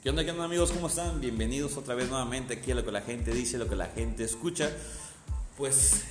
¿Qué 0.00 0.10
onda, 0.10 0.24
qué 0.24 0.30
onda 0.30 0.44
amigos? 0.44 0.70
¿Cómo 0.70 0.86
están? 0.86 1.20
Bienvenidos 1.20 1.76
otra 1.76 1.96
vez 1.96 2.08
nuevamente 2.08 2.54
aquí 2.54 2.70
a 2.70 2.76
lo 2.76 2.84
que 2.84 2.92
la 2.92 3.00
gente 3.00 3.32
dice, 3.32 3.58
lo 3.58 3.68
que 3.68 3.74
la 3.74 3.86
gente 3.86 4.22
escucha. 4.22 4.70
Pues 5.56 6.04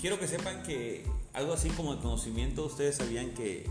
quiero 0.00 0.18
que 0.18 0.26
sepan 0.26 0.64
que 0.64 1.06
algo 1.32 1.52
así 1.52 1.68
como 1.70 1.94
de 1.94 2.02
conocimiento, 2.02 2.64
ustedes 2.64 2.96
sabían 2.96 3.30
que 3.30 3.70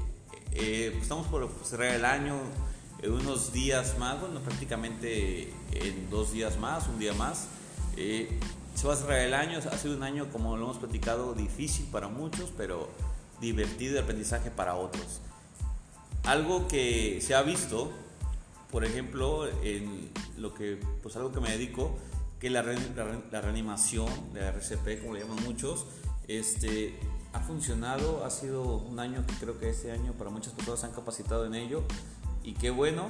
eh, 0.53 0.97
estamos 1.01 1.27
por 1.27 1.51
cerrar 1.65 1.89
el 1.93 2.05
año 2.05 2.39
en 3.01 3.11
unos 3.11 3.51
días 3.51 3.97
más, 3.99 4.21
bueno, 4.21 4.39
prácticamente 4.39 5.53
en 5.73 6.09
dos 6.09 6.31
días 6.31 6.57
más, 6.57 6.87
un 6.87 6.97
día 6.97 7.13
más. 7.13 7.47
Eh, 7.97 8.39
se 8.75 8.87
va 8.87 8.93
a 8.93 8.95
cerrar 8.95 9.19
el 9.19 9.33
año, 9.33 9.59
ha 9.59 9.77
sido 9.77 9.97
un 9.97 10.03
año, 10.03 10.31
como 10.31 10.55
lo 10.55 10.63
hemos 10.63 10.77
platicado, 10.77 11.33
difícil 11.33 11.85
para 11.87 12.07
muchos, 12.07 12.49
pero 12.55 12.89
divertido 13.41 13.95
de 13.95 13.99
aprendizaje 13.99 14.51
para 14.51 14.75
otros. 14.75 15.19
Algo 16.23 16.69
que 16.69 17.19
se 17.21 17.35
ha 17.35 17.41
visto 17.41 17.91
por 18.73 18.85
ejemplo, 18.85 19.47
en 19.61 20.09
lo 20.35 20.55
que, 20.55 20.79
pues 21.03 21.15
algo 21.15 21.31
que 21.31 21.39
me 21.39 21.51
dedico, 21.51 21.95
que 22.39 22.49
la, 22.49 22.63
la, 22.63 23.39
reanimación, 23.39 24.09
la 24.33 24.49
RCP, 24.49 24.99
como 24.99 25.13
le 25.13 25.19
llaman 25.19 25.43
muchos, 25.43 25.85
este, 26.27 26.99
ha 27.33 27.39
funcionado, 27.39 28.25
ha 28.25 28.31
sido 28.31 28.63
un 28.63 28.99
año 28.99 29.23
que 29.27 29.35
creo 29.35 29.59
que 29.59 29.69
este 29.69 29.91
año 29.91 30.13
para 30.13 30.31
muchas 30.31 30.53
personas 30.53 30.79
se 30.79 30.87
han 30.87 30.91
capacitado 30.91 31.45
en 31.45 31.53
ello 31.53 31.83
y 32.43 32.55
qué 32.55 32.71
bueno. 32.71 33.09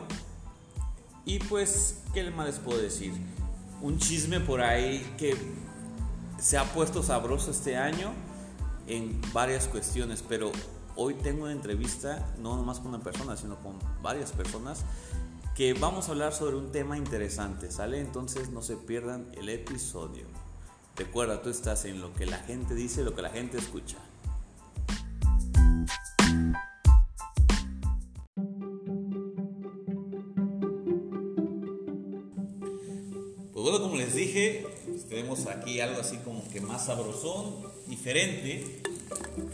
Y 1.23 1.39
pues, 1.39 2.01
¿qué 2.13 2.29
más 2.29 2.47
les 2.47 2.59
puedo 2.59 2.77
decir? 2.77 3.13
Un 3.81 3.99
chisme 3.99 4.41
por 4.41 4.59
ahí 4.59 5.15
que 5.17 5.33
se 6.39 6.57
ha 6.57 6.65
puesto 6.73 7.03
sabroso 7.03 7.51
este 7.51 7.77
año 7.77 8.11
en 8.87 9.21
varias 9.31 9.69
cuestiones, 9.69 10.25
pero 10.27 10.51
hoy 10.97 11.13
tengo 11.13 11.43
una 11.43 11.53
entrevista 11.53 12.33
no 12.37 12.57
nomás 12.57 12.81
con 12.81 12.89
una 12.89 12.99
persona, 12.99 13.37
sino 13.37 13.55
con 13.63 13.79
varias 14.01 14.33
personas 14.33 14.83
que 15.55 15.73
vamos 15.73 16.07
a 16.07 16.13
hablar 16.13 16.33
sobre 16.33 16.55
un 16.55 16.71
tema 16.71 16.97
interesante, 16.97 17.69
¿sale? 17.69 17.99
Entonces 17.99 18.49
no 18.49 18.63
se 18.63 18.75
pierdan 18.75 19.31
el 19.37 19.49
episodio. 19.49 20.25
Recuerda, 20.95 21.43
tú 21.43 21.49
estás 21.49 21.85
en 21.85 22.01
lo 22.01 22.11
que 22.13 22.25
la 22.25 22.39
gente 22.39 22.73
dice, 22.73 23.03
lo 23.03 23.15
que 23.15 23.21
la 23.21 23.29
gente 23.29 23.59
escucha. 23.59 23.97
Pues 33.51 33.63
bueno, 33.63 33.79
como 33.79 33.95
les 33.95 34.15
dije, 34.15 34.65
tenemos 35.07 35.45
aquí 35.45 35.79
algo 35.79 36.01
así 36.01 36.17
como 36.17 36.47
que 36.49 36.61
más 36.61 36.87
sabrosón, 36.87 37.57
diferente. 37.87 38.81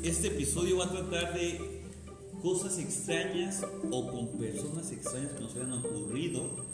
Este 0.01 0.27
episodio 0.27 0.77
va 0.77 0.85
a 0.85 0.91
tratar 0.91 1.33
de 1.33 1.78
cosas 2.41 2.77
extrañas 2.77 3.65
o 3.91 4.11
con 4.11 4.27
personas 4.37 4.91
extrañas 4.91 5.33
que 5.33 5.41
nos 5.41 5.55
hayan 5.55 5.73
ocurrido 5.73 6.69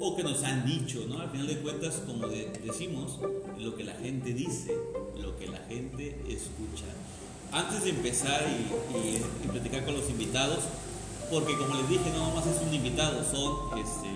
o 0.00 0.16
que 0.16 0.24
nos 0.24 0.42
han 0.42 0.66
dicho, 0.66 1.04
¿no? 1.08 1.20
Al 1.20 1.30
final 1.30 1.46
de 1.46 1.58
cuentas, 1.58 2.02
como 2.06 2.26
decimos, 2.26 3.20
lo 3.58 3.76
que 3.76 3.84
la 3.84 3.94
gente 3.94 4.32
dice, 4.32 4.76
lo 5.16 5.36
que 5.36 5.46
la 5.46 5.58
gente 5.68 6.20
escucha. 6.28 6.86
Antes 7.52 7.84
de 7.84 7.90
empezar 7.90 8.42
y, 8.48 9.48
platicar 9.48 9.84
con 9.84 9.94
los 9.94 10.08
invitados, 10.10 10.60
porque 11.30 11.56
como 11.56 11.74
les 11.74 11.88
dije, 11.88 12.10
no 12.10 12.30
nomás 12.30 12.46
es 12.46 12.60
un 12.66 12.74
invitado, 12.74 13.22
son 13.24 13.78
este, 13.78 14.08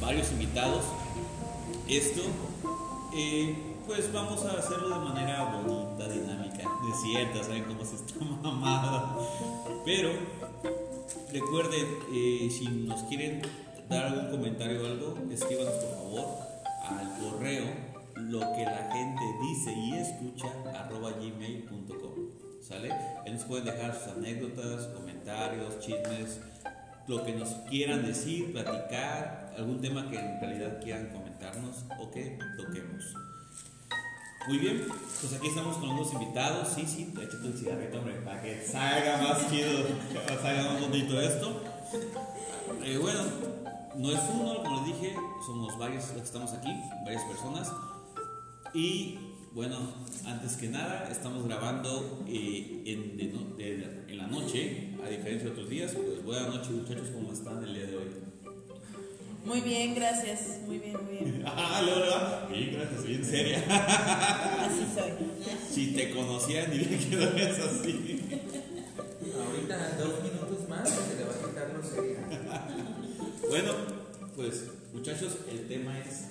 varios 0.00 0.32
invitados. 0.32 0.82
Esto, 1.88 2.22
eh, 3.14 3.56
pues 3.86 4.12
vamos 4.12 4.44
a 4.44 4.58
hacerlo 4.58 4.88
de 4.88 5.04
manera 5.04 5.44
bonita, 5.52 6.08
dinámica, 6.08 6.58
de 6.86 6.94
cierta, 7.02 7.44
¿saben 7.44 7.64
cómo 7.64 7.84
se 7.84 7.96
está 7.96 8.24
mamada? 8.42 9.16
Pero 9.84 10.10
recuerden, 11.32 11.86
eh, 12.14 12.48
si 12.50 12.68
nos 12.68 13.02
quieren 13.04 13.42
dar 13.88 14.06
algún 14.06 14.30
comentario 14.30 14.82
o 14.82 14.86
algo, 14.86 15.18
escríbanos 15.30 15.74
por 15.74 15.90
favor 15.90 16.38
al 16.88 17.18
correo 17.18 17.64
lo 18.16 18.40
que 18.40 18.64
la 18.64 18.90
gente 18.92 19.22
dice 19.42 19.72
y 19.72 19.94
escucha 19.94 20.48
arroba 20.78 21.10
gmail.com. 21.12 22.12
¿Sale? 22.60 22.92
Ahí 22.92 23.32
nos 23.32 23.42
pueden 23.44 23.64
dejar 23.64 23.94
sus 23.94 24.12
anécdotas, 24.12 24.86
comentarios, 24.88 25.80
chismes, 25.80 26.40
lo 27.08 27.24
que 27.24 27.32
nos 27.32 27.48
quieran 27.68 28.06
decir, 28.06 28.52
platicar, 28.52 29.52
algún 29.58 29.80
tema 29.80 30.08
que 30.08 30.16
en 30.16 30.40
realidad 30.40 30.80
quieran 30.80 31.08
comentarnos 31.08 31.84
o 31.98 32.10
que 32.10 32.38
toquemos. 32.56 33.04
Muy 34.48 34.58
bien, 34.58 34.86
pues 35.20 35.32
aquí 35.34 35.48
estamos 35.48 35.76
con 35.76 35.90
unos 35.90 36.12
invitados. 36.12 36.68
Sí, 36.74 36.84
sí, 36.86 37.12
échate 37.16 37.46
el 37.46 37.56
cigarrito, 37.56 37.98
hombre, 37.98 38.14
para 38.24 38.42
que 38.42 38.60
salga 38.66 39.18
más 39.18 39.48
chido, 39.48 39.86
para 40.12 40.26
que 40.26 40.42
salga 40.42 40.72
más 40.72 40.80
bonito 40.80 41.20
esto. 41.20 41.62
Eh, 42.82 42.98
bueno, 43.00 43.20
no 43.96 44.10
es 44.10 44.20
uno, 44.34 44.62
como 44.62 44.76
les 44.80 44.86
dije, 44.86 45.14
somos 45.46 45.78
varios 45.78 46.04
los 46.08 46.12
que 46.14 46.22
estamos 46.22 46.52
aquí, 46.52 46.70
varias 47.04 47.22
personas. 47.24 47.72
Y 48.74 49.18
bueno, 49.52 49.76
antes 50.26 50.56
que 50.56 50.68
nada, 50.68 51.08
estamos 51.08 51.44
grabando 51.44 52.24
eh, 52.26 52.82
en, 52.86 53.20
en 53.20 54.18
la 54.18 54.26
noche, 54.26 54.96
a 55.04 55.08
diferencia 55.08 55.44
de 55.46 55.50
otros 55.50 55.68
días. 55.68 55.92
Pues 55.92 56.24
buenas 56.24 56.48
noches, 56.48 56.70
muchachos, 56.70 57.08
¿cómo 57.14 57.32
están 57.32 57.62
el 57.62 57.74
día 57.74 57.86
de 57.86 57.96
hoy? 57.96 58.11
Muy 59.44 59.60
bien, 59.60 59.94
gracias. 59.94 60.60
Muy 60.66 60.78
bien, 60.78 60.96
muy 61.04 61.16
bien. 61.16 61.44
Ah, 61.46 61.82
Lola. 61.84 62.46
Bien, 62.50 62.72
gracias, 62.74 63.04
bien 63.04 63.24
seria. 63.24 63.58
Así 63.58 64.86
soy. 64.94 65.12
Si 65.70 65.92
te 65.94 66.14
conocía 66.14 66.68
ni 66.68 66.78
le 66.78 66.98
quedó 66.98 67.36
es 67.36 67.58
así. 67.58 68.20
Ahorita 69.36 69.96
dos 69.98 70.22
minutos 70.22 70.68
más 70.68 70.88
se 70.88 71.16
le 71.16 71.24
va 71.24 71.32
a 71.32 71.48
quitar 71.48 71.72
lo 71.74 71.82
seria. 71.82 72.18
Bueno, 73.48 73.72
pues 74.36 74.66
muchachos, 74.92 75.38
el 75.50 75.66
tema 75.66 75.98
es, 75.98 76.28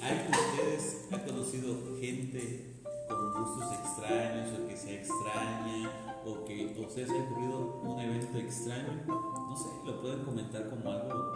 ¿hay 0.00 0.26
ustedes 0.30 1.04
han 1.12 1.20
conocido 1.20 1.98
gente 2.00 2.74
con 3.08 3.32
gustos 3.32 3.72
extraños 3.78 4.58
o 4.58 4.68
que 4.68 4.76
sea 4.76 4.94
extraña 4.94 5.90
o 6.24 6.44
que 6.44 6.74
a 6.76 6.86
ustedes 6.86 7.10
ha 7.10 7.14
ocurrido 7.14 7.80
un 7.82 8.00
evento 8.00 8.38
extraño? 8.38 9.04
No 9.06 9.56
sé, 9.56 9.68
lo 9.84 10.00
pueden 10.00 10.24
comentar 10.24 10.70
como 10.70 10.90
algo 10.90 11.32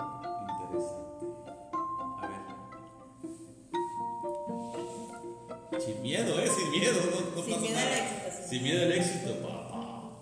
a 2.23 2.27
ver. 2.27 2.43
Sin 5.81 6.03
miedo, 6.03 6.41
¿eh? 6.41 6.49
Sin 6.49 6.71
miedo. 6.71 7.01
No, 7.35 7.43
sin 7.43 7.61
miedo 7.61 7.79
al 7.79 7.93
éxito. 7.93 8.49
Sin 8.49 8.63
miedo 8.63 8.83
al 8.83 8.93
éxito, 8.93 9.31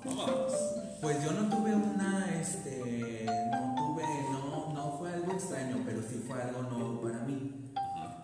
Vamos. 0.05 0.53
Pues 1.01 1.23
yo 1.23 1.33
no 1.33 1.49
tuve 1.55 1.75
una, 1.75 2.35
este, 2.41 3.27
no 3.27 3.75
tuve, 3.77 4.05
no, 4.31 4.73
no 4.73 4.99
fue 4.99 5.13
algo 5.13 5.33
extraño, 5.33 5.83
pero 5.85 6.01
sí 6.03 6.25
fue 6.27 6.41
algo 6.41 6.63
nuevo 6.63 7.01
para 7.03 7.21
mí. 7.21 7.73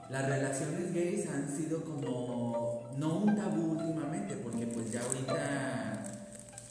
Las 0.08 0.28
relaciones 0.28 0.92
gays 0.94 1.28
han 1.28 1.48
sido 1.54 1.84
como, 1.84 2.88
no 2.96 3.18
un 3.18 3.36
tabú 3.36 3.72
últimamente, 3.72 4.34
porque 4.36 4.66
pues 4.66 4.90
ya 4.92 5.02
ahorita 5.02 6.02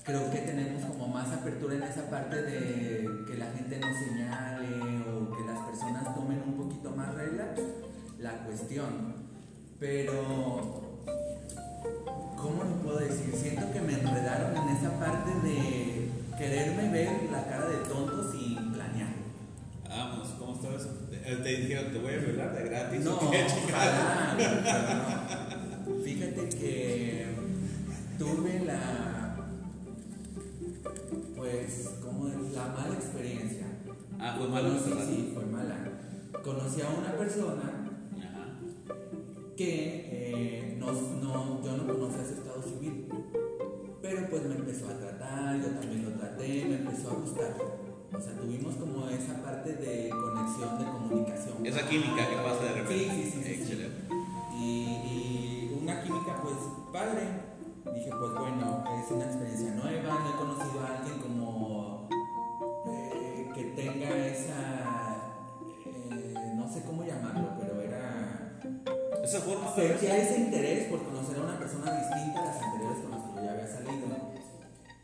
creo 0.04 0.32
que 0.32 0.40
tenemos 0.40 0.84
como 0.86 1.08
más 1.08 1.32
apertura 1.32 1.76
en 1.76 1.84
esa 1.84 2.10
parte 2.10 2.42
de 2.42 3.08
que 3.28 3.38
la 3.38 3.52
gente 3.52 3.78
nos 3.78 3.99
cuestión. 8.50 9.14
Pero, 9.80 10.98
¿cómo 12.36 12.64
lo 12.64 12.76
puedo 12.84 12.98
decir? 13.00 13.34
Siento 13.36 13.72
que 13.72 13.80
me 13.82 13.94
enredaron 13.94 14.58
en 14.58 14.70
esa 14.76 15.00
parte 15.00 15.32
de 15.48 16.10
quererme 16.38 16.90
ver 16.90 17.30
la 17.32 17.46
cara 17.46 17.70
de 17.70 17.78
tonto 17.88 18.32
sin 18.32 18.74
planear. 18.74 19.14
Vamos, 19.88 20.30
¿cómo 20.40 20.56
está 20.56 20.76
eso? 20.76 20.90
Te 21.44 21.50
dijeron, 21.58 21.94
te 21.94 22.00
voy 22.00 22.14
a 22.14 22.18
violar 22.18 22.56
de 22.56 22.64
gratis. 22.70 23.02
No, 23.06 23.20
Fíjate 26.04 26.50
que 26.50 27.28
tuve 28.18 28.60
la 28.66 29.36
pues, 31.36 31.92
como 32.04 32.28
la 32.28 32.68
mala 32.68 32.96
experiencia. 32.96 33.68
Ah, 34.20 34.36
fue 34.38 34.48
mala. 34.48 34.70
Sí, 34.70 34.92
sí, 35.08 35.32
fue 35.34 35.46
mala. 35.46 35.78
Conocí 36.44 36.82
a 36.82 36.90
una 36.90 37.12
persona 37.14 37.79
que 39.60 40.08
eh, 40.10 40.78
no, 40.80 40.90
no, 40.94 41.62
yo 41.62 41.76
no 41.76 41.86
conocía 41.86 42.24
su 42.24 42.36
estado 42.36 42.64
civil, 42.64 43.10
pero 44.02 44.30
pues 44.30 44.46
me 44.46 44.56
empezó 44.56 44.88
a 44.88 44.98
tratar, 44.98 45.60
yo 45.60 45.68
también 45.72 46.06
lo 46.06 46.12
traté, 46.18 46.64
me 46.64 46.76
empezó 46.76 47.10
a 47.10 47.14
gustar. 47.16 47.56
O 48.16 48.22
sea, 48.22 48.38
tuvimos 48.40 48.76
como 48.76 49.10
esa 49.10 49.44
parte 49.44 49.74
de 49.74 50.10
conexión, 50.12 50.80
de 50.80 50.86
comunicación. 50.86 51.66
Esa 51.66 51.90
química 51.90 52.30
que 52.30 52.36
pasa 52.38 52.64
de 52.64 52.72
repente. 52.72 53.14
Sí, 53.16 53.32
sí, 53.34 53.44
sí. 53.44 53.52
Excelente. 53.52 54.02
Y, 54.58 54.64
y 54.64 55.80
una 55.84 56.04
química 56.04 56.42
pues 56.42 56.56
padre 56.94 57.28
dije, 57.94 58.12
pues 58.18 58.32
bueno, 58.32 58.86
es 59.04 59.12
una 59.12 59.26
experiencia 59.26 59.72
nueva, 59.72 60.20
no 60.24 60.30
he 60.30 60.38
conocido 60.38 60.80
a 60.80 61.00
alguien 61.00 61.20
como 61.20 62.08
eh, 62.88 63.50
que 63.54 63.64
tenga 63.76 64.26
esa, 64.26 64.69
esa 69.30 69.42
forma 69.42 69.72
de 69.76 69.94
ese 69.94 70.40
interés 70.40 70.88
por 70.88 71.04
conocer 71.04 71.38
a 71.38 71.42
una 71.42 71.60
persona 71.60 71.94
distinta 71.94 72.42
a 72.42 72.46
las 72.46 72.64
anteriores 72.64 72.98
con 72.98 73.12
las 73.12 73.22
que 73.22 73.36
yo 73.36 73.44
ya 73.46 73.52
había 73.52 73.68
salido. 73.68 74.08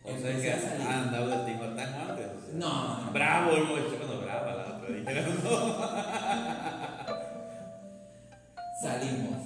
O 0.03 0.07
que 0.41 0.51
ha 0.51 1.03
andado 1.03 1.27
de 1.27 1.35
antes. 1.53 2.53
No, 2.53 3.05
no, 3.05 3.11
Bravo, 3.11 3.51
el 3.51 3.65
muchacho 3.65 3.97
cuando 3.99 4.21
brava 4.21 4.55
la 4.55 4.77
otra. 4.77 4.89
Dijeron, 4.89 5.43
no. 5.43 5.51
Salimos. 8.81 9.43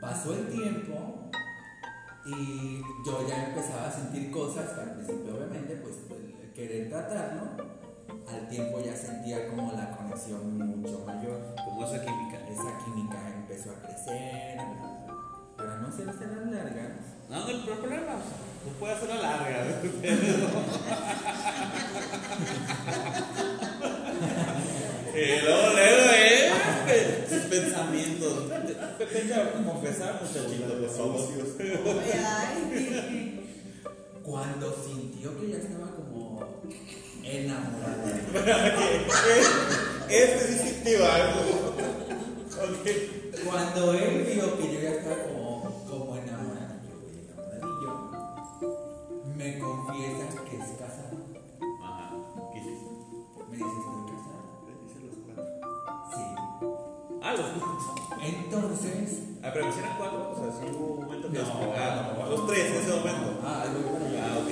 Pasó 0.00 0.32
el 0.32 0.46
tiempo 0.46 1.28
y 2.26 2.80
yo 3.04 3.26
ya 3.28 3.48
empezaba 3.48 3.88
a 3.88 3.92
sentir 3.92 4.30
cosas 4.30 4.70
que 4.70 4.80
al 4.82 4.92
principio, 4.92 5.34
obviamente, 5.34 5.74
pues, 5.76 5.96
pues 6.06 6.20
querer 6.54 6.90
tratarlo. 6.90 7.56
Al 8.28 8.48
tiempo 8.48 8.80
ya 8.84 8.94
sentía 8.94 9.48
como 9.48 9.72
la 9.72 9.90
conexión 9.96 10.58
mucho 10.58 11.04
mayor. 11.04 11.56
Química. 11.92 12.38
Esa 12.50 12.78
química 12.84 13.18
empezó 13.36 13.70
a 13.70 13.74
crecer. 13.82 14.58
Para 15.56 15.76
no 15.78 15.90
ser 15.90 16.06
tan 16.06 16.54
largas, 16.54 16.90
No, 17.30 17.40
no, 17.40 17.48
el 17.48 17.60
problema, 17.60 18.12
tú 18.64 18.70
puedes 18.78 18.96
hacerla 18.96 19.16
larga. 19.22 19.64
y 25.14 25.40
luego, 25.42 25.72
luego, 25.72 26.04
eh, 26.88 27.26
sus 27.28 27.42
pensamientos. 27.42 28.50
A 28.50 28.96
confesar, 29.64 30.20
muchachito, 30.20 30.74
favor. 30.88 31.20
Ay, 32.12 33.40
cuando 34.22 34.66
sintió 34.84 35.38
que 35.40 35.48
ya 35.50 35.58
estaba 35.58 35.88
como 35.94 36.40
enamorada. 37.22 38.20
Este 40.08 40.46
sí 40.46 40.54
sintió 40.68 41.04
algo. 41.04 41.55
Cuando 42.66 43.92
él 43.94 44.24
vio 44.26 44.58
que 44.58 44.74
yo 44.74 44.80
ya 44.80 44.90
estaba 44.90 45.16
como, 45.24 45.62
como 45.88 46.16
enamorada, 46.16 46.80
enamoradillo, 46.82 47.92
me 49.36 49.58
confiesa 49.60 50.26
que 50.50 50.56
es 50.56 50.68
casado. 50.78 51.16
Ajá. 51.84 52.10
¿Qué 52.52 52.58
hiciste? 52.58 52.90
Me 53.50 53.56
dice, 53.56 53.68
estoy 53.78 54.02
casado. 54.10 54.42
Hice 54.84 54.98
los 55.06 55.16
cuatro. 55.24 55.46
Sí. 56.10 56.24
Ah, 57.22 57.32
los 57.34 57.46
cuatro. 57.46 58.18
Entonces, 58.20 59.22
Ah, 59.44 59.50
pero 59.52 59.64
me 59.66 59.70
hicieron 59.70 59.92
cuatro. 59.96 60.18
O 60.32 60.34
sea, 60.36 60.50
sí 60.52 60.64
hubo 60.76 60.86
un 60.94 61.04
momento 61.04 61.26
que 61.30 61.38
No, 61.38 61.44
no. 61.44 62.30
Los 62.30 62.46
tres 62.48 62.66
en 62.66 62.76
ese 62.82 62.90
momento. 62.90 63.28
ah. 63.44 63.64
Ah, 63.64 64.38
ok. 64.42 64.50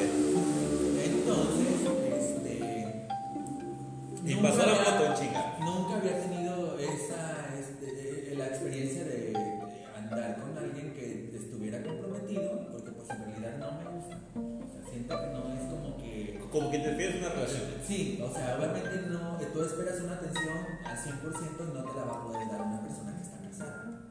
Entonces, 1.05 1.69
este. 2.17 3.09
Y 4.25 4.35
pasó 4.37 4.59
la 4.67 4.75
foto, 4.77 5.15
chica. 5.21 5.41
Nunca 5.61 5.97
había 5.97 6.23
tenido 6.23 6.44
no 13.65 13.79
me 13.81 13.85
gusta. 13.97 14.17
O 14.35 14.69
sea, 14.69 14.83
siento 14.91 15.21
que 15.21 15.27
no 15.27 15.55
es 15.55 15.61
como 15.69 15.97
que... 15.97 16.41
Como 16.51 16.71
que 16.71 16.77
interfieres 16.77 17.17
en 17.17 17.25
una 17.25 17.35
relación. 17.35 17.63
Sí, 17.87 18.21
o 18.23 18.33
sea, 18.33 18.57
obviamente 18.57 19.09
no, 19.09 19.39
tú 19.53 19.63
esperas 19.63 20.01
una 20.01 20.15
atención 20.15 20.59
al 20.85 20.97
100% 20.97 21.13
y 21.13 21.75
no 21.75 21.85
te 21.85 21.99
la 21.99 22.05
va 22.05 22.15
a 22.15 22.23
poder 22.23 22.49
dar 22.49 22.63
una 22.63 22.81
persona 22.83 23.17
que 23.17 23.23
está 23.23 23.39
casada. 23.41 24.07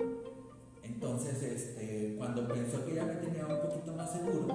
Entonces, 0.83 1.43
este, 1.43 2.15
cuando 2.17 2.47
pensó 2.47 2.85
que 2.85 2.95
ya 2.95 3.05
me 3.05 3.15
tenía 3.15 3.45
un 3.45 3.61
poquito 3.61 3.93
más 3.93 4.11
seguro, 4.11 4.47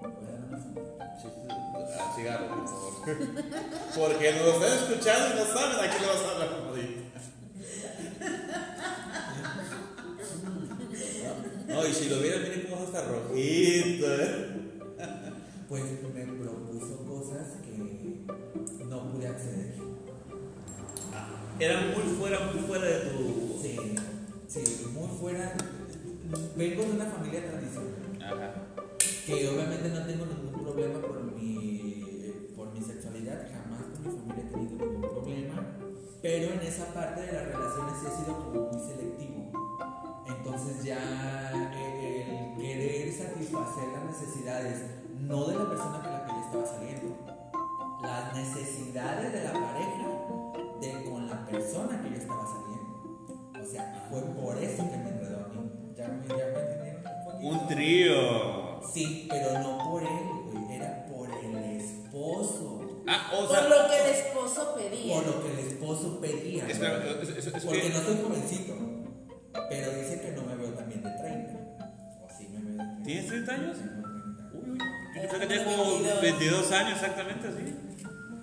voy 0.00 0.26
a 0.26 0.30
dar 0.30 0.44
una. 0.48 0.58
Sí, 0.58 1.28
sí, 1.28 2.00
cigarro, 2.16 2.48
por 2.48 2.68
favor. 2.68 2.92
Porque 3.94 4.32
nos 4.32 4.54
están 4.54 4.72
escuchando 4.72 5.34
y 5.34 5.38
no 5.38 5.44
saben 5.46 5.78
a 5.78 5.90
quién 5.90 6.02
le 6.02 6.08
vas 6.08 6.22
a 6.22 6.30
hablar. 6.30 6.64
No, 11.66 11.86
y 11.86 11.92
si 11.92 12.08
lo 12.08 12.20
vieran, 12.20 12.42
miren 12.42 12.66
cómo 12.68 12.84
está 12.84 13.04
rojito. 13.06 14.06
¿eh? 14.14 14.48
Pues 15.68 15.82
me 15.82 16.24
propuso 16.26 16.98
cosas 17.06 17.54
que 17.64 18.84
no 18.84 19.10
pude 19.10 19.26
acceder. 19.26 19.74
Era 21.58 21.80
muy 21.80 22.14
fuera, 22.16 22.40
muy 22.52 22.62
fuera 22.64 22.84
de 22.84 23.00
tu. 23.10 23.58
Sí, 23.62 23.76
sí, 24.46 24.86
muy 24.92 25.08
fuera. 25.18 25.54
Vengo 26.56 26.82
de 26.82 26.90
una 26.90 27.06
familia 27.06 27.46
tradicional, 27.48 27.94
Ajá. 28.20 28.54
que 29.26 29.48
obviamente 29.48 29.88
no 29.88 30.04
tengo 30.06 30.26
ningún 30.26 30.53
satisfacer 43.84 43.92
las 43.92 44.04
necesidades, 44.04 44.82
no 45.20 45.44
de 45.46 45.54
la 45.56 45.68
persona 45.68 46.00
con 46.02 46.12
la 46.12 46.24
que 46.26 46.32
yo 46.32 46.40
estaba 46.40 46.66
saliendo, 46.66 47.16
las 48.02 48.34
necesidades 48.34 49.32
de 49.32 49.44
la 49.44 49.52
pareja 49.52 50.08
de 50.80 51.10
con 51.10 51.28
la 51.28 51.46
persona 51.46 52.02
que 52.02 52.10
yo 52.10 52.16
estaba 52.16 52.44
saliendo. 52.46 53.62
O 53.62 53.66
sea, 53.66 54.06
fue 54.10 54.20
por 54.22 54.58
eso 54.58 54.82
que 54.90 54.96
me 54.96 55.08
enredó 55.10 55.44
a 55.44 55.48
mí. 55.48 55.70
Ya 55.96 56.08
me, 56.08 56.26
ya 56.28 56.34
me 56.34 56.60
entendieron 56.60 57.02
un 57.06 57.24
poquito. 57.24 57.48
Un 57.62 57.68
trío. 57.68 58.82
Sí, 58.92 59.26
pero 59.30 59.58
no 59.60 59.90
por 59.90 60.02
él, 60.02 60.08
güey, 60.52 60.76
era 60.76 61.06
por 61.06 61.30
el 61.30 61.56
esposo. 61.80 62.80
Ah, 63.06 63.30
o 63.34 63.46
Por 63.46 63.56
sea. 63.56 63.68
lo 63.68 63.88
que 63.88 63.96
el 64.02 64.10
esposo 64.16 64.74
pedía. 64.76 65.14
Por 65.16 65.26
lo 65.26 65.42
que 65.42 65.52
el 65.52 65.58
esposo 65.68 66.20
pedía. 66.20 66.66
Espera, 66.66 66.98
es, 67.22 67.28
es- 67.30 67.46
es 67.46 67.64
Porque 67.64 67.82
que. 67.82 67.88
no 67.90 68.00
soy 68.00 68.18
jovencito. 68.22 68.74
Pero 69.68 69.92
dice 69.92 70.20
que 70.20 70.32
no 70.32 70.42
me 70.42 70.56
veo 70.56 70.70
también 70.74 71.02
de 71.02 71.10
30. 71.10 71.60
¿Tienes 73.04 73.26
30 73.26 73.52
años? 73.52 73.76
Tengo 73.78 73.98
30. 73.98 74.90
Uy, 74.90 74.94
uy, 75.14 75.14
yo 75.14 75.28
pensaba 75.28 75.40
que 75.40 75.46
tenía 75.46 75.64
como 75.64 76.20
22 76.20 76.72
años 76.72 76.92
exactamente 76.92 77.48
así. 77.48 77.84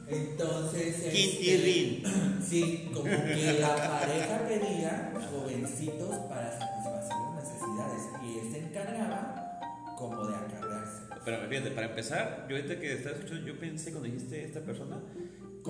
Entonces. 0.08 0.96
este, 0.96 1.10
Quintirrín. 1.10 2.04
Sí, 2.44 2.92
como 2.94 3.06
que 3.06 3.58
la 3.60 3.76
pareja 3.76 4.42
pedía 4.48 5.14
jovencitos 5.30 6.16
para 6.28 6.52
satisfacer 6.52 7.18
las 7.36 7.44
necesidades. 7.44 8.02
Y 8.24 8.40
él 8.40 8.52
se 8.52 8.60
encargaba 8.60 9.60
como 9.98 10.26
de 10.26 10.36
acarrearse. 10.36 11.04
Pero 11.24 11.48
fíjate, 11.48 11.72
para 11.72 11.88
empezar, 11.88 12.46
yo 12.50 12.56
ahorita 12.56 12.80
que 12.80 12.94
estaba 12.94 13.16
escuchando, 13.16 13.48
yo 13.48 13.60
pensé 13.60 13.92
cuando 13.92 14.10
dijiste 14.10 14.44
esta 14.44 14.60
persona 14.62 14.98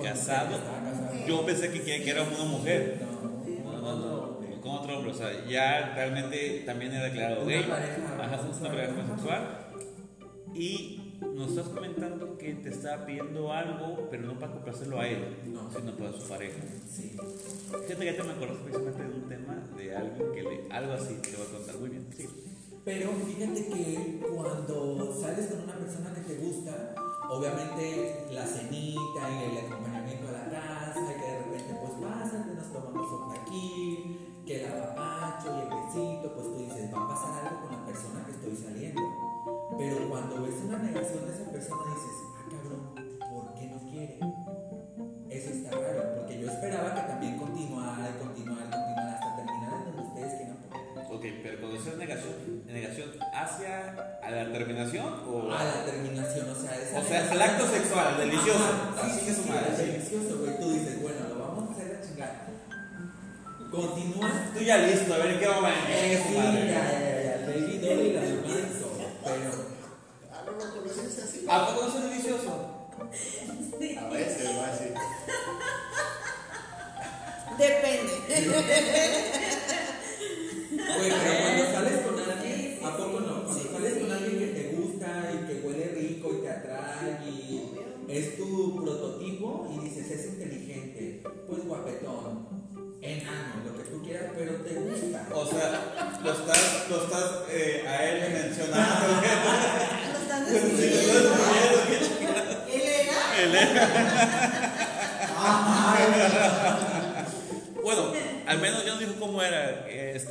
casado, 0.02 0.58
yo 1.28 1.44
pensé 1.44 1.70
que, 1.70 1.80
que 1.82 2.10
era 2.10 2.22
una 2.22 2.44
mujer. 2.44 3.00
No, 3.64 3.80
no, 3.80 3.96
no, 3.98 4.31
con 4.62 4.72
otro 4.76 4.96
hombre, 4.98 5.10
o 5.12 5.14
sea, 5.14 5.44
ya 5.46 5.92
realmente 5.94 6.62
también 6.64 6.92
era 6.92 7.04
declarado 7.04 7.44
gay. 7.46 7.62
Ajá, 7.62 8.40
una 8.60 8.68
pareja 8.68 8.92
homosexual. 8.92 9.58
Y 10.54 11.18
nos 11.34 11.50
estás 11.50 11.68
comentando 11.68 12.36
que 12.36 12.54
te 12.54 12.68
estaba 12.68 13.06
pidiendo 13.06 13.52
algo, 13.52 14.08
pero 14.10 14.24
no 14.24 14.38
para 14.38 14.52
complacerlo 14.52 15.00
a 15.00 15.08
él, 15.08 15.38
No. 15.46 15.70
sino 15.70 15.92
para 15.96 16.12
su 16.12 16.28
pareja. 16.28 16.58
Sí. 16.90 17.16
Fíjate 17.70 17.96
que 17.96 18.04
ya 18.04 18.16
te 18.16 18.22
me 18.22 18.32
acuerdas 18.32 18.58
precisamente 18.62 19.02
de 19.02 19.08
un 19.14 19.28
tema 19.28 19.68
de 19.76 19.96
alguien 19.96 20.32
que 20.32 20.42
le, 20.42 20.60
algo 20.70 20.92
así 20.92 21.14
te 21.22 21.36
voy 21.36 21.46
a 21.46 21.52
contar 21.56 21.76
muy 21.78 21.90
bien. 21.90 22.06
Sí. 22.16 22.28
Pero 22.84 23.10
fíjate 23.12 23.66
que 23.66 24.20
cuando 24.34 25.16
sales 25.20 25.46
con 25.46 25.62
una 25.62 25.76
persona 25.76 26.12
que 26.14 26.20
te 26.20 26.34
gusta, 26.40 26.94
obviamente 27.30 28.26
la 28.32 28.44
cenita 28.44 29.30
y 29.30 29.52
el 29.52 29.58
acompañamiento 29.66 29.91
sexual, 57.92 58.16
delicioso. 58.18 58.64
Ajá, 58.64 59.02
Así 59.02 59.20
sí, 59.20 59.26
que 59.26 59.32
sí, 59.32 59.36
su 59.36 59.42
sí, 59.42 59.48
madre. 59.50 59.68
es 59.72 59.76
sí. 59.78 59.84
delicioso, 59.84 60.38
güey. 60.38 60.58
Tú 60.58 60.72
dices, 60.72 61.02
bueno, 61.02 61.28
lo 61.28 61.38
vamos 61.38 61.70
a 61.70 61.72
hacer 61.72 61.96
a 61.96 62.06
chingar. 62.06 62.46
Continúas. 63.70 64.32
Tú 64.54 64.60
ya 64.60 64.76
listo, 64.78 65.14
a 65.14 65.18
ver 65.18 65.38
qué 65.40 65.48
momento. 65.48 65.80
Eh, 65.88 66.22
sí, 66.22 66.32
su 66.32 66.38
madre. 66.38 66.66
ya, 66.66 66.82
ya, 66.92 67.22
ya, 67.24 67.46
baby 67.46 67.78
doll 67.78 68.00
y 68.00 68.12
la 68.12 68.20
todo. 68.22 68.98
Pero, 69.24 69.72
Ah, 70.32 70.42
no 70.46 70.52
lo 70.52 70.74
conoces 70.74 71.18
así. 71.22 71.46
¿A 71.48 71.66
poco 71.66 71.88
no 71.88 71.98
es 71.98 72.02
delicioso? 72.10 72.52
A 74.00 74.08
veces 74.08 74.48
va 74.58 74.66
así. 74.68 74.88
Depende. 77.58 78.12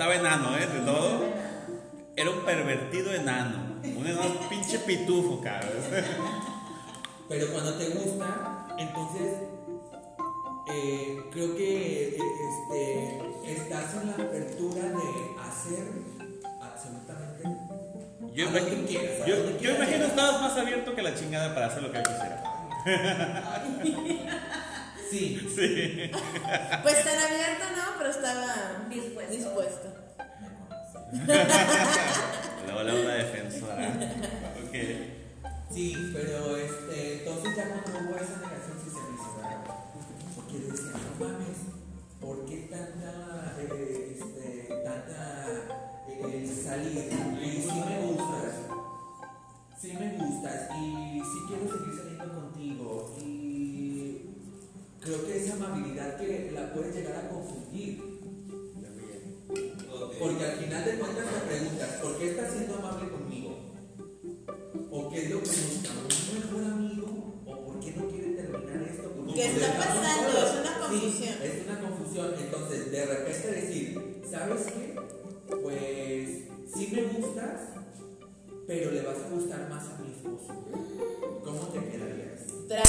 estaba 0.01 0.15
enano, 0.15 0.57
¿eh? 0.57 0.65
De 0.65 0.79
todo. 0.79 1.25
era 2.15 2.31
un 2.31 2.43
pervertido 2.43 3.13
enano. 3.13 3.79
Un 3.83 4.07
enano 4.07 4.49
pinche 4.49 4.79
pitufo, 4.79 5.39
cabrón. 5.41 5.69
Pero 7.29 7.51
cuando 7.51 7.75
te 7.75 7.89
gusta, 7.89 8.65
entonces 8.79 9.33
eh, 10.73 11.21
creo 11.31 11.55
que 11.55 12.17
este, 12.17 13.19
estás 13.45 13.93
en 13.93 14.07
la 14.07 14.13
apertura 14.13 14.81
de 14.81 15.35
hacer 15.39 15.87
absolutamente 16.59 17.43
Yo, 18.33 18.47
a 18.47 18.51
lo 18.51 18.57
imagino, 18.57 18.81
que 18.81 18.87
quieras, 18.87 19.27
yo, 19.27 19.59
yo 19.59 19.75
imagino 19.75 20.05
estabas 20.05 20.41
más 20.41 20.57
abierto 20.57 20.95
que 20.95 21.03
la 21.03 21.13
chingada 21.13 21.53
para 21.53 21.67
hacer 21.67 21.83
lo 21.83 21.91
que 21.91 21.99
yo 21.99 22.03
quisiera. 22.05 22.43
Sí, 25.11 25.39
Sí. 25.55 26.11
Pues 26.83 27.03
tan 27.03 27.17
abierto 27.19 27.65
no, 27.75 27.97
pero 27.97 28.09
estaba 28.09 28.47
Dispuesto. 28.89 29.33
dispuesto. 29.33 29.87
Luego 32.65 32.83
le 32.83 33.01
una 33.01 33.13
defensora. 33.15 33.87
Ok. 34.65 34.75
Sí, 35.73 35.95
pero 36.13 36.55
este, 36.57 37.19
entonces 37.19 37.55
ya 37.55 37.63
cuando 37.69 38.09
hubo 38.09 38.15
esa 38.17 38.37
negación 38.39 38.77
sí 38.83 38.89
se 38.89 38.99
me 39.01 39.15
hizo 39.15 39.41
raro. 39.41 39.61
Porque 40.35 40.53
yo 40.59 40.67
decía, 40.71 40.91
no 40.91 41.25
mames, 41.25 41.57
¿por 42.19 42.45
qué 42.45 42.57
tanta, 42.71 43.55
eh, 43.59 44.17
este, 44.17 44.73
tanta 44.83 45.47
eh, 46.09 46.61
salir? 46.63 47.09
Y 47.41 47.61
sí 47.61 47.83
me 47.87 47.97
gustas, 48.07 48.53
sí 49.81 49.93
me 49.93 50.07
gustas 50.17 50.59
y 50.77 51.21
sí 51.21 51.37
quiero 51.47 51.63
seguir 51.71 51.90
creo 55.01 55.25
que 55.25 55.43
esa 55.43 55.55
amabilidad 55.55 56.17
que 56.17 56.51
la 56.53 56.73
puedes 56.73 56.95
llegar 56.95 57.25
a 57.25 57.29
confundir. 57.29 58.01
Porque 60.19 60.45
al 60.45 60.57
final 60.57 60.85
de 60.85 60.99
cuentas 60.99 61.25
te 61.25 61.55
preguntas, 61.55 61.89
¿por 62.01 62.17
qué 62.17 62.29
estás 62.29 62.51
siendo 62.51 62.75
amable 62.75 63.09
conmigo? 63.09 63.57
¿O 64.91 65.09
qué 65.09 65.23
es 65.23 65.31
lo 65.31 65.41
que 65.41 65.49
busca? 65.49 65.89
¿Un 66.31 66.39
mejor 66.39 66.71
amigo? 66.71 67.41
¿O 67.45 67.65
por 67.65 67.79
qué 67.79 67.91
no 67.91 68.07
quiere 68.07 68.33
terminar 68.33 68.87
esto? 68.87 69.11
¿Qué 69.33 69.45
está 69.45 69.77
pasando? 69.77 70.31
solos. 70.31 70.51
Es 70.51 70.59
una 70.59 70.79
confusión. 70.79 71.11
Sí, 71.11 71.47
es 71.47 71.65
una 71.65 71.81
confusión. 71.81 72.33
Entonces, 72.39 72.91
de 72.91 73.05
repente 73.05 73.51
decir, 73.51 74.21
¿sabes 74.29 74.61
qué? 74.67 74.95
Pues 75.63 76.29
sí 76.73 76.89
me 76.93 77.03
gustas, 77.03 77.61
pero 78.67 78.91
le 78.91 79.01
vas 79.01 79.17
a 79.17 79.29
gustar 79.29 79.69
más 79.69 79.85
a 79.85 79.99
mi 79.99 80.11
esposo. 80.11 80.53
¿Cómo 81.43 81.67
te 81.67 81.79
quedarías? 81.89 82.30
Tras, 82.71 82.87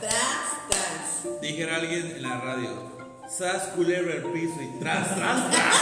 tras, 0.00 0.66
tras. 0.68 1.40
Dijera 1.40 1.76
alguien 1.76 2.10
en 2.16 2.22
la 2.24 2.40
radio. 2.40 2.70
Sas 3.30 3.68
culebra 3.76 4.14
el 4.14 4.24
piso 4.32 4.60
y 4.60 4.80
tras, 4.80 5.14
tras, 5.14 5.48
tras. 5.48 5.76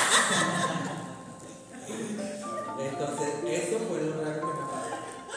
Entonces, 2.79 3.29
eso 3.47 3.79
fue 3.89 4.03
lo 4.03 4.23
raro 4.23 4.41
que 4.41 4.47
me 4.47 4.67
pasó. 4.69 4.93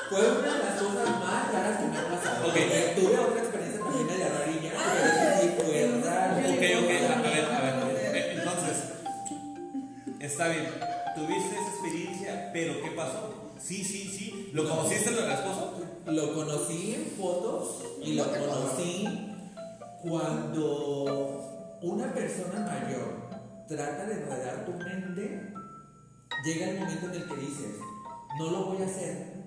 Fue 0.09 0.19
una 0.19 0.53
de 0.53 0.63
las 0.65 0.81
cosas 0.81 1.09
más 1.17 1.53
raras 1.53 1.77
que 1.79 1.85
me 1.85 1.97
ha 1.97 2.09
pasado. 2.09 2.45
Ok. 2.45 2.53
Porque 2.53 2.93
tuve 2.99 3.19
otra 3.19 3.41
experiencia 3.41 3.79
también 3.79 4.07
de 4.09 4.17
la 4.17 4.27
rarilla, 4.37 4.71
pero 4.75 5.05
eso 5.05 5.41
sí 5.41 5.47
fue 5.55 6.01
raro. 6.03 6.35
Ok, 6.35 6.63
ok, 6.83 6.91
a 7.09 7.21
ver, 7.21 7.45
a 7.45 7.61
ver. 7.61 8.15
Eh, 8.15 8.35
Entonces, 8.35 8.75
está 10.19 10.47
bien. 10.49 10.67
Tuviste 11.15 11.55
esa 11.55 11.69
experiencia, 11.69 12.49
pero 12.51 12.81
¿qué 12.83 12.91
pasó? 12.91 13.42
Sí, 13.63 13.81
sí, 13.81 14.09
sí. 14.09 14.49
¿Lo 14.51 14.67
conociste 14.67 15.09
al 15.09 15.31
esposo? 15.31 15.79
Lo 16.05 16.33
conocí 16.33 16.95
en 16.95 17.05
fotos 17.17 17.81
y 18.03 18.15
lo 18.15 18.25
conocí 18.25 19.07
cuando 20.01 21.79
una 21.81 22.13
persona 22.13 22.59
mayor 22.59 23.23
trata 23.65 24.05
de 24.05 24.15
enredar 24.15 24.65
tu 24.65 24.73
mente, 24.73 25.53
llega 26.43 26.69
el 26.71 26.79
momento 26.79 27.05
en 27.05 27.13
el 27.13 27.29
que 27.29 27.35
dices, 27.37 27.79
no 28.37 28.51
lo 28.51 28.65
voy 28.65 28.81
a 28.81 28.85
hacer, 28.85 29.45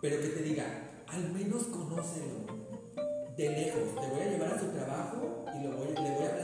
pero 0.00 0.20
que 0.22 0.28
te 0.28 0.42
diga, 0.42 0.64
al 1.06 1.30
menos 1.30 1.64
conócelo 1.64 2.46
de 3.36 3.50
lejos, 3.50 4.00
te 4.00 4.08
voy 4.08 4.22
a 4.22 4.30
llevar 4.30 4.54
a 4.54 4.58
su 4.58 4.68
trabajo 4.68 5.44
y 5.54 5.62
lo 5.62 5.76
voy, 5.76 5.88
le 5.88 6.10
voy 6.10 6.24
a 6.24 6.36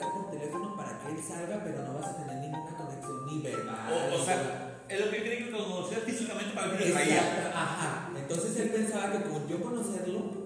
que 6.84 6.90
traía. 6.92 7.52
Ajá. 7.54 8.10
Entonces 8.16 8.56
él 8.60 8.70
pensaba 8.70 9.12
que 9.12 9.28
con 9.28 9.48
yo 9.48 9.60
conocerlo, 9.60 10.40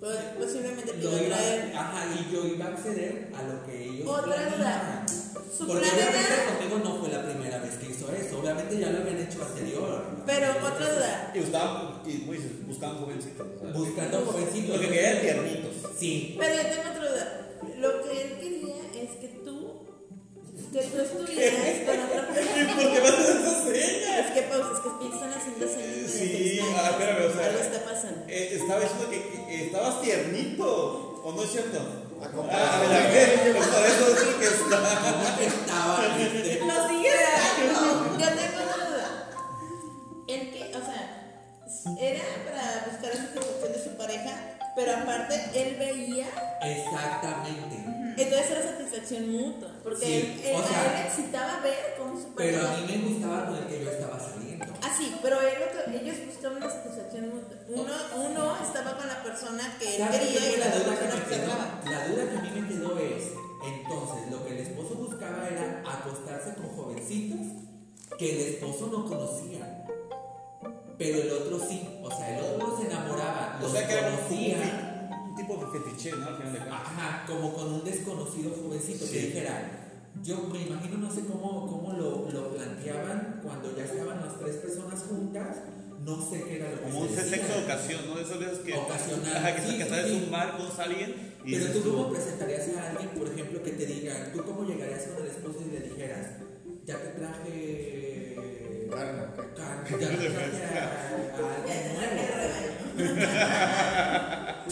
Pues, 0.00 0.18
Posiblemente 0.38 0.92
te 0.92 0.98
lo 1.02 1.10
iba 1.10 1.18
a 1.18 1.22
iba, 1.22 1.36
traer. 1.36 1.76
ajá, 1.76 2.00
y 2.14 2.32
yo 2.32 2.46
iba 2.46 2.64
a 2.66 2.68
acceder 2.68 3.32
a 3.34 3.42
lo 3.42 3.64
que 3.64 3.84
ellos 3.88 4.06
Otra 4.06 4.36
duda. 4.50 5.06
Su 5.56 5.66
Porque 5.66 5.86
obviamente 5.88 6.18
era. 6.18 6.56
conmigo 6.58 6.78
no 6.84 6.96
fue 7.00 7.08
la 7.10 7.22
primera 7.24 7.58
vez 7.58 7.74
que 7.76 7.86
hizo 7.90 8.12
eso, 8.12 8.40
obviamente 8.40 8.78
ya 8.78 8.90
lo 8.90 8.98
habían 8.98 9.18
hecho 9.20 9.42
anterior. 9.42 10.04
Pero 10.26 10.46
otra 10.50 10.92
duda. 10.94 11.32
Y 11.34 11.38
buscaban, 11.40 12.00
y 12.04 12.18
como 12.18 12.32
dices, 12.32 12.66
buscaban 12.66 12.96
jovencitos. 12.98 13.46
Buscando 13.72 14.20
jovencitos. 14.26 14.76
Lo 14.76 14.80
que 14.82 14.88
querían 14.90 15.20
tiernitos. 15.20 15.72
Sí. 15.98 16.36
Pero 16.38 16.54
yo 16.54 16.68
tengo 16.68 16.90
otra 16.90 17.10
duda. 17.10 17.50
Lo 17.78 18.02
que 18.02 18.22
él 18.22 18.32
quería 18.40 18.76
es 19.02 19.10
que 19.20 19.28
tú. 19.44 19.84
Que 20.72 20.80
tú 20.82 21.00
estuvieras 21.06 21.86
con 21.86 22.00
otra 22.10 22.23
no 31.34 31.42
es 31.42 31.50
cierto? 31.50 31.78
A 32.22 32.28
comparación. 32.28 32.80
¿verdad 32.90 33.12
que? 33.12 33.52
Pues 33.52 33.66
por 33.68 33.86
eso 33.86 34.08
es 34.08 34.26
lo 34.32 34.38
que 34.38 34.46
está. 34.46 34.78
¿Cómo 35.04 35.38
que 35.38 35.46
estaba? 35.46 36.06
este? 36.18 36.42
Sigues 36.88 37.20
dando. 37.58 38.18
Yo 38.18 38.28
tengo 38.28 38.58
una 38.64 38.84
duda. 38.88 39.30
El 40.28 40.50
que, 40.52 40.72
o 40.76 40.80
sea, 40.80 41.02
era 42.00 42.22
para 42.44 42.86
buscar 42.90 43.10
la 43.14 43.20
satisfacción 43.20 43.72
de 43.72 43.84
su 43.84 43.90
pareja, 43.98 44.32
pero 44.74 44.92
aparte 44.96 45.34
él 45.54 45.76
veía, 45.78 46.26
Exactamente. 46.62 47.76
entonces 48.16 48.50
era 48.50 48.62
satisfacción 48.62 49.30
mutua. 49.30 49.70
Porque 49.82 50.06
Sí, 50.06 50.14
él, 50.14 50.42
él- 50.46 50.54
o 50.56 50.58
a 50.60 50.66
sea, 50.66 50.84
él 50.86 50.92
le 51.02 51.08
excitaba 51.08 51.60
ver 51.60 51.94
cómo 51.98 52.18
su 52.20 52.34
Pero 52.34 52.58
pareja. 52.62 52.74
a 52.74 52.80
mí 52.86 52.96
me 52.96 53.08
gustaba 53.08 53.46
con 53.46 53.56
el 53.58 53.66
que 53.66 53.84
yo 53.84 53.90
estaba 53.90 54.18
saliendo. 54.18 54.64
Ah, 54.82 54.94
sí, 54.96 55.14
pero 55.22 55.40
él 55.40 56.00
ellos 56.00 56.16
buscaban 56.26 56.56
una 56.58 56.70
satisfacción 56.70 57.28
mutua. 57.34 57.53
Uno, 57.68 57.92
uno 58.28 58.56
estaba 58.62 58.96
con 58.96 59.06
la 59.08 59.22
persona 59.22 59.76
que 59.78 59.96
él 59.96 60.02
¿Sabes 60.02 60.20
qué 60.20 60.26
quería 60.34 60.56
y 60.56 60.58
la 60.58 60.66
duda 60.76 60.98
que 60.98 61.06
me 61.16 61.24
quedó? 61.24 61.52
La 61.90 62.08
duda 62.08 62.30
que 62.30 62.36
a 62.38 62.42
mí 62.42 62.60
me 62.60 62.68
quedó 62.68 62.98
es, 62.98 63.32
entonces, 63.64 64.30
lo 64.30 64.44
que 64.44 64.52
el 64.52 64.58
esposo 64.66 64.94
buscaba 64.96 65.48
era 65.48 65.82
acostarse 65.86 66.54
con 66.54 66.68
jovencitos 66.68 67.40
que 68.18 68.30
el 68.48 68.54
esposo 68.54 68.88
no 68.92 69.06
conocía. 69.06 69.86
Pero 70.98 71.22
el 71.22 71.30
otro 71.32 71.58
sí, 71.58 71.88
o 72.02 72.10
sea, 72.10 72.38
el 72.38 72.44
otro 72.44 72.76
se 72.78 72.86
enamoraba, 72.86 73.56
O 73.58 73.62
los 73.62 73.72
sea 73.72 73.88
que 73.88 73.98
conocía, 73.98 75.08
un 75.28 75.34
tipo 75.34 75.56
de 75.56 75.78
fetiche, 75.78 76.12
¿no? 76.16 76.26
Al 76.28 76.36
final 76.36 76.52
de 76.52 76.58
cuentas. 76.58 76.80
ajá, 76.84 77.24
como 77.26 77.52
con 77.54 77.72
un 77.72 77.84
desconocido 77.84 78.52
jovencito 78.62 79.00
que 79.06 79.10
Sí. 79.20 79.26
dijera, 79.26 79.70
yo 80.22 80.36
me 80.52 80.62
imagino, 80.62 80.98
no 80.98 81.10
sé 81.12 81.22
cómo, 81.26 81.66
cómo 81.66 81.92
lo, 81.94 82.30
lo 82.30 82.50
planteaban 82.54 83.40
cuando 83.42 83.76
ya 83.76 83.84
estaban 83.84 84.20
las 84.24 84.38
tres 84.38 84.56
personas 84.56 85.02
juntas, 85.08 85.56
no 86.04 86.30
sé 86.30 86.42
qué 86.44 86.56
era 86.56 86.70
lo 86.70 86.76
que 86.76 86.82
Como 86.82 87.00
un 87.00 87.08
se 87.08 87.16
decía. 87.16 87.36
sexo 87.38 87.52
de 87.58 87.64
ocasión, 87.64 88.00
¿no? 88.08 88.14
De 88.16 88.22
esas 88.22 88.38
veces 88.38 88.58
que. 88.58 88.74
Ocasional, 88.74 89.36
Ajá, 89.36 89.54
que, 89.56 89.62
sí, 89.62 89.76
que 89.76 89.82
estás 89.82 89.98
sí, 90.06 90.12
en 90.12 90.18
sí. 90.18 90.24
un 90.24 90.30
bar 90.30 90.56
con 90.56 90.80
alguien 90.80 91.34
y 91.44 91.56
Pero 91.56 91.66
tú 91.72 91.82
cómo 91.92 92.10
presentarías 92.10 92.68
a 92.76 92.90
alguien, 92.90 93.08
por 93.10 93.28
ejemplo, 93.28 93.62
que 93.62 93.70
te 93.72 93.86
diga, 93.86 94.30
tú 94.32 94.44
cómo 94.44 94.64
llegarías 94.64 95.02
con 95.04 95.22
el 95.24 95.30
esposo 95.30 95.58
y 95.66 95.70
le 95.72 95.80
dijeras, 95.80 96.26
ya 96.84 96.98
te 97.00 97.08
traje 97.08 98.36
Carne, 98.90 99.22
carne, 99.56 99.90
ya 99.90 100.08
te 100.10 100.30
traje 100.30 100.64
a, 100.78 100.78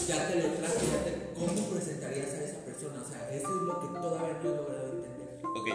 ya 0.07 0.27
te 0.27 0.35
lo 0.41 0.47
traje, 0.53 0.85
ya 0.87 1.03
te, 1.03 1.11
¿cómo 1.35 1.69
presentarías 1.69 2.33
a 2.33 2.43
esa 2.43 2.63
persona? 2.65 3.01
O 3.01 3.07
sea, 3.09 3.29
eso 3.33 3.47
es 3.47 3.61
lo 3.63 3.79
que 3.81 3.87
todavía 3.99 4.37
no 4.41 4.49
he 4.49 4.55
logrado 4.55 4.93
entender. 4.93 5.39
Ok. 5.43 5.69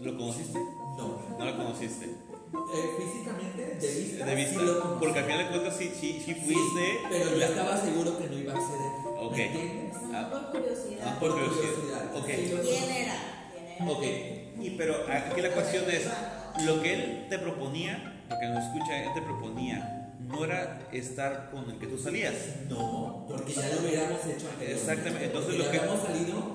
¿Lo 0.00 0.16
conociste? 0.16 0.58
No. 0.96 1.36
No 1.38 1.44
lo 1.44 1.56
conociste. 1.56 2.14
Eh, 2.52 2.94
físicamente, 2.98 3.62
de 3.80 3.94
vista, 4.00 4.24
De 4.26 4.34
vista. 4.34 4.60
sí 4.60 4.66
lo 4.66 4.98
porque 4.98 5.18
al 5.18 5.24
final 5.24 5.38
de 5.44 5.48
cuentas 5.50 5.76
sí, 5.76 5.90
sí, 5.98 6.22
sí 6.24 6.34
Sí, 6.34 6.34
fuiste. 6.34 6.98
pero 7.08 7.36
yo 7.36 7.44
estaba 7.44 7.76
seguro 7.76 8.18
que 8.18 8.26
no 8.28 8.38
iba 8.38 8.52
a 8.52 8.56
acceder. 8.56 8.90
Ok. 9.20 9.36
¿Me 9.36 9.44
entiendes? 9.46 9.94
Ah, 10.12 10.28
Por 10.30 10.50
curiosidad. 10.60 11.06
ah, 11.08 11.16
por 11.20 11.30
curiosidad. 11.32 11.74
curiosidad. 11.74 12.16
Ok. 12.16 12.26
Sí, 12.26 12.52
lo 12.54 12.62
¿Quién 12.62 12.90
era? 12.90 13.14
¿Quién 13.52 13.66
era? 13.80 13.92
Ok, 13.92 14.02
y 14.60 14.70
pero 14.78 14.94
aquí 15.08 15.40
la 15.40 15.50
cuestión 15.50 15.84
es, 15.90 16.06
lo 16.64 16.80
que 16.82 16.94
él 16.94 17.26
te 17.28 17.38
proponía, 17.38 18.22
lo 18.30 18.38
que 18.38 18.46
nos 18.46 18.64
escucha, 18.64 19.02
él 19.02 19.08
te 19.14 19.22
proponía, 19.22 20.12
no 20.20 20.44
era 20.44 20.88
estar 20.92 21.50
con 21.50 21.68
el 21.70 21.78
que 21.78 21.86
tú 21.88 21.98
salías. 21.98 22.34
No, 22.68 23.24
porque 23.28 23.52
ya 23.52 23.68
lo 23.68 23.80
hubiéramos 23.80 24.20
hecho 24.24 24.48
anteriormente. 24.48 24.72
Exactamente, 24.72 25.24
entonces 25.26 25.58
lo 25.58 25.70
que- 25.70 25.78
habíamos 25.78 26.00
salido 26.06 26.52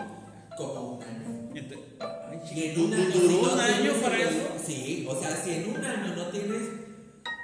como 0.58 0.81
un 0.96 1.03
año. 1.03 1.38
Ent- 1.53 1.75
ay, 2.00 2.39
Y 2.56 2.63
en 2.70 2.79
un 2.82 2.94
año. 2.94 3.06
¿Duró 3.13 3.27
si 3.27 3.34
no 3.41 3.53
un 3.53 3.60
año 3.60 3.94
para 4.01 4.15
el- 4.15 4.22
eso? 4.27 4.48
Sí, 4.65 5.06
o 5.10 5.20
sea, 5.20 5.36
si 5.36 5.51
en 5.53 5.70
un 5.75 5.84
año 5.84 6.15
no 6.15 6.27
tienes 6.27 6.62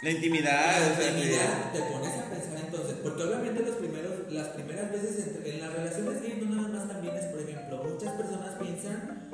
La 0.03 0.11
intimidad. 0.11 0.79
la 0.79 0.93
o 0.93 0.95
sea, 0.95 1.09
intimidad, 1.11 1.71
te 1.73 1.79
pones 1.81 2.13
a 2.19 2.29
pensar 2.29 2.57
entonces. 2.65 2.95
Porque 3.03 3.23
obviamente 3.23 3.61
los 3.63 3.75
primeros, 3.77 4.31
las 4.31 4.47
primeras 4.49 4.91
veces 4.91 5.27
entre- 5.27 5.49
en 5.55 5.61
las 5.61 5.73
relaciones 5.73 6.21
gay 6.21 6.39
no 6.43 6.55
nada 6.55 6.67
más 6.69 6.87
también 6.87 7.15
es, 7.15 7.25
por 7.25 7.39
ejemplo, 7.41 7.83
muchas 7.83 8.13
personas 8.13 8.53
piensan 8.61 9.29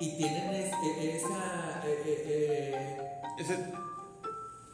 y 0.00 0.16
tienen 0.16 0.50
es- 0.54 0.72
e- 0.72 1.16
esa. 1.16 1.82
eh, 1.86 2.24
eh, 2.26 2.98
ese- 3.40 3.72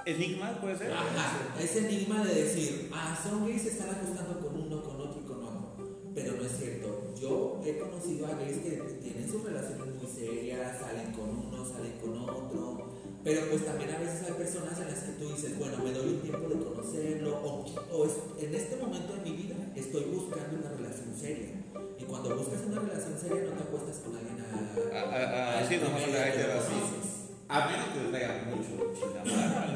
enigma, 0.07 0.59
puede 0.61 0.77
ser. 0.79 0.93
Ajá, 0.93 1.39
ese 1.61 1.79
enigma 1.87 2.25
de 2.25 2.35
decir, 2.45 2.91
ah, 2.95 3.19
son 3.23 3.47
gays, 3.47 3.63
se 3.63 3.69
están 3.71 3.91
acostando 3.91 4.41
con 4.41 4.61
uno, 4.63 4.83
con 4.83 5.01
otro 5.01 5.21
y 5.23 5.27
con 5.27 5.43
otro. 5.43 6.13
Pero 6.15 6.33
no 6.35 6.43
es 6.45 6.53
cierto. 6.59 7.08
Yo 7.21 7.61
he 7.65 7.79
conocido 7.79 8.27
a 8.27 8.35
gays 8.37 8.59
que 8.59 8.71
tienen 9.03 9.29
sus 9.31 9.43
relaciones 9.45 9.95
muy 9.97 10.07
serias, 10.07 10.79
salen 10.81 11.13
con 11.13 11.29
uno, 11.31 11.65
salen 11.65 11.93
con 12.01 12.17
otro. 12.23 12.89
Pero 13.25 13.41
pues 13.51 13.65
también 13.65 13.91
a 13.91 13.99
veces 13.99 14.23
hay 14.27 14.33
personas 14.35 14.79
en 14.81 14.87
las 14.89 15.01
que 15.01 15.13
tú 15.13 15.29
dices, 15.31 15.59
bueno, 15.59 15.79
me 15.83 15.93
doy 15.93 16.09
un 16.15 16.21
tiempo 16.21 16.49
de 16.49 16.57
conocerlo, 16.65 17.37
o, 17.43 17.65
o 17.93 18.05
es- 18.07 18.43
en 18.45 18.55
este 18.55 18.77
momento 18.77 19.13
de 19.15 19.21
mi 19.23 19.33
vida 19.37 19.57
estoy 19.75 20.05
buscando 20.05 20.59
una 20.61 20.71
relación 20.71 21.15
seria. 21.19 21.55
Y 21.99 22.05
cuando 22.05 22.37
buscas 22.37 22.61
una 22.67 22.81
relación 22.81 23.19
seria 23.19 23.43
no 23.51 23.57
te 23.57 23.63
acuestas 23.65 23.97
con 23.99 24.17
alguien 24.17 24.39
a... 24.41 25.67
Sí, 25.69 25.75
te 25.75 26.39
de 26.39 26.47
vas, 26.47 26.55
dos 26.55 26.65
sí. 26.65 26.75
meses. 26.79 27.15
A 27.49 27.67
menos 27.67 27.87
que 27.89 27.99
te 28.01 28.09
traigan 28.11 28.51
mucho 28.51 28.71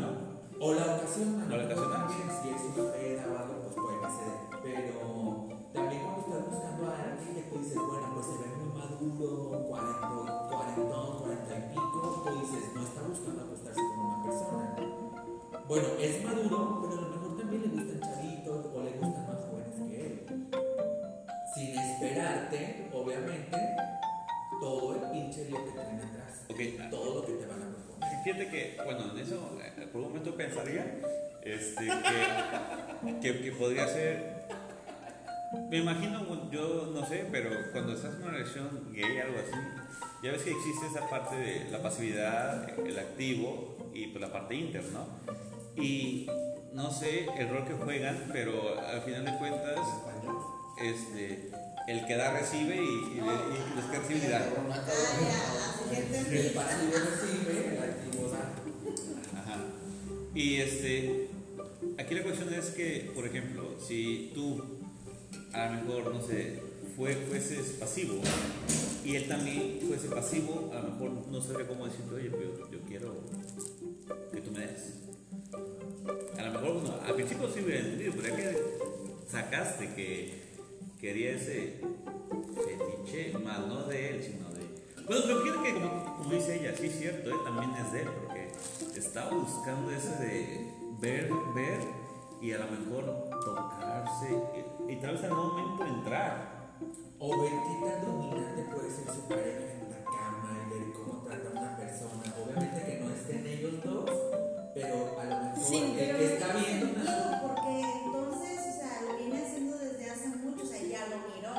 ¿no? 0.01 0.33
O 0.65 0.75
la 0.75 0.97
ocasión, 0.97 1.43
a 1.43 1.47
O 1.53 1.57
la 1.57 1.65
ocasión. 1.65 1.93
también, 1.93 2.29
si 2.41 2.49
es 2.51 2.63
una 2.79 2.93
peda 2.93 3.27
o 3.27 3.39
algo, 3.39 3.63
pues 3.63 3.75
puede 3.75 3.99
que 3.99 4.07
se 4.15 4.23
dé. 4.31 4.35
Pero 4.63 5.52
también 5.73 6.03
cuando 6.03 6.21
estás 6.21 6.51
buscando 6.51 6.87
a 6.87 7.03
alguien 7.03 7.35
que 7.35 7.43
tú 7.51 7.59
dices, 7.59 7.77
bueno, 7.77 8.11
pues 8.15 8.27
se 8.27 8.37
ve 8.39 8.57
muy 8.57 8.73
maduro, 8.79 9.67
40, 9.69 10.09
40, 10.49 10.97
40 11.19 11.59
y 11.59 11.63
pico, 11.71 12.23
tú 12.25 12.41
dices, 12.41 12.75
no 12.75 12.83
está 12.83 13.03
buscando 13.03 13.43
acostarse 13.43 13.81
con 13.81 14.05
una 14.07 14.23
persona. 14.23 14.77
Bueno, 15.69 15.89
es 15.99 16.25
maduro, 16.25 16.81
pero 16.83 16.99
a 16.99 17.01
lo 17.03 17.09
mejor 17.09 17.39
también 17.39 17.63
le 17.63 17.69
gustan 17.69 18.01
chavitos 18.01 18.67
o 18.67 18.83
le 18.83 18.91
gustan 18.93 19.27
más 19.27 19.41
jóvenes 19.49 19.89
que 19.89 20.07
él. 20.07 20.27
Sin 21.55 21.79
esperarte, 21.79 22.91
obviamente, 22.93 23.59
todo 24.61 24.95
el 24.95 25.11
pinche 25.11 25.45
lío 25.47 25.65
que 25.65 25.73
traen 25.73 26.01
atrás. 26.01 26.45
Ok, 26.51 26.61
ah, 26.81 26.89
Todo 26.91 27.15
lo 27.15 27.27
que 27.27 27.33
te 27.33 27.47
van 27.47 27.63
a 27.63 27.69
proponer. 27.69 28.23
Fíjate 28.25 28.49
que, 28.49 28.77
bueno, 28.85 29.13
en 29.13 29.19
eso 29.19 29.59
eh, 29.63 29.89
por 29.91 30.03
un 30.03 30.09
momento 30.09 30.37
pensaría 30.37 31.01
este, 31.43 31.87
que, 31.87 33.21
que, 33.21 33.43
que 33.43 33.53
podría 33.53 33.89
ser. 33.89 34.43
Me 35.73 35.79
imagino, 35.79 36.51
yo 36.51 36.93
no 36.95 37.07
sé, 37.07 37.27
pero 37.33 37.49
cuando 37.73 37.95
estás 37.95 38.17
en 38.17 38.23
una 38.25 38.33
relación 38.33 38.93
gay, 38.93 39.17
algo 39.21 39.39
así, 39.39 39.59
ya 40.23 40.33
ves 40.33 40.43
que 40.43 40.51
existe 40.51 40.87
esa 40.87 41.09
parte 41.09 41.35
de 41.35 41.71
la 41.71 41.81
pasividad, 41.81 42.79
el 42.79 42.99
activo 42.99 43.79
y 43.95 44.09
pues 44.09 44.21
la 44.21 44.31
parte 44.31 44.55
inter, 44.55 44.85
¿no? 44.93 45.07
Y 45.83 46.27
no 46.75 46.91
sé 46.91 47.27
el 47.39 47.49
rol 47.49 47.67
que 47.67 47.73
juegan, 47.73 48.29
pero 48.35 48.79
al 48.81 49.01
final 49.01 49.25
de 49.25 49.39
cuentas, 49.39 49.79
este, 50.79 51.51
el 51.89 52.05
que 52.05 52.17
da 52.17 52.33
recibe 52.33 52.77
y, 52.77 52.79
y, 52.79 53.17
y 53.17 53.75
los 53.75 53.85
que 53.87 53.99
reciben 53.99 54.31
dan. 54.31 54.43
Ajá. 59.39 59.57
Y 60.35 60.57
este, 60.57 61.31
aquí 61.99 62.15
la 62.15 62.23
cuestión 62.25 62.53
es 62.53 62.67
que, 62.73 63.11
por 63.15 63.27
ejemplo, 63.27 63.75
si 63.81 64.33
tú 64.35 64.82
a 65.53 65.67
lo 65.67 65.73
mejor, 65.73 66.15
no 66.15 66.23
sé, 66.23 66.63
fue, 66.97 67.15
fueses 67.15 67.77
pasivo 67.79 68.21
y 69.05 69.17
él 69.17 69.29
también 69.29 69.81
fuese 69.87 70.09
pasivo, 70.09 70.71
a 70.73 70.81
lo 70.81 70.91
mejor 70.91 71.11
no 71.31 71.41
sabría 71.41 71.67
cómo 71.67 71.87
decirte, 71.87 72.15
oye, 72.15 72.31
pero 72.31 72.71
yo 72.71 72.79
quiero 72.87 73.15
que 74.33 74.41
tú 74.41 74.51
me 74.53 74.67
des. 74.67 74.95
A 76.39 76.43
lo 76.43 76.53
mejor, 76.53 76.75
bueno, 76.75 76.99
al 77.05 77.15
principio 77.15 77.49
sí 77.53 77.61
hubiera 77.65 77.81
entendido, 77.81 78.13
pero 78.17 78.29
ya 78.29 78.37
que 78.37 78.59
sacaste 79.29 79.95
que 79.95 80.43
quería 81.01 81.33
ese 81.33 81.81
fetiche, 82.55 83.39
más 83.39 83.67
no 83.67 83.85
de 83.85 84.11
él, 84.11 84.23
sino 84.23 84.49
de. 84.51 84.63
Bueno, 85.05 85.23
pero 85.27 85.41
fíjate 85.43 85.63
que, 85.63 85.75
como, 85.75 86.31
dice 86.31 86.61
ella, 86.61 86.75
sí 86.77 86.87
es 86.87 86.99
cierto, 86.99 87.31
él 87.31 87.37
también 87.45 87.73
es 87.85 87.93
de 87.93 88.03
él, 88.03 88.09
porque 88.09 88.53
estaba 88.97 89.31
buscando 89.31 89.91
ese 89.91 90.17
de 90.17 90.71
ver, 91.01 91.31
ver 91.55 91.81
y 92.41 92.53
a 92.53 92.59
lo 92.59 92.71
mejor 92.71 93.31
tocarse 93.45 94.35
y, 94.93 94.97
tal 95.01 95.13
vez 95.13 95.25
en 95.25 95.31
algún 95.31 95.49
momento 95.49 95.85
entrar. 95.87 96.63
O 97.19 97.41
ver 97.41 97.51
qué 97.53 97.89
tan 97.89 98.05
dominante 98.05 98.63
puede 98.75 98.91
ser 98.91 99.07
su 99.15 99.29
pareja 99.29 99.73
en 99.81 99.91
la 99.91 100.05
cama 100.05 100.59
y 100.67 100.71
ver 100.75 100.93
cómo 100.93 101.23
trata 101.23 101.49
a 101.49 101.53
una 101.53 101.77
persona. 101.77 102.23
Obviamente 102.45 102.85
que 102.85 103.01
no 103.01 103.11
estén 103.15 103.47
ellos 103.47 103.75
dos, 103.85 104.11
pero 104.75 105.21
a 105.21 105.25
lo 105.25 105.37
mejor 105.45 105.65
Sí, 105.65 105.97
el 105.99 106.17
que 106.17 106.35
está 106.35 106.49
viendo 106.57 106.87
una. 107.01 107.41
porque 107.43 107.81
entonces, 108.05 108.59
o 108.59 108.73
sea, 108.81 109.03
lo 109.09 109.17
viene 109.19 109.39
haciendo 109.47 109.79
desde 109.79 110.11
hace 110.11 110.29
mucho, 110.29 110.65
o 110.65 110.67
sea, 110.67 110.83
ya 110.83 111.07
lo 111.07 111.17
miró. 111.31 111.55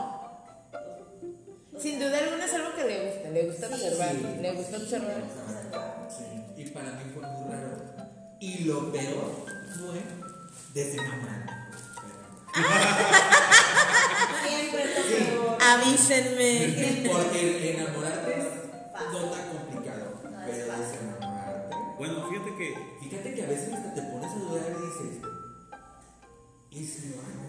Sin 1.80 2.00
duda 2.00 2.18
alguna 2.20 2.46
es 2.46 2.54
algo 2.54 2.76
que 2.76 2.84
le 2.84 3.06
gusta, 3.14 3.30
le 3.30 3.46
gusta 3.48 3.68
Sí, 3.68 3.74
observar, 3.74 4.12
sí, 4.16 4.42
le 4.42 4.52
gusta 4.54 4.78
sí, 4.78 4.84
observar. 4.84 5.24
y 6.58 6.66
para 6.72 6.92
mí 6.92 7.12
fue 7.14 7.22
muy 7.26 7.52
raro. 7.54 7.78
Y 8.42 8.64
lo 8.66 8.92
peor 8.92 9.32
fue 9.80 10.02
desenamorarme. 10.74 11.52
Siempre 14.44 14.84
peor. 14.86 15.58
Avísenme. 15.62 16.52
Porque 17.12 17.40
enamorarte 17.74 18.32
es 18.40 18.48
no 19.12 19.20
tan 19.30 19.44
complicado. 19.50 20.04
No 20.24 20.42
es 20.42 20.58
pero 20.58 20.74
desenamorarte. 20.78 21.76
Bueno, 21.98 22.16
fíjate 22.30 22.52
que 22.58 22.68
Fíjate 23.14 23.34
que 23.36 23.44
a 23.44 23.48
veces 23.48 23.74
hasta 23.74 23.94
te 23.94 24.02
pones 24.02 24.32
a 24.32 24.36
dudar 24.36 24.64
y 24.70 24.74
dices, 24.86 25.22
¿y 26.72 26.84
si 26.86 27.10
lo 27.10 27.16
hago? 27.22 27.44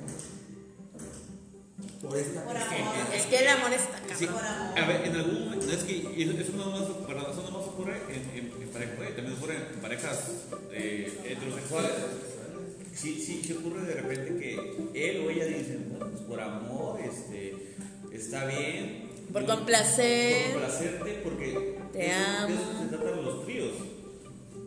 Por 2.02 2.18
esta 2.18 2.44
Por 2.44 2.56
amor. 2.56 2.94
Es 3.14 3.26
que 3.26 3.38
el 3.38 3.48
amor 3.48 3.72
está 3.72 3.98
Sí. 4.14 4.26
Por 4.26 4.44
amor. 4.44 4.78
a 4.78 4.86
ver, 4.86 5.06
en 5.06 5.16
algún 5.16 5.44
momento, 5.44 5.72
es 5.72 5.84
que 5.84 6.00
eso, 6.22 6.32
eso 6.32 6.52
no 6.56 6.70
más, 6.70 6.82
perdón, 7.06 7.26
eso 7.32 7.42
no 7.42 7.58
más 7.58 7.66
ocurre 7.66 7.96
en, 8.10 8.22
en, 8.38 8.62
en 8.62 8.68
parejas, 8.68 9.16
también 9.16 9.32
ocurre 9.38 9.56
en 9.56 9.80
parejas 9.80 10.18
eh, 10.70 11.20
heterosexuales. 11.24 11.92
Sí, 12.94 13.20
sí, 13.20 13.42
sí 13.44 13.52
ocurre 13.52 13.82
de 13.82 13.94
repente 13.94 14.36
que 14.38 15.10
él 15.10 15.26
o 15.26 15.30
ella 15.30 15.46
dicen, 15.46 15.86
bueno, 15.90 16.06
pues 16.10 16.22
por 16.22 16.40
amor, 16.40 17.00
este, 17.00 17.54
está 18.12 18.44
bien. 18.46 19.10
Por 19.32 19.44
complacer. 19.46 20.44
Por 20.44 20.52
complacerte, 20.62 21.20
porque 21.24 21.78
Te 21.92 22.06
eso- 22.06 22.14
amo. 22.38 22.46
de 22.48 22.54
eso 22.54 22.78
se 22.82 22.86
tratan 22.96 23.24
los 23.24 23.44
tríos. 23.44 23.72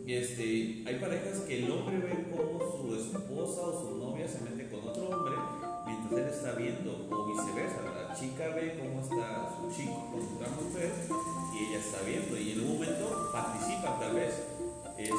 Este, 0.06 0.82
hay 0.86 0.98
parejas 1.00 1.40
que 1.40 1.58
el 1.64 1.70
hombre 1.70 1.98
ve 1.98 2.26
cómo 2.34 2.58
su 2.60 2.94
esposa 2.94 3.60
o 3.62 3.80
su 3.80 3.96
novia 3.98 4.26
se 4.28 4.40
mete 4.40 4.68
con 4.70 4.88
otro 4.88 5.08
hombre 5.10 5.34
mientras 5.86 6.20
él 6.20 6.28
está 6.28 6.52
viendo, 6.52 7.08
o 7.10 7.26
viceversa. 7.26 7.82
La 8.08 8.14
chica 8.14 8.48
ve 8.54 8.74
cómo 8.78 9.02
está 9.02 9.50
su 9.56 9.74
chico 9.74 10.10
con 10.12 10.36
otra 10.36 10.48
mujer 10.62 10.92
y 11.54 11.64
ella 11.64 11.78
está 11.78 12.02
viendo, 12.06 12.38
y 12.38 12.52
en 12.52 12.60
un 12.60 12.72
momento 12.74 13.30
participa 13.32 13.98
tal 14.00 14.14
vez. 14.16 14.34
Este, 14.98 15.14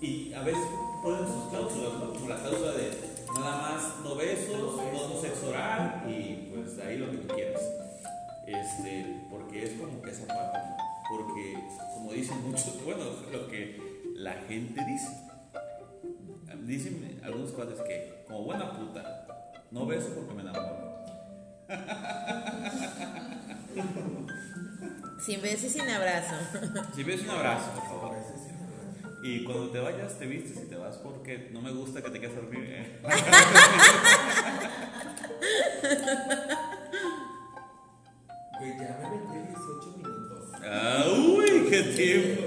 y 0.00 0.32
a 0.32 0.42
veces 0.42 0.62
ponen 1.02 1.26
sus 1.26 1.50
cláusulas, 1.50 1.92
¿no? 1.94 2.12
como 2.12 2.28
la 2.28 2.36
cláusula 2.36 2.72
de 2.72 2.90
nada 3.34 3.56
más 3.62 3.98
no 4.02 4.14
besos, 4.14 4.76
no 4.76 5.20
sexo 5.20 5.48
oral 5.50 6.04
y 6.08 6.50
pues 6.52 6.78
ahí 6.78 6.98
lo 6.98 7.10
que 7.10 7.18
tú 7.18 7.34
quieras. 7.34 7.62
Este, 8.46 9.26
porque 9.30 9.64
es 9.64 9.72
como 9.72 10.02
que 10.02 10.10
esa 10.10 10.26
parte, 10.26 10.58
¿no? 10.58 10.76
porque 11.10 11.58
como 11.94 12.12
dicen 12.12 12.42
muchos, 12.42 12.82
bueno, 12.84 13.04
lo 13.30 13.48
que 13.48 13.80
la 14.16 14.32
gente 14.48 14.84
dice, 14.84 15.08
dicen 16.62 17.20
algunos 17.24 17.52
cuates 17.52 17.80
que 17.82 18.24
como 18.26 18.44
buena 18.44 18.72
puta, 18.72 19.26
no 19.70 19.86
beso 19.86 20.08
porque 20.14 20.34
me 20.34 20.42
enamoro. 20.42 20.90
Sin 25.20 25.42
beso 25.42 25.66
y 25.66 25.70
sin 25.70 25.88
abrazo. 25.88 26.34
Si 26.94 27.02
ves 27.02 27.22
un 27.22 27.30
abrazo, 27.30 27.70
por 27.74 27.84
favor. 27.84 28.16
Y 29.22 29.44
cuando 29.44 29.70
te 29.70 29.78
vayas, 29.80 30.18
te 30.18 30.26
vistes 30.26 30.62
y 30.64 30.66
te 30.68 30.76
vas 30.76 30.96
porque 30.98 31.50
no 31.52 31.60
me 31.60 31.70
gusta 31.72 32.02
que 32.02 32.10
te 32.10 32.20
quedes 32.20 32.36
a 32.36 32.40
dormir. 32.40 32.64
¿eh? 32.68 33.00
Güey, 38.58 38.72
ya 38.78 38.98
me 39.02 39.16
metí 39.16 39.48
18 39.48 39.96
minutos. 39.96 40.48
¡Ah, 40.62 41.04
uy, 41.10 41.66
qué 41.70 41.82
tiempo! 41.82 42.42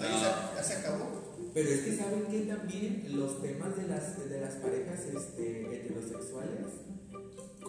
Ahí 0.00 0.08
No. 0.12 0.18
se- 0.18 0.56
ya 0.56 0.62
se 0.62 0.72
acabó. 0.74 1.20
Pero 1.54 1.68
es 1.68 1.80
que 1.80 1.96
saben 1.96 2.26
que 2.26 2.40
también 2.40 3.04
los 3.08 3.42
temas 3.42 3.76
de 3.76 3.88
las, 3.88 4.28
de 4.30 4.40
las 4.40 4.54
parejas 4.56 5.00
este, 5.00 5.74
heterosexuales 5.76 6.66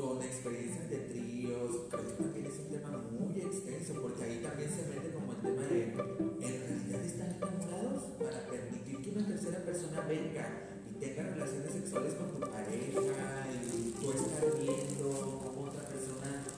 con 0.01 0.19
experiencias 0.23 0.89
de 0.89 0.97
tríos, 0.97 1.85
creo 1.91 2.07
que 2.07 2.23
también 2.23 2.45
es 2.47 2.57
un 2.57 2.69
tema 2.73 2.97
muy 2.97 3.39
extenso, 3.39 4.01
porque 4.01 4.23
ahí 4.23 4.41
también 4.41 4.69
se 4.73 4.81
mete 4.89 5.13
como 5.13 5.33
el 5.33 5.37
tema 5.37 5.61
de, 5.61 5.93
en 5.93 5.95
realidad 6.41 7.05
están 7.05 7.35
enamorados 7.37 8.03
para 8.17 8.39
permitir 8.49 8.97
que 8.97 9.09
una 9.11 9.27
tercera 9.27 9.59
persona 9.63 10.01
venga 10.09 10.49
y 10.89 11.05
tenga 11.05 11.21
relaciones 11.21 11.71
sexuales 11.71 12.15
con 12.15 12.31
tu 12.33 12.39
pareja 12.39 13.45
y 13.53 13.91
tú 13.93 14.11
estar 14.11 14.41
viendo 14.57 15.37
cómo 15.37 15.69
otra 15.69 15.85
persona 15.87 16.49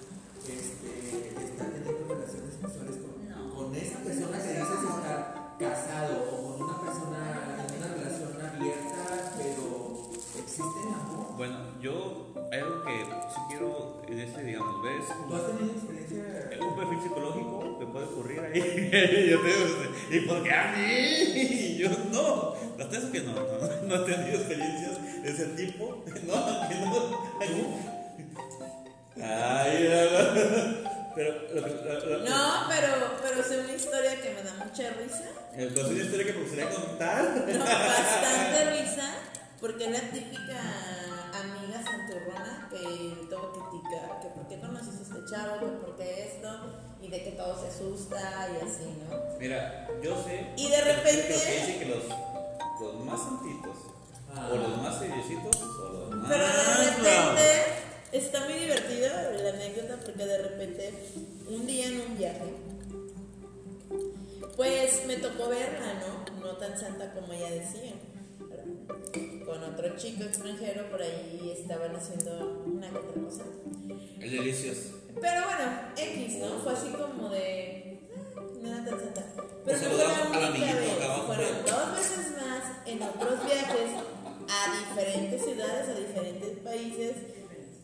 este, 0.48 1.44
está 1.44 1.66
teniendo 1.68 2.16
relaciones 2.16 2.54
sexuales 2.56 2.96
con, 2.96 3.28
No. 3.28 3.56
con 3.56 3.76
esa 3.76 4.00
persona 4.00 4.38
que 4.40 4.52
dices 4.56 4.84
estar 4.88 5.58
casado 5.60 6.32
o 6.32 6.56
con 6.56 6.64
una 6.64 6.80
persona 6.80 7.60
en 7.60 7.76
una 7.76 7.88
relación 7.92 8.40
abierta, 8.40 9.36
pero 9.36 10.00
existe 10.40 10.80
el 10.80 10.94
amor. 10.96 11.36
Bueno, 11.36 11.73
yo 11.84 12.34
hay 12.52 12.60
algo 12.62 12.84
que 12.84 12.92
sí 13.34 13.40
quiero 13.50 14.02
en 14.08 14.20
este, 14.20 14.44
digamos, 14.44 14.84
ver 14.84 14.94
es 15.02 15.08
¿Tú 15.28 15.36
has 15.36 15.48
tenido 15.48 15.74
experiencias 15.76 16.46
que. 16.50 16.60
Un 16.64 16.76
perfil 16.76 17.00
psicológico 17.04 17.80
que 17.80 17.86
puede 17.88 18.06
ocurrir 18.06 18.40
ahí. 18.40 19.30
Yo 19.32 19.42
te- 19.42 20.16
¿Y 20.18 20.20
por 20.22 20.44
qué 20.44 20.52
a 20.52 20.72
mí? 20.72 20.82
Y 20.86 21.78
yo 21.84 21.90
no. 22.12 22.54
Hasta 22.80 22.98
eso 22.98 23.12
que 23.12 23.22
no, 23.22 23.34
no, 23.34 23.88
no 23.88 23.96
he 23.96 24.12
tenido 24.12 24.38
experiencias 24.40 25.24
de 25.24 25.30
ese 25.30 25.46
tipo. 25.58 26.04
No, 26.24 26.70
que 26.70 26.76
no. 26.76 27.94
Ay, 29.26 29.90
no, 29.90 30.34
no. 30.34 30.94
Pero, 31.16 31.34
lo 31.54 31.64
que- 31.64 31.84
lo- 31.84 32.18
lo- 32.20 32.30
No, 32.30 32.54
pero, 32.70 32.88
pero 33.22 33.44
sé 33.44 33.60
una 33.60 33.74
historia 33.74 34.20
que 34.22 34.30
me 34.34 34.42
da 34.44 34.54
mucha 34.66 34.90
risa. 34.92 35.26
Pues, 35.56 35.86
una 35.88 36.04
historia 36.04 36.26
que 36.26 36.34
me 36.34 36.40
gustaría 36.42 36.70
contar. 36.70 37.24
No, 37.48 37.60
bastante 37.66 38.72
risa, 38.82 39.14
porque 39.64 39.90
la 39.90 40.02
típica 40.12 40.60
amiga 41.40 41.82
santurrona 41.82 42.68
que 42.70 43.28
todo 43.30 43.54
critica, 43.54 44.20
que 44.22 44.28
por 44.28 44.46
qué 44.50 44.60
conociste 44.60 45.00
a 45.00 45.18
este 45.18 45.32
chavo, 45.34 45.60
que 45.62 45.66
por 45.86 45.96
qué 45.96 46.26
esto, 46.36 46.50
y 47.02 47.08
de 47.08 47.24
que 47.24 47.32
todo 47.32 47.58
se 47.62 47.68
asusta 47.70 48.50
y 48.52 48.58
así, 48.66 48.84
¿no? 49.10 49.40
Mira, 49.40 49.88
yo 50.04 50.22
sé. 50.22 50.48
Y 50.58 50.68
de 50.70 50.82
repente- 50.82 51.28
Que, 51.30 51.60
dicen 51.62 51.80
que 51.80 51.86
los, 51.86 52.04
los 52.82 53.06
más 53.06 53.22
santitos, 53.22 53.78
Ah. 54.36 54.50
o 54.52 54.56
los 54.58 54.82
más 54.82 55.00
seriositos, 55.00 55.56
o 55.62 55.90
los 55.94 56.16
más. 56.18 56.28
Pero 56.30 56.46
de 56.46 56.90
repente 56.90 57.64
está 58.12 58.42
muy 58.44 58.54
divertido 58.56 59.08
la 59.44 59.50
anécdota 59.50 59.98
porque 60.04 60.26
de 60.26 60.38
repente 60.40 60.94
un 61.48 61.66
día 61.66 61.86
en 61.88 62.02
un 62.02 62.18
viaje 62.18 62.54
pues 64.58 65.06
me 65.08 65.16
tocó 65.18 65.48
verla, 65.48 65.94
¿no? 66.02 66.42
No 66.42 66.58
tan 66.58 66.78
santa 66.78 67.14
como 67.14 67.32
ella 67.32 67.50
decía. 67.50 67.94
Con 69.46 69.64
otro 69.64 69.96
chico 69.98 70.24
extranjero 70.24 70.90
por 70.90 71.02
ahí 71.02 71.56
estaban 71.58 71.96
haciendo 71.96 72.64
una 72.66 72.90
que 72.90 72.98
otra 72.98 73.22
cosa. 73.22 73.44
Delicioso. 74.20 75.00
Pero 75.20 75.42
bueno, 75.46 75.72
X, 75.96 76.36
¿no? 76.40 76.60
Fue 76.60 76.74
así 76.74 76.88
como 76.90 77.30
de. 77.30 78.00
"Ah, 78.36 78.42
No 78.62 78.68
era 78.70 78.86
tan 78.86 79.00
santa. 79.00 79.24
Pero 79.66 79.78
no 79.78 79.90
fue 79.90 79.98
la 80.42 80.50
única 80.50 80.74
vez. 80.74 80.92
Fueron 81.28 81.66
dos 81.66 81.96
veces 81.96 82.32
más 82.38 82.88
en 82.88 83.02
otros 83.04 83.46
viajes 83.46 83.92
a 84.50 84.90
diferentes 84.90 85.44
ciudades, 85.44 85.90
a 85.90 85.94
diferentes 85.94 86.58
países. 86.60 87.16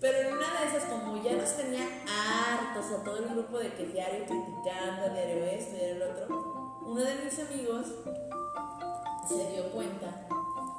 Pero 0.01 0.17
en 0.29 0.37
una 0.37 0.47
de 0.61 0.67
esas, 0.69 0.85
como 0.89 1.21
ya 1.23 1.33
nos 1.33 1.55
tenía 1.57 1.83
hartos 2.07 2.85
a 2.99 3.03
todo 3.03 3.17
el 3.17 3.25
grupo 3.29 3.59
de 3.59 3.73
que 3.73 3.85
diario 3.87 4.25
criticando, 4.25 5.13
diario 5.13 5.43
esto, 5.45 5.75
diario 5.75 5.95
el 5.95 6.01
otro, 6.03 6.79
uno 6.85 7.01
de 7.01 7.15
mis 7.25 7.37
amigos 7.39 7.85
se 9.27 9.51
dio 9.51 9.69
cuenta 9.71 10.25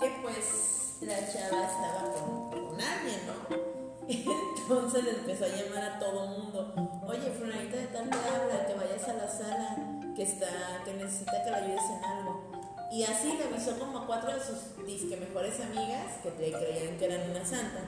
que 0.01 0.09
pues 0.23 0.97
la 1.03 1.19
chava 1.31 1.67
estaba 1.67 2.13
con, 2.15 2.51
con 2.51 2.81
alguien, 2.81 3.21
¿no? 3.27 3.71
Entonces 4.09 5.05
le 5.05 5.11
empezó 5.11 5.45
a 5.45 5.49
llamar 5.49 5.83
a 5.85 5.99
todo 5.99 6.27
mundo, 6.27 7.03
oye, 7.07 7.31
Fulanita 7.31 7.77
de 7.77 7.87
tal 7.89 8.05
habla, 8.05 8.67
que 8.67 8.75
vayas 8.75 9.09
a 9.09 9.13
la 9.13 9.29
sala, 9.29 9.77
que 10.17 10.23
está, 10.23 10.83
que 10.85 10.95
necesita 10.95 11.45
que 11.45 11.51
le 11.51 11.57
ayudes 11.57 11.85
en 11.85 12.05
algo. 12.05 12.51
Y 12.91 13.05
así 13.05 13.37
le 13.37 13.45
avisó 13.45 13.79
como 13.79 13.99
a 13.99 14.07
cuatro 14.07 14.33
de 14.33 14.41
sus 14.41 14.85
disque 14.85 15.17
mejores 15.17 15.61
amigas 15.61 16.17
que 16.23 16.31
creían 16.31 16.97
que 16.99 17.05
eran 17.05 17.31
una 17.31 17.45
santa. 17.45 17.81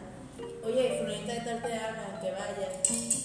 Oye, 0.65 0.99
Fulanita 0.99 1.33
de 1.33 1.41
tal 1.41 1.63
te 1.63 1.75
habla, 1.75 2.21
que 2.21 2.31
vaya. 2.31 2.69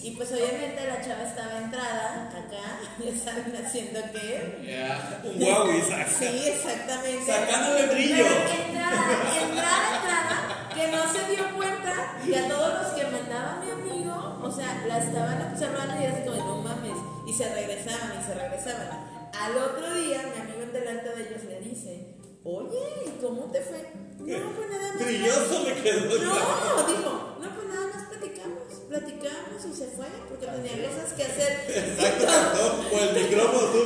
Y 0.02 0.10
pues 0.12 0.32
obviamente 0.32 0.86
la 0.86 1.00
chava 1.04 1.22
estaba 1.22 1.58
entrada 1.58 2.30
acá, 2.30 2.80
ya 3.04 3.16
saben 3.16 3.64
haciendo 3.64 4.00
qué. 4.12 5.20
Un 5.24 5.38
guau, 5.38 5.70
Isaac. 5.70 6.08
Sí, 6.08 6.48
exactamente. 6.48 7.30
Sacándole 7.30 7.86
brillo. 7.86 8.16
Pero 8.16 8.64
entrada, 8.64 9.02
entrada, 9.40 9.96
entrada, 9.96 10.70
que 10.74 10.88
no 10.88 11.12
se 11.12 11.30
dio 11.30 11.56
cuenta 11.56 12.18
y 12.26 12.34
a 12.34 12.48
todos 12.48 12.82
los 12.82 12.92
que 12.92 13.04
mandaba 13.06 13.62
mi 13.64 13.70
amigo, 13.70 14.40
o 14.42 14.50
sea, 14.50 14.84
la 14.86 14.98
estaban 14.98 15.50
observando 15.52 15.94
y 16.00 16.06
así 16.06 16.22
como, 16.28 16.36
no 16.44 16.62
mames, 16.62 16.98
y 17.26 17.32
se 17.32 17.52
regresaban 17.54 18.12
y 18.20 18.24
se 18.24 18.34
regresaban. 18.34 18.88
Al 19.32 19.56
otro 19.56 19.94
día, 19.94 20.22
mi 20.34 20.40
amigo 20.40 20.62
en 20.62 20.72
delante 20.72 21.08
de 21.10 21.28
ellos 21.28 21.44
le 21.44 21.60
dice, 21.60 22.17
oye, 22.44 22.78
¿y 23.06 23.10
cómo 23.20 23.50
te 23.50 23.60
fue? 23.60 23.82
No, 24.18 24.52
pues 24.54 24.70
nada 24.70 24.94
más. 24.94 25.04
Brilloso 25.04 25.64
me 25.64 25.74
quedó. 25.82 26.00
No, 26.00 26.86
dijo, 26.86 27.36
no, 27.40 27.54
pues 27.54 27.68
nada 27.68 27.86
más 27.94 28.08
platicamos, 28.08 28.62
platicamos 28.88 29.64
y 29.64 29.72
se 29.74 29.86
fue, 29.86 30.06
porque 30.28 30.46
tenía 30.46 30.88
cosas 30.88 31.12
que 31.12 31.22
hacer. 31.24 31.52
Exacto, 31.68 32.26
no, 32.26 32.88
por 32.90 33.00
el 33.00 33.14
micrófono 33.14 33.66
tú. 33.72 33.78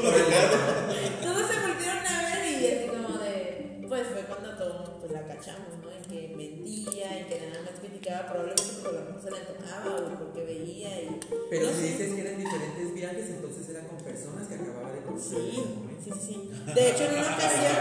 Todos 1.22 1.50
se 1.50 1.56
volvieron 1.60 2.06
a 2.06 2.22
ver 2.22 2.40
y 2.46 2.66
así 2.66 2.86
como 2.88 3.18
de, 3.18 3.86
pues 3.88 4.06
fue 4.08 4.22
cuando 4.22 4.56
pues, 4.56 4.81
la 5.12 5.26
cachamos, 5.26 5.78
¿no? 5.82 5.90
En 5.90 6.02
que 6.04 6.34
mentía, 6.34 7.18
en 7.18 7.26
que 7.26 7.46
nada 7.46 7.62
más 7.62 7.80
criticaba 7.80 8.26
probablemente 8.32 8.72
porque 8.82 8.96
a 8.96 9.00
lo 9.00 9.06
mejor 9.06 9.22
se 9.22 9.30
le 9.30 9.38
antojaba 9.38 9.96
o 9.96 10.18
porque 10.18 10.44
veía 10.44 11.02
y... 11.02 11.20
Pero 11.50 11.66
no 11.66 11.72
si 11.72 11.80
sé. 11.80 11.86
dices 11.88 12.14
que 12.14 12.20
eran 12.20 12.38
diferentes 12.38 12.94
viajes, 12.94 13.30
entonces 13.30 13.68
era 13.68 13.86
con 13.86 13.98
personas 13.98 14.48
que 14.48 14.54
acababa 14.54 14.92
de 14.92 15.02
conocer 15.02 15.38
en 15.38 15.52
Sí, 15.52 15.64
sí, 16.04 16.10
sí, 16.10 16.20
sí. 16.26 16.50
De 16.74 16.90
hecho, 16.90 17.04
en 17.04 17.12
una 17.12 17.34
ocasión, 17.34 17.76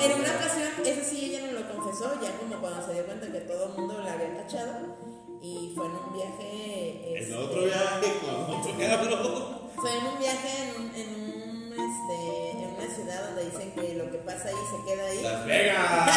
en 0.00 0.20
una 0.20 0.32
ocasión, 0.36 0.68
eso 0.84 1.02
sí 1.08 1.24
ella 1.30 1.46
no 1.46 1.52
lo 1.60 1.62
confesó, 1.72 2.20
ya 2.20 2.36
como 2.38 2.60
cuando 2.60 2.86
se 2.86 2.92
dio 2.94 3.06
cuenta 3.06 3.30
que 3.32 3.40
todo 3.40 3.64
el 3.66 3.72
mundo 3.78 4.02
la 4.02 4.12
había 4.12 4.36
cachado 4.36 4.96
y 5.40 5.72
fue 5.74 5.86
en 5.86 5.92
un 5.92 6.12
viaje... 6.14 7.10
En 7.10 7.22
este, 7.22 7.34
otro 7.34 7.64
viaje 7.64 8.06
con 8.20 8.54
otro 8.54 8.78
cabrón. 8.78 9.62
Fue 9.74 9.90
en 9.98 10.06
un 10.06 10.18
viaje 10.18 10.70
en, 10.76 10.94
en, 10.94 11.08
un, 11.14 11.72
este, 11.72 12.50
en 12.52 12.74
una 12.76 12.94
ciudad 12.94 13.26
donde 13.26 13.44
dicen 13.50 13.72
que 13.72 13.94
lo 13.94 14.10
que 14.10 14.18
pasa 14.18 14.48
ahí 14.48 14.54
se 14.54 14.84
queda 14.86 15.06
ahí. 15.06 15.22
Las 15.22 15.46
Vegas. 15.46 16.11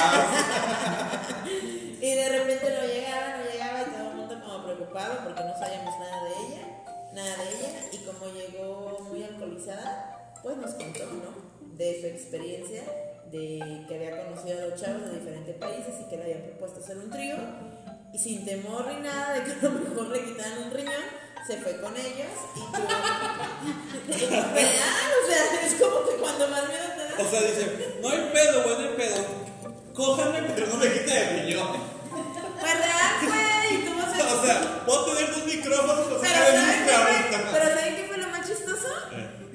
De 11.77 11.99
su 12.01 12.07
experiencia, 12.07 12.83
de 13.31 13.83
que 13.88 13.95
había 13.95 14.23
conocido 14.25 14.57
a 14.59 14.65
dos 14.67 14.81
chavos 14.81 15.03
de 15.09 15.19
diferentes 15.19 15.55
países 15.57 15.93
y 16.01 16.09
que 16.09 16.17
le 16.17 16.23
habían 16.23 16.41
propuesto 16.43 16.79
hacer 16.79 16.97
un 16.97 17.09
trío. 17.09 17.35
Y 18.13 18.17
sin 18.17 18.45
temor 18.45 18.88
ni 18.88 19.01
nada 19.01 19.33
de 19.33 19.43
que 19.43 19.51
a 19.51 19.69
lo 19.69 19.71
mejor 19.79 20.07
le 20.07 20.23
quitaran 20.23 20.63
un 20.63 20.71
riñón, 20.71 21.03
se 21.45 21.57
fue 21.57 21.79
con 21.81 21.93
ellos 21.97 22.31
y. 22.55 22.59
Real, 24.25 25.11
o 25.23 25.27
sea, 25.27 25.65
es 25.65 25.73
como 25.75 26.05
que 26.07 26.15
cuando 26.15 26.47
más 26.47 26.67
miedo 26.67 26.85
te 26.95 27.03
da... 27.03 27.27
O 27.27 27.29
sea, 27.29 27.41
dice, 27.41 27.97
no 28.01 28.09
hay 28.09 28.29
pedo, 28.33 28.63
güey, 28.63 28.75
no 28.75 28.81
hay 28.89 28.95
pedo. 28.95 29.25
Cójanme, 29.93 30.43
pero 30.55 30.67
no 30.67 30.77
me 30.77 30.91
quite 30.93 31.17
el 31.17 31.45
riñón. 31.45 31.67
Pues 32.59 32.73
real 32.79 33.13
fue 33.21 33.75
y 33.75 33.77
tuvo 33.85 34.01
sexo. 34.15 34.39
O 34.41 34.45
sea, 34.45 34.85
puedo 34.85 35.05
tener 35.13 35.31
dos 35.31 35.45
micrófonos 35.45 36.05
para 36.07 36.21
Pero 36.21 36.33
sacar 36.35 36.47
el 36.47 36.55
¿saben 36.55 36.69
disco 36.71 36.85
qué 36.85 36.93
fue? 36.95 36.95
ahorita. 36.95 37.51
Pero 37.51 37.65
¿saben 37.79 37.95
qué 37.95 38.03
fue 38.07 38.17
lo 38.17 38.27
más 38.29 38.47
chistoso? 38.47 38.88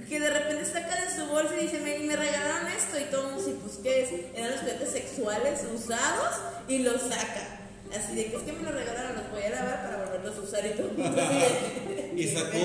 Que 0.08 0.20
de 0.20 0.30
repente 0.30 0.64
saca 0.66 0.96
de 1.00 1.10
su 1.16 1.19
bolsa 1.30 1.54
y 1.58 1.62
dice, 1.66 1.80
me, 1.80 1.98
me 2.00 2.16
regalaron 2.16 2.66
esto 2.68 2.98
y 2.98 3.04
todo 3.10 3.36
dice, 3.36 3.54
pues 3.62 3.78
¿qué 3.82 4.02
es? 4.02 4.10
Eran 4.36 4.50
los 4.52 4.60
juguetes 4.60 4.90
sexuales 4.90 5.60
usados 5.74 6.34
y 6.68 6.78
los 6.80 7.00
saca. 7.02 7.56
Así 7.96 8.14
de 8.14 8.26
que 8.26 8.36
es 8.36 8.42
que 8.42 8.52
me 8.52 8.62
los 8.62 8.72
regalaron, 8.72 9.16
los 9.16 9.30
voy 9.32 9.42
a 9.42 9.50
lavar 9.50 9.82
para 9.82 9.96
volverlos 10.04 10.36
a 10.36 10.40
usar 10.42 10.64
y 10.64 10.70
todo 10.70 10.90
Y 12.16 12.26
sacó 12.28 12.58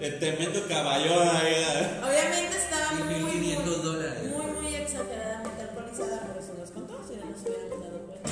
el 0.00 0.18
tremendo 0.18 0.66
caballón 0.68 1.28
ahí. 1.36 1.54
¿eh? 1.54 2.00
Obviamente 2.04 2.56
estaba 2.58 2.92
Y 3.00 3.02
muy, 3.04 3.14
muy, 3.20 3.32
1500 3.32 3.82
dólares. 3.84 4.22
muy, 4.24 4.46
muy 4.52 4.74
exageradamente 4.74 5.62
alcoholizada, 5.62 6.20
por 6.20 6.42
eso 6.42 6.54
nos 6.58 6.70
contó, 6.70 7.00
si 7.08 7.16
no 7.16 7.24
nos 7.30 7.40
hubiéramos 7.42 7.80
dado 7.80 7.98
cuenta. 8.00 8.30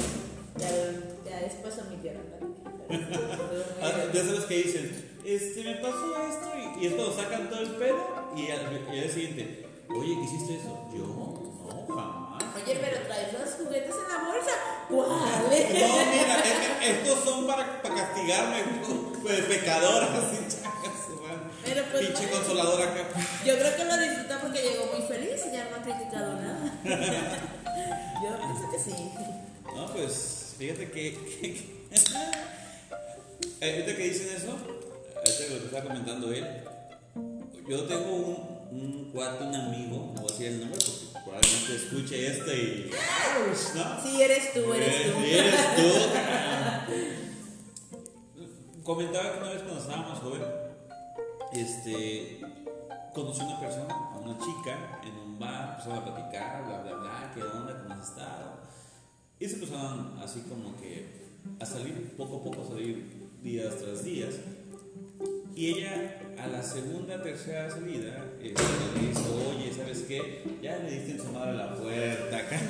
Ya, 0.59 1.31
ya 1.31 1.41
después 1.41 1.75
omitieron 1.79 2.23
la 2.31 2.97
Ah, 3.87 3.93
Ya 4.13 4.25
sabes 4.25 4.45
que 4.45 4.55
dicen, 4.57 5.10
este, 5.37 5.65
me 5.65 5.75
pasó 5.77 6.17
esto 6.29 6.53
y, 6.79 6.85
y 6.85 6.87
es 6.89 6.95
cuando 6.95 7.15
sacan 7.17 7.49
todo 7.51 7.61
el 7.61 7.71
pedo 7.77 7.99
y 8.37 8.51
al, 8.51 8.73
y 8.73 8.77
al 8.89 8.91
día 8.93 9.13
siguiente, 9.13 9.67
oye, 9.89 10.15
¿qué 10.15 10.23
hiciste 10.25 10.55
eso? 10.57 10.89
Yo, 10.95 11.05
no, 11.07 11.87
jamás. 11.97 12.43
Oye, 12.57 12.79
pero 12.81 13.03
traes 13.07 13.33
los 13.33 13.51
juguetes 13.55 13.95
en 13.95 14.09
la 14.09 14.29
bolsa. 14.29 14.53
¿Cuáles? 14.89 15.71
No, 15.71 15.97
mira, 16.11 16.43
es 16.45 16.79
que 16.79 16.91
estos 16.91 17.25
son 17.25 17.47
para, 17.47 17.81
para 17.83 17.95
castigarme, 17.95 18.63
pues, 19.23 19.41
pecador, 19.43 20.03
así, 20.05 20.37
chacas. 20.49 20.91
Pero 21.65 21.85
pues, 21.93 22.07
Pinche 22.07 22.27
bueno. 22.27 22.37
consolador 22.39 22.83
acá. 22.83 23.05
Yo 23.45 23.59
creo 23.59 23.77
que 23.77 23.85
lo 23.85 23.97
disfruta 23.99 24.41
porque 24.41 24.63
llegó 24.63 24.87
muy 24.87 25.07
feliz 25.07 25.41
y 25.47 25.53
ya 25.53 25.69
no 25.71 25.77
ha 25.77 25.83
criticado 25.83 26.35
nada. 26.41 26.81
Yo 28.23 28.37
pienso 28.39 28.71
que 28.73 28.79
sí. 28.79 29.11
No, 29.77 29.87
pues, 29.93 30.55
fíjate 30.59 30.91
que. 30.91 31.15
que- 31.15 31.55
que- 31.55 31.81
Eh, 33.63 33.73
ahorita 33.73 33.95
que 33.97 34.05
dicen 34.09 34.29
eso, 34.37 34.57
ahorita 35.31 35.55
lo 35.55 35.61
que 35.61 35.67
estaba 35.67 35.85
comentando 35.85 36.33
él, 36.33 36.47
yo 37.69 37.85
tengo 37.85 38.15
un, 38.17 38.77
un 38.79 39.11
cuate, 39.13 39.45
un 39.45 39.55
amigo, 39.55 40.13
no 40.15 40.23
voy 40.23 40.29
a 40.31 40.33
decir 40.33 40.47
el 40.49 40.61
nombre 40.61 40.79
porque 40.85 41.25
probablemente 41.25 41.77
escuche 41.77 42.27
esto 42.27 42.53
y. 42.55 42.91
¿No? 43.77 44.03
Sí, 44.03 44.23
eres 44.23 44.53
tú, 44.53 44.73
eres 44.73 44.95
Eh, 44.95 45.13
tú. 45.13 45.19
eres 45.21 45.77
tú. 45.77 45.89
Comentaba 48.85 49.33
que 49.35 49.39
una 49.41 49.51
vez 49.51 49.63
cuando 49.63 49.81
estaba 49.81 50.09
más 50.09 50.19
joven, 50.19 50.43
este, 51.53 52.41
conocí 53.15 53.41
a 53.43 53.45
una 53.47 53.61
persona, 53.61 53.95
a 53.95 54.19
una 54.19 54.39
chica, 54.39 55.01
en 55.05 55.15
un 55.17 55.39
bar, 55.39 55.71
empezaron 55.71 55.99
a 55.99 56.05
platicar, 56.05 56.65
bla, 56.67 56.83
bla, 56.83 56.97
bla, 56.97 57.33
qué 57.35 57.43
onda, 57.43 57.83
cómo 57.83 57.95
has 57.95 58.09
estado. 58.09 58.61
Y 59.39 59.47
se 59.49 59.55
empezaron 59.55 60.19
así 60.23 60.41
como 60.49 60.77
que 60.81 61.21
a 61.61 61.67
salir, 61.67 62.15
poco 62.17 62.39
a 62.39 62.43
poco, 62.45 62.63
a 62.63 62.69
salir 62.69 63.29
días 63.43 63.77
tras 63.79 64.03
días. 64.05 64.35
Y 65.55 65.67
ella 65.75 66.19
a 66.39 66.47
la 66.47 66.63
segunda, 66.63 67.23
tercera 67.23 67.71
salida 67.71 68.25
este, 68.43 68.63
le 68.95 69.09
dice, 69.09 69.23
oye, 69.49 69.73
¿sabes 69.75 70.05
qué? 70.09 70.43
Ya 70.63 70.79
le 70.79 70.91
diste 70.91 71.11
en 71.13 71.19
su 71.19 71.33
madre 71.33 71.55
la 71.55 71.75
puerta 71.75 72.37
acá. 72.39 72.61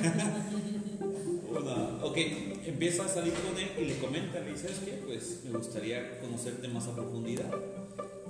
Una- 1.49 2.03
ok, 2.05 2.17
empieza 2.65 3.05
a 3.05 3.07
salir 3.07 3.33
con 3.33 3.57
él 3.57 3.69
y 3.79 3.85
le 3.85 3.97
comenta, 3.97 4.39
le 4.39 4.51
dice, 4.51 4.67
¿sabes 4.69 4.79
qué? 4.85 4.91
Pues 5.05 5.41
me 5.45 5.51
gustaría 5.57 6.19
conocerte 6.19 6.67
más 6.67 6.87
a 6.87 6.95
profundidad. 6.95 7.51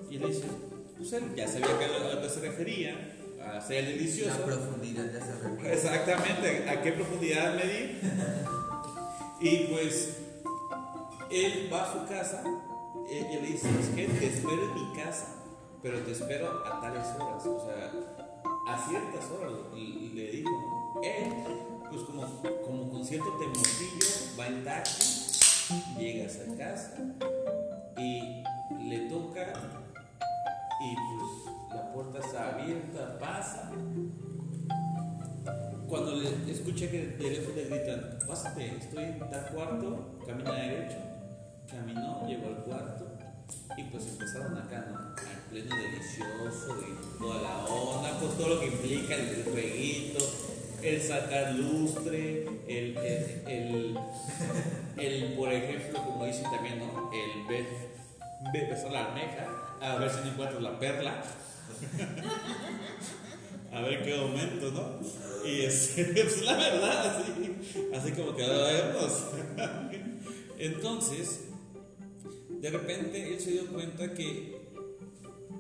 Y 0.10 0.18
le 0.20 0.28
dice, 0.28 0.44
pues 0.98 1.14
él 1.14 1.24
ya 1.36 1.48
sabía 1.48 1.78
que 1.80 1.86
a 1.86 2.14
lo- 2.16 2.22
que 2.22 2.30
se 2.30 2.40
refería, 2.42 3.18
a 3.44 3.60
ser 3.62 3.86
delicioso. 3.88 4.38
La 4.40 4.46
profundidad 4.46 5.06
ya 5.12 5.26
se 5.26 5.34
refiere. 5.50 5.74
Exactamente, 5.74 6.70
a 6.70 6.82
qué 6.82 6.92
profundidad 6.92 7.56
medir. 7.56 8.00
Y 9.44 9.58
pues 9.72 10.18
él 11.32 11.68
va 11.74 11.90
a 11.90 11.94
su 11.94 12.08
casa, 12.08 12.44
y 13.12 13.24
le 13.24 13.42
dice, 13.42 13.68
es 13.78 13.90
que 13.90 14.08
te 14.08 14.28
espero 14.28 14.64
en 14.64 14.74
mi 14.74 14.94
casa, 14.94 15.36
pero 15.82 16.00
te 16.00 16.12
espero 16.12 16.66
a 16.66 16.80
tales 16.80 17.06
horas, 17.20 17.46
o 17.46 17.60
sea, 17.60 17.92
a 18.68 18.88
ciertas 18.88 19.30
horas, 19.32 19.52
le 19.74 20.32
dijo. 20.32 21.02
Él, 21.04 21.34
pues 21.90 22.04
como, 22.04 22.22
como 22.66 22.90
con 22.90 23.04
cierto 23.04 23.38
temorcillo, 23.38 24.40
va 24.40 24.48
en 24.48 24.64
taxi, 24.64 25.74
llegas 25.98 26.38
a 26.40 26.58
casa 26.58 26.96
y 27.98 28.44
le 28.88 29.10
toca 29.10 29.54
y 30.80 30.96
pues 30.96 31.56
la 31.76 31.92
puerta 31.92 32.20
está 32.20 32.54
abierta, 32.54 33.20
pasa. 33.20 33.72
Cuando 35.88 36.16
le 36.16 36.52
escucha 36.52 36.90
que 36.90 37.08
de 37.08 37.30
lejos 37.30 37.56
le 37.56 37.66
gritan, 37.66 38.20
pásate, 38.26 38.78
estoy 38.78 39.04
en 39.04 39.20
tal 39.20 39.50
cuarto, 39.54 40.18
camina 40.26 40.54
derecho, 40.54 41.11
caminó, 41.72 42.28
llegó 42.28 42.48
al 42.48 42.64
cuarto 42.64 43.08
y 43.78 43.84
pues 43.84 44.08
empezaron 44.08 44.58
acá, 44.58 44.86
¿no? 44.90 44.98
Al 44.98 45.42
pleno 45.50 45.76
delicioso 45.76 46.78
y 46.82 47.18
toda 47.20 47.42
la 47.42 47.58
onda, 47.66 48.20
pues 48.20 48.38
todo 48.38 48.50
lo 48.56 48.60
que 48.60 48.68
implica 48.68 49.16
el, 49.16 49.44
jueguito, 49.44 50.26
el 50.84 51.02
sacar 51.02 51.54
lustre, 51.56 52.46
el, 52.68 52.98
el, 52.98 53.98
el, 54.98 55.34
por 55.34 55.52
ejemplo, 55.52 56.04
como 56.04 56.26
dicen 56.26 56.44
también, 56.44 56.80
¿no? 56.80 57.10
El 57.14 57.48
be- 57.48 58.68
besar 58.70 58.92
la 58.92 59.06
almeja, 59.06 59.48
a 59.82 59.96
ver 59.98 60.10
si 60.10 60.18
no 60.22 60.32
encuentras 60.32 60.62
la 60.62 60.80
perla 60.80 61.24
a 63.74 63.82
ver 63.82 64.04
qué 64.04 64.16
momento, 64.18 64.72
¿no? 64.72 65.48
Y 65.48 65.62
es, 65.62 65.94
pues 65.96 66.42
la 66.44 66.54
verdad, 66.58 67.18
así, 67.18 67.56
así 67.96 68.12
como 68.12 68.36
que 68.36 68.46
lo 68.48 68.64
vemos. 68.64 69.26
Entonces, 70.60 71.46
de 72.62 72.70
repente 72.70 73.34
él 73.34 73.40
se 73.40 73.52
dio 73.52 73.68
cuenta 73.68 74.14
que, 74.14 74.62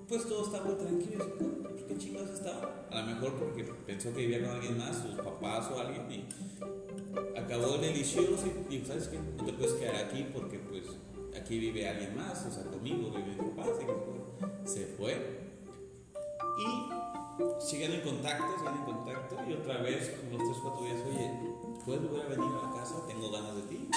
pues 0.08 0.28
todo 0.28 0.46
estaba 0.46 0.66
muy 0.66 0.76
tranquilo. 0.76 1.26
"¿Por 1.36 1.76
¿Qué 1.88 1.98
chingados 1.98 2.30
estaba? 2.30 2.88
A 2.92 3.02
lo 3.02 3.08
mejor 3.08 3.34
porque 3.34 3.64
pensó 3.86 4.14
que 4.14 4.22
vivía 4.22 4.42
con 4.42 4.52
alguien 4.52 4.78
más, 4.78 4.98
sus 4.98 5.16
papás 5.16 5.70
o 5.72 5.80
alguien, 5.80 6.10
y 6.12 6.26
acabó 7.38 7.76
el 7.76 7.82
delicioso 7.82 8.46
y 8.70 8.76
dijo, 8.76 8.88
¿sabes 8.88 9.08
qué? 9.08 9.20
No 9.38 9.46
te 9.46 9.54
puedes 9.54 9.74
quedar 9.74 9.96
aquí 9.96 10.28
porque, 10.34 10.60
pues, 10.60 10.84
aquí 11.40 11.58
vive 11.60 11.90
alguien 11.90 12.16
más, 12.16 12.46
o 12.46 12.52
sea, 12.52 12.64
conmigo 12.64 13.10
vive 13.10 13.36
mi 13.36 13.50
papá, 13.50 13.64
así 13.64 13.86
se 14.72 14.86
fue. 14.96 15.42
Y 16.60 17.62
siguen 17.62 17.94
en 17.94 18.02
contacto, 18.02 18.46
siguen 18.60 18.76
en 18.76 18.86
contacto 18.86 19.36
y 19.50 19.54
otra 19.54 19.82
vez, 19.82 20.12
como 20.20 20.38
los 20.38 20.48
3, 20.50 20.62
4 20.62 20.86
días, 20.86 21.02
oye, 21.08 21.32
¿puedes 21.84 22.04
volver 22.04 22.26
a 22.26 22.30
venir 22.30 22.52
a 22.62 22.68
la 22.68 22.74
casa? 22.80 22.96
Tengo 23.08 23.32
ganas 23.32 23.56
de 23.56 23.62
ti. 23.64 23.90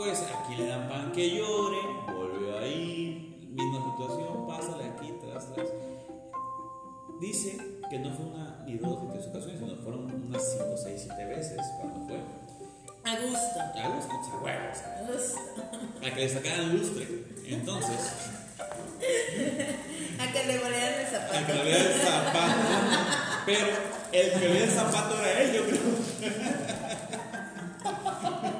Pues 0.00 0.22
aquí 0.22 0.56
le 0.56 0.64
dan 0.64 0.88
pan 0.88 1.12
que 1.12 1.28
llore, 1.28 1.76
volvió 2.06 2.58
ahí, 2.58 3.36
misma 3.50 3.84
situación, 3.84 4.46
pásale 4.46 4.84
aquí, 4.84 5.12
tras, 5.20 5.52
tras. 5.52 5.68
Dice 7.20 7.58
que 7.90 7.98
no 7.98 8.10
fue 8.14 8.24
una 8.24 8.62
ni 8.64 8.78
dos 8.78 9.02
ni 9.02 9.10
tres 9.10 9.26
ocasiones, 9.26 9.58
sino 9.60 9.76
fueron 9.82 10.10
unas 10.10 10.52
5, 10.52 10.64
6, 10.74 11.02
7 11.06 11.24
veces 11.26 11.60
cuando 11.78 12.06
fue. 12.08 12.16
A 12.16 13.20
gusto. 13.20 13.60
A 13.60 13.88
gusto, 13.90 14.14
o 14.18 14.24
sea, 14.24 14.36
huevos, 14.42 14.78
A 14.78 15.12
gusto. 15.12 15.38
a 16.00 16.14
que 16.14 16.20
le 16.20 16.28
sacaran 16.30 16.78
lustre. 16.78 17.06
Entonces, 17.44 18.00
A 20.18 20.32
que 20.32 20.44
le 20.46 20.58
volaran 20.60 20.94
el 20.94 21.04
a 21.04 21.10
que 21.10 21.14
zapato. 21.14 21.52
le 21.52 21.62
vean 21.62 21.86
el 21.86 22.00
zapato. 22.00 22.54
Pero 23.44 23.66
el 24.12 24.30
que 24.32 24.48
veía 24.48 24.64
el 24.64 24.70
zapato 24.70 25.14
era 25.22 25.42
él, 25.42 25.52
yo 25.52 25.62
creo. 25.66 25.82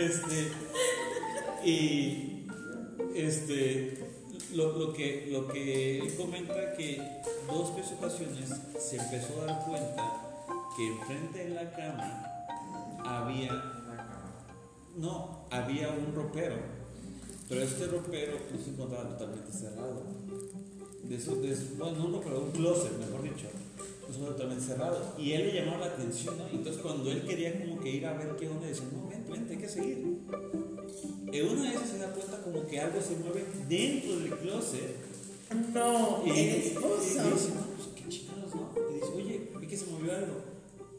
Este. 0.00 0.52
Y. 1.64 2.46
Este. 3.14 3.98
Lo, 4.54 4.76
lo 4.76 4.92
que, 4.92 5.28
lo 5.30 5.46
que 5.46 6.00
él 6.00 6.14
comenta 6.16 6.72
que 6.76 7.00
dos, 7.46 7.76
tres 7.76 7.92
ocasiones 7.92 8.50
se 8.80 8.96
empezó 8.96 9.42
a 9.42 9.44
dar 9.44 9.64
cuenta 9.64 10.40
que 10.76 10.88
enfrente 10.88 11.44
de 11.44 11.50
la 11.50 11.70
cama 11.70 12.46
había. 13.04 13.52
No, 14.96 15.46
había 15.50 15.90
un 15.90 16.14
ropero. 16.14 16.56
Pero 17.48 17.62
este 17.62 17.86
ropero 17.86 18.38
no 18.52 18.58
se 18.58 18.70
encontraba 18.70 19.08
totalmente 19.10 19.52
cerrado. 19.52 20.02
De 21.04 21.16
eso, 21.16 21.36
de 21.36 21.54
bueno, 21.78 21.98
no 21.98 22.06
un 22.06 22.12
ropero, 22.14 22.40
un 22.40 22.50
closet, 22.50 22.98
mejor 22.98 23.22
dicho. 23.22 23.48
No 24.10 24.16
estaba 24.16 24.30
totalmente 24.32 24.64
cerrado. 24.66 25.14
Y 25.18 25.32
él 25.32 25.46
le 25.46 25.54
llamaba 25.60 25.86
la 25.86 25.92
atención, 25.92 26.36
¿no? 26.36 26.48
Entonces 26.48 26.82
cuando 26.82 27.10
él 27.12 27.22
quería 27.22 27.58
como 27.60 27.80
que 27.80 27.90
ir 27.90 28.06
a 28.06 28.12
ver 28.14 28.34
qué 28.38 28.48
onda, 28.48 28.66
decía, 28.66 28.86
no, 28.92 29.08
vente, 29.08 29.30
vente, 29.30 29.52
hay 29.54 29.58
que 29.60 29.68
seguir. 29.68 29.98
En 31.32 31.48
una 31.48 31.62
de 31.62 31.76
esas 31.76 31.88
se 31.90 31.98
da 31.98 32.08
cuenta 32.12 32.42
como 32.42 32.66
que 32.66 32.80
algo 32.80 33.00
se 33.00 33.16
mueve 33.16 33.44
dentro 33.68 34.16
del 34.18 34.30
closet. 34.38 34.96
No, 35.74 36.22
Y, 36.26 36.30
el 36.30 36.36
y- 36.36 36.40
y 36.40 36.56
esposo. 36.68 36.96
dice, 36.98 37.48
no, 37.54 37.66
pues 37.76 37.88
qué 37.96 38.08
chingados, 38.08 38.54
¿no? 38.54 38.70
Y 38.90 38.94
dice, 38.94 39.06
oye, 39.14 39.50
vi 39.60 39.66
que 39.66 39.76
se 39.76 39.86
movió 39.86 40.12
algo. 40.12 40.34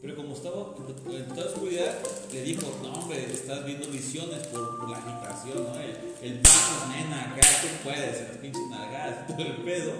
Pero 0.00 0.16
como 0.16 0.34
estaba 0.34 0.74
en 0.78 1.28
toda 1.28 1.46
oscuridad, 1.46 1.98
le 2.32 2.42
dijo, 2.42 2.62
no, 2.82 2.92
hombre, 2.94 3.24
estás 3.32 3.64
viendo 3.64 3.86
visiones 3.88 4.46
por, 4.48 4.78
por 4.78 4.90
la 4.90 4.96
agitación, 4.98 5.62
¿no? 5.64 5.74
El, 5.78 5.90
el 6.22 6.40
vamos, 6.42 6.88
nena, 6.96 7.30
acá 7.32 7.46
tú 7.60 7.68
puedes, 7.84 8.30
el 8.30 8.38
pinche 8.38 8.58
nalgadas, 8.70 9.26
todo 9.28 9.46
el 9.46 9.56
pedo. 9.58 9.92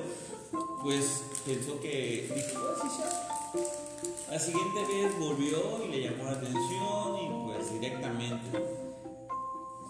Pues 0.83 1.25
pensó 1.47 1.81
que, 1.81 2.29
dijo, 2.35 2.61
"Ah, 2.61 2.81
sí, 2.83 2.89
sí". 2.97 3.03
La 4.31 4.39
siguiente 4.39 4.81
vez 4.89 5.19
volvió 5.19 5.85
y 5.85 5.89
le 5.89 6.03
llamó 6.03 6.25
la 6.25 6.33
atención 6.33 7.19
y 7.21 7.29
pues 7.45 7.73
directamente. 7.73 8.59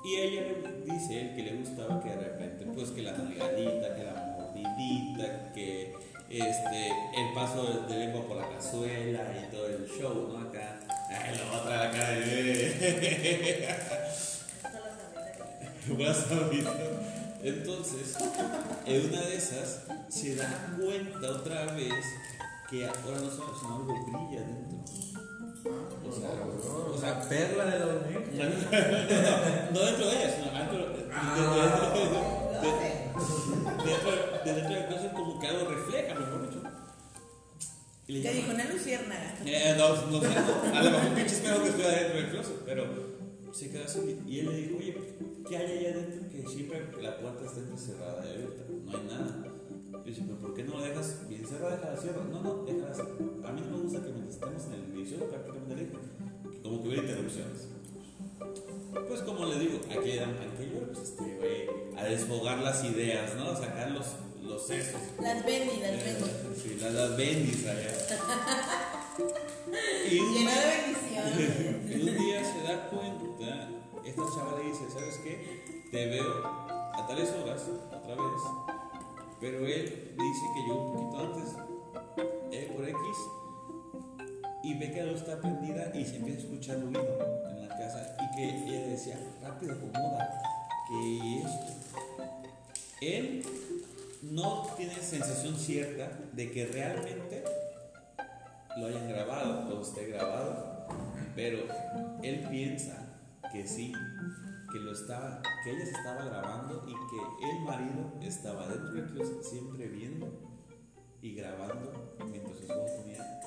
Y 0.04 0.16
ella 0.16 0.42
le 0.42 0.92
dice 0.92 1.20
él 1.20 1.36
que 1.36 1.42
le 1.44 1.56
gustaba 1.58 2.02
que 2.02 2.08
de 2.10 2.16
repente, 2.16 2.66
pues 2.74 2.90
que 2.90 3.02
la 3.02 3.12
nalgadita, 3.12 3.94
que 3.94 4.02
la 4.02 4.36
mordidita, 4.36 5.52
que 5.52 5.94
este, 6.28 6.88
el 6.88 7.34
paso 7.34 7.86
de, 7.88 7.98
lengua 7.98 8.26
por 8.26 8.36
la 8.36 8.48
cazuela 8.48 9.20
y 9.40 9.50
todo 9.52 9.68
el 9.68 9.86
show, 9.86 10.28
¿no? 10.32 10.48
Acá, 10.48 10.80
ay, 11.08 11.36
la 11.38 11.60
otra 11.60 11.84
la 11.84 11.90
cara 11.92 12.10
de 12.10 13.68
Vas 16.04 16.30
a 16.30 16.48
oír. 16.48 17.21
Entonces, 17.42 18.16
en 18.86 19.08
una 19.10 19.20
de 19.22 19.36
esas, 19.36 19.82
se 20.08 20.36
da 20.36 20.76
cuenta 20.80 21.30
otra 21.30 21.66
vez 21.74 21.92
que 22.70 22.86
ahora 22.86 23.18
no 23.20 23.30
sabe, 23.30 23.52
sino 23.60 23.76
algo 23.76 24.04
brilla 24.04 24.40
dentro. 24.40 24.78
O 26.08 26.12
sea, 26.12 26.30
o 26.92 26.98
sea, 26.98 27.10
La 27.20 27.28
perla 27.28 27.64
de 27.66 27.78
la 27.78 27.86
hormiga. 27.86 28.20
no 29.72 29.80
dentro 29.80 30.06
de 30.06 30.12
ella, 30.16 30.36
sino 30.36 30.58
dentro, 30.58 30.78
de- 30.78 30.84
de- 30.86 31.02
de- 32.62 33.90
dentro, 33.90 34.10
de 34.44 34.52
dentro 34.54 34.74
del 34.74 34.86
closet 34.86 35.12
como 35.12 35.40
que 35.40 35.46
algo 35.48 35.64
refleja, 35.68 36.14
mejor 36.14 36.48
dicho. 36.48 36.62
Y 38.08 38.12
le 38.18 38.32
dijo 38.34 38.50
una 38.52 38.64
luciérnaga. 38.64 39.34
Eh, 39.44 39.74
no, 39.78 39.88
no 40.06 40.20
sé, 40.20 40.26
a 40.26 40.82
lo 40.82 40.90
mejor 40.90 41.06
un 41.08 41.14
pinche 41.14 41.34
espejo 41.34 41.62
que 41.62 41.68
estoy 41.70 41.84
adentro 41.84 42.16
del 42.20 42.30
closet, 42.30 42.56
pero 42.64 42.84
se 43.52 43.70
quedó 43.70 43.84
así 43.84 44.20
y 44.26 44.40
él 44.40 44.46
le 44.46 44.56
dijo, 44.56 44.76
oye, 44.78 44.92
¿qué 45.48 45.56
hay 45.56 45.78
allá 45.78 45.90
adentro? 45.90 46.28
Que 46.30 46.46
siempre 46.48 47.02
la 47.02 47.18
puerta 47.18 47.44
está 47.44 47.76
cerrada 47.76 48.24
y 48.26 48.34
abierta, 48.34 48.62
no 48.68 48.96
hay 48.96 49.04
nada. 49.04 49.44
Yo 49.92 50.02
dice, 50.04 50.22
pero 50.26 50.38
¿por 50.38 50.54
qué 50.54 50.64
no 50.64 50.78
la 50.78 50.88
dejas 50.88 51.28
bien 51.28 51.46
cerrada? 51.46 51.76
Déjala 51.76 51.96
cierra. 51.96 52.24
No, 52.24 52.42
no, 52.42 52.64
déjala 52.64 52.90
así. 52.90 53.02
A 53.02 53.52
mí 53.52 53.60
no 53.60 53.76
me 53.76 53.82
gusta 53.82 54.02
que 54.02 54.10
mientras 54.10 54.34
estemos 54.34 54.66
en 54.66 54.72
el 54.72 54.98
inicio, 54.98 55.18
prácticamente 55.28 55.74
le 55.76 55.82
dije, 55.82 55.96
que 56.50 56.62
como 56.62 56.82
que 56.82 56.88
hubiera 56.88 57.02
interrupciones. 57.04 57.68
Pues 59.08 59.20
como 59.22 59.46
le 59.46 59.58
digo, 59.58 59.80
aquí 59.90 60.16
dan 60.16 60.34
panquillo, 60.34 60.86
pues 60.86 60.98
este, 60.98 61.36
güey, 61.36 61.68
a 61.96 62.04
desfogar 62.04 62.58
las 62.58 62.84
ideas, 62.84 63.34
¿no? 63.36 63.50
A 63.50 63.56
sacar 63.56 63.90
los, 63.90 64.06
los 64.42 64.66
sesos. 64.66 65.00
Las 65.20 65.44
Bendy, 65.44 65.80
las 65.80 66.04
Bendy. 66.04 66.60
Sí, 66.60 66.78
las, 66.80 66.92
las 66.92 67.16
bendis 67.16 67.66
allá. 67.66 67.92
Y 70.10 70.18
un, 70.18 70.34
de 70.34 70.40
bendiciones. 70.44 71.90
y 71.90 72.08
un 72.08 72.18
día 72.18 72.44
se 72.44 72.62
da 72.62 72.90
cuenta, 72.90 73.68
esta 74.04 74.22
chava 74.34 74.58
le 74.58 74.68
dice, 74.68 74.90
¿sabes 74.90 75.18
qué? 75.18 75.62
Te 75.90 76.06
veo 76.06 76.44
a 76.44 77.06
tales 77.06 77.30
horas, 77.30 77.62
otra 77.86 78.14
vez, 78.14 78.42
pero 79.40 79.58
él 79.66 80.16
dice 80.18 80.46
que 80.54 80.62
llegó 80.62 80.90
un 80.90 80.92
poquito 80.92 81.18
antes, 81.22 81.56
eh, 82.50 82.72
por 82.74 82.88
X, 82.88 83.00
y 84.64 84.74
ve 84.78 84.92
que 84.92 85.04
la 85.04 85.12
luz 85.12 85.20
está 85.20 85.40
prendida 85.40 85.90
y 85.94 86.04
se 86.04 86.16
empieza 86.16 86.40
a 86.40 86.42
escuchar 86.42 86.80
ruido 86.80 87.18
en 87.50 87.68
la 87.68 87.76
casa 87.76 88.16
y 88.20 88.36
que 88.36 88.44
ella 88.68 88.86
decía, 88.88 89.18
rápido, 89.42 89.72
acomoda, 89.74 90.42
que 90.88 91.38
esto. 91.38 91.72
él 93.00 93.44
no 94.22 94.66
tiene 94.76 94.94
sensación 94.94 95.56
cierta 95.56 96.10
de 96.32 96.50
que 96.50 96.66
realmente 96.66 97.44
lo 98.76 98.86
hayan 98.86 99.08
grabado 99.08 99.76
o 99.76 99.82
esté 99.82 100.06
grabado, 100.06 100.86
pero 101.34 101.58
él 102.22 102.46
piensa 102.48 103.01
que 103.52 103.66
sí, 103.66 103.92
que 104.72 104.78
lo 104.78 104.92
estaba, 104.92 105.42
que 105.62 105.70
ella 105.72 105.84
se 105.84 105.90
estaba 105.90 106.24
grabando 106.24 106.86
y 106.88 106.92
que 106.92 107.50
el 107.50 107.60
marido 107.60 108.14
estaba 108.22 108.66
dentro 108.66 108.92
del 108.92 109.06
closet 109.10 109.42
siempre 109.42 109.88
viendo 109.88 110.26
y 111.20 111.34
grabando 111.34 112.16
mientras 112.30 112.56
su 112.56 112.62
esposo 112.62 113.02
tenía 113.02 113.40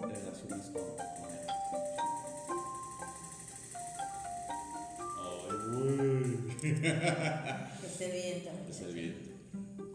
relaciones 0.00 0.66
con. 0.66 0.82
Que 6.60 7.86
esté 7.86 8.12
bien 8.12 8.44
también. 8.44 8.70
Es 8.70 8.80
el 8.82 8.94
viento. 8.94 9.30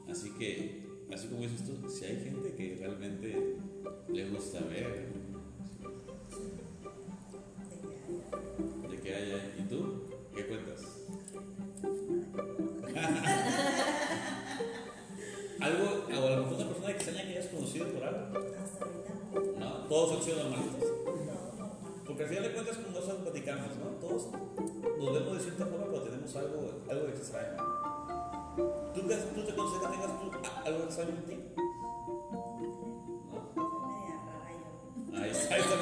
Así 0.09 0.31
que, 0.31 0.83
así 1.13 1.27
como 1.27 1.41
dices 1.43 1.63
tú, 1.63 1.89
si 1.89 2.05
hay 2.05 2.23
gente 2.23 2.55
que 2.55 2.77
realmente 2.79 3.57
le 4.09 4.29
gusta 4.29 4.61
ver, 4.61 5.16
Porque 22.17 22.23
al 22.23 22.29
final 22.29 22.43
de 22.49 22.53
cuentas, 22.55 22.77
como 22.77 22.87
nosotros 22.89 23.21
platicamos, 23.21 23.77
¿no? 23.77 23.85
Todos 24.01 24.27
nos 24.31 25.13
vemos 25.13 25.33
de 25.37 25.39
cierta 25.43 25.65
forma, 25.67 25.85
pero 25.85 26.01
tenemos 26.01 26.35
algo, 26.35 26.71
algo 26.89 27.07
extraño. 27.09 27.57
¿Tú, 28.95 29.01
te- 29.07 29.17
¿Tú 29.17 29.43
te 29.45 29.55
consideras 29.55 29.91
que 29.91 29.97
tengas 29.97 30.19
tú 30.19 30.31
algo 30.65 30.83
extraño 30.85 31.09
en 31.11 31.25
ti? 31.27 31.37
¿No? 35.13 35.21
Ahí 35.21 35.29
está, 35.29 35.55
ahí 35.55 35.61
está 35.61 35.75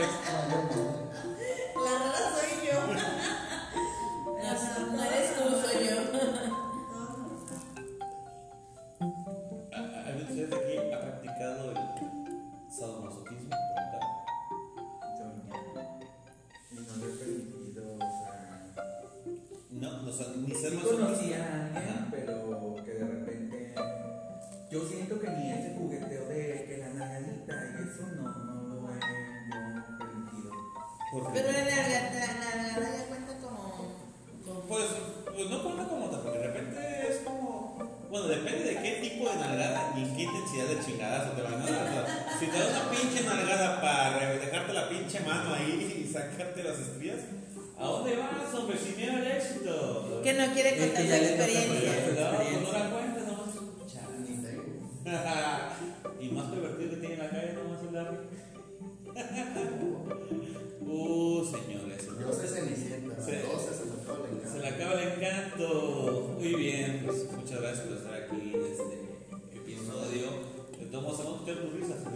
Bueno, 38.15 38.29
depende 38.29 38.63
de 38.63 38.81
qué 38.81 38.91
tipo 39.01 39.27
de 39.29 39.35
nalgada 39.35 39.93
y 39.93 40.03
en 40.03 40.15
qué 40.15 40.23
intensidad 40.23 40.67
de 40.67 40.79
chingadazo 40.79 41.31
te 41.31 41.41
van 41.41 41.55
a 41.55 41.57
dar. 41.57 41.67
Sea, 41.67 42.37
si 42.39 42.45
te 42.47 42.57
das 42.59 42.69
una 42.69 42.89
pinche 42.89 43.23
nalgada 43.25 43.81
para 43.81 44.33
dejarte 44.35 44.71
la 44.71 44.87
pinche 44.87 45.19
mano 45.19 45.53
ahí 45.53 45.99
y 45.99 46.07
sacarte 46.13 46.63
las 46.63 46.79
estrías, 46.79 47.17
¿a 47.77 47.83
dónde 47.83 48.15
vas, 48.15 48.53
hombre? 48.53 48.77
Sin 48.77 48.95
miedo 48.95 49.17
al 49.17 49.27
éxito. 49.27 50.21
Que 50.23 50.33
no 50.33 50.53
quiere 50.53 50.69
Es 50.69 50.77
contar 50.79 51.03
que 51.03 51.09
le 51.11 51.17
toca 51.17 51.43
experiencia. 51.43 51.91
No, 51.91 52.37
pues 52.37 52.61
no 52.61 52.71
la 52.71 52.89
cuentes, 52.89 53.23
nomás 53.27 53.49
escuchar. 53.53 54.07
Y 56.17 56.29
más 56.29 56.45
pervertido 56.45 56.89
que 56.91 56.95
tiene 56.95 57.13
en 57.15 57.19
la 57.19 57.29
calle, 57.29 57.51
nomás 57.51 57.81
el 57.83 57.93
Larry. 57.93 58.17
gracias 67.75 67.87
por 67.87 67.97
estar 67.97 68.13
aquí 68.13 68.53
en 68.53 68.65
este 68.65 68.95
episodio. 69.53 70.27
De 70.79 70.85
todos 70.85 71.03
modos, 71.03 71.45
tus 71.45 71.73
risas. 71.73 71.99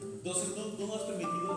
Entonces, 0.00 0.54
¿tú, 0.54 0.62
tú 0.76 0.86
no 0.86 0.94
has 0.94 1.02
permitido 1.02 1.47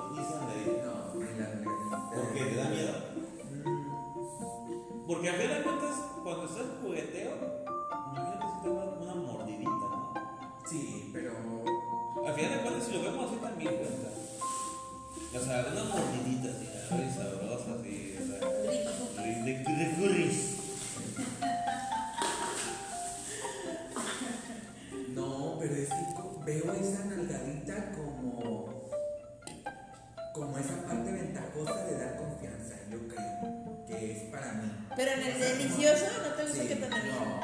ventajosa 31.61 31.85
de 31.85 31.97
dar 31.97 32.17
confianza, 32.17 32.75
yo 32.89 32.99
creo. 33.07 33.85
Que 33.87 34.11
es 34.11 34.23
para 34.31 34.53
mí. 34.53 34.71
Pero 34.95 35.11
en 35.11 35.21
el 35.21 35.39
delicioso 35.39 36.05
no 36.23 36.33
te 36.35 36.43
gusta 36.43 36.61
Sí, 36.61 36.67
que 36.67 36.75
te 36.75 36.89
no, 36.89 36.97
no. 36.97 37.41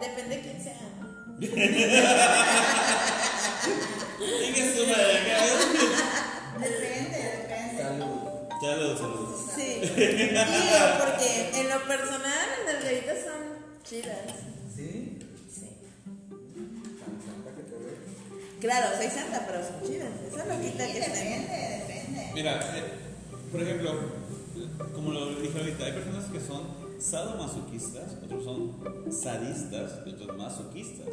Depende 0.00 0.36
de 0.36 0.42
quién 0.42 0.62
sea. 0.62 0.78
Venga, 4.18 4.62
su 4.74 4.86
madre, 4.86 5.16
cabrón. 5.26 5.60
Depende, 6.60 7.18
depende. 7.18 7.82
Salud. 7.82 8.14
Salud, 8.60 8.98
salud. 8.98 9.28
Sí. 9.54 9.68
Digo, 9.80 10.82
porque 11.00 11.28
en 11.60 11.68
lo 11.68 11.78
personal 11.86 12.46
las 12.66 12.74
nalgaditas 12.74 13.18
son 13.24 13.42
chidas. 13.84 14.18
¿Sí? 14.74 15.18
Sí. 15.52 15.68
Tan. 16.98 17.12
Claro, 18.60 18.96
soy 18.96 19.08
santa, 19.08 19.44
pero 19.46 19.58
son 19.62 19.82
chidas. 19.86 20.08
Eso 20.26 20.36
no 20.44 20.60
quita 20.60 20.86
Sí, 20.86 20.92
que 20.92 21.00
depende, 21.00 21.28
depende. 21.28 21.95
Mira, 22.34 22.60
eh, 22.76 22.82
por 23.50 23.62
ejemplo, 23.62 23.90
como 24.94 25.12
lo 25.12 25.34
dije 25.40 25.58
ahorita, 25.58 25.84
hay 25.84 25.92
personas 25.92 26.24
que 26.26 26.40
son 26.40 26.62
sadomasoquistas, 26.98 28.16
otros 28.24 28.44
son 28.44 29.12
sadistas 29.12 30.00
y 30.06 30.10
otros 30.10 30.36
masoquistas. 30.36 31.08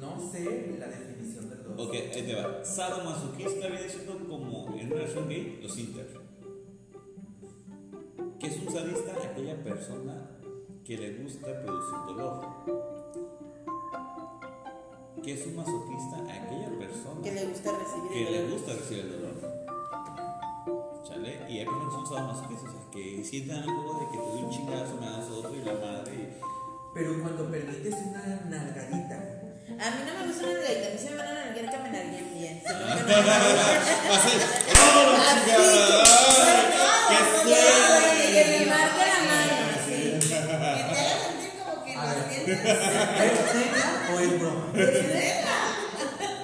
No 0.00 0.30
sé 0.30 0.76
la 0.78 0.86
definición 0.86 1.50
de 1.50 1.56
los. 1.56 1.78
Ok, 1.78 1.94
ahí 1.94 2.22
te 2.22 2.34
va. 2.34 2.64
Sadomasoquista 2.64 3.68
viene 3.68 3.88
siendo 3.88 4.18
como 4.28 4.74
en 4.76 4.86
una 4.86 4.96
relación 4.96 5.28
gay, 5.28 5.60
los 5.62 5.78
inter. 5.78 6.06
¿Qué 8.38 8.46
es 8.46 8.56
un 8.58 8.72
sadista? 8.72 9.12
Aquella 9.30 9.62
persona 9.64 10.30
que 10.84 10.96
le 10.96 11.14
gusta 11.22 11.62
producir 11.62 11.98
dolor. 12.06 12.46
¿Qué 15.22 15.34
es 15.34 15.46
un 15.46 15.56
masoquista? 15.56 16.16
Aquella 16.22 16.78
persona 16.78 17.20
Que 17.22 17.32
le 17.32 17.46
gusta 17.46 17.72
recibir 17.72 18.10
que 18.12 18.26
el 18.26 18.32
le 18.32 18.52
gusta 18.52 18.72
recibir 18.74 19.04
el 19.04 19.12
dolor. 19.12 19.57
¿Chale? 21.08 21.40
Y 21.48 21.58
hay 21.60 21.64
personas 21.64 21.88
que 21.88 21.94
son 21.94 22.06
sadomasoquistas, 22.06 22.68
o 22.68 22.72
sea, 22.72 22.90
que 22.92 23.24
sienten 23.24 23.56
algo 23.62 23.94
de 24.00 24.04
que 24.12 24.18
te 24.18 24.24
doy 24.28 24.42
un 24.42 24.50
chingazo, 24.50 24.94
me 25.00 25.06
das 25.06 25.28
otro 25.30 25.54
y 25.54 25.62
la 25.64 25.72
madre. 25.74 26.12
y- 26.14 26.28
Pero 26.94 27.22
cuando 27.22 27.50
permites 27.50 27.94
una 27.94 28.22
nalgadita. 28.48 29.16
A 29.68 29.90
mí 29.90 30.00
no 30.06 30.12
me 30.18 30.26
gusta 30.26 30.42
una 30.46 30.52
nalgadita, 30.58 30.86
a 30.88 30.90
mí 30.92 30.98
se 30.98 31.10
me 31.10 31.16
van 31.16 31.28
a 31.28 31.34
nalguear 31.34 31.70
que 31.70 31.78
me 31.78 31.90
nalguen 31.90 32.26
bien. 32.34 32.62
Ah. 32.66 32.70
nalguen- 33.08 33.58
Así, 34.12 34.32
¡oh, 34.68 35.16
chingada! 35.38 36.02
¡Ay, 36.44 36.62
¡Qué 37.08 37.18
suerte! 37.42 38.24
Que 38.34 38.42
me 38.58 38.66
marque 38.66 39.04
la 39.08 39.18
mano. 39.28 39.56
sí. 39.86 39.96
Que 40.12 40.28
te 40.28 40.34
haga 40.36 41.16
sentir 41.24 41.52
como 41.58 41.74
que 41.84 41.92
A 41.94 41.96
los 42.04 42.14
ver. 42.14 42.28
dientes 42.28 42.58
¿Es 42.58 43.54
neta 43.54 43.86
o 44.12 44.18
es 44.20 44.30
broma? 44.40 44.64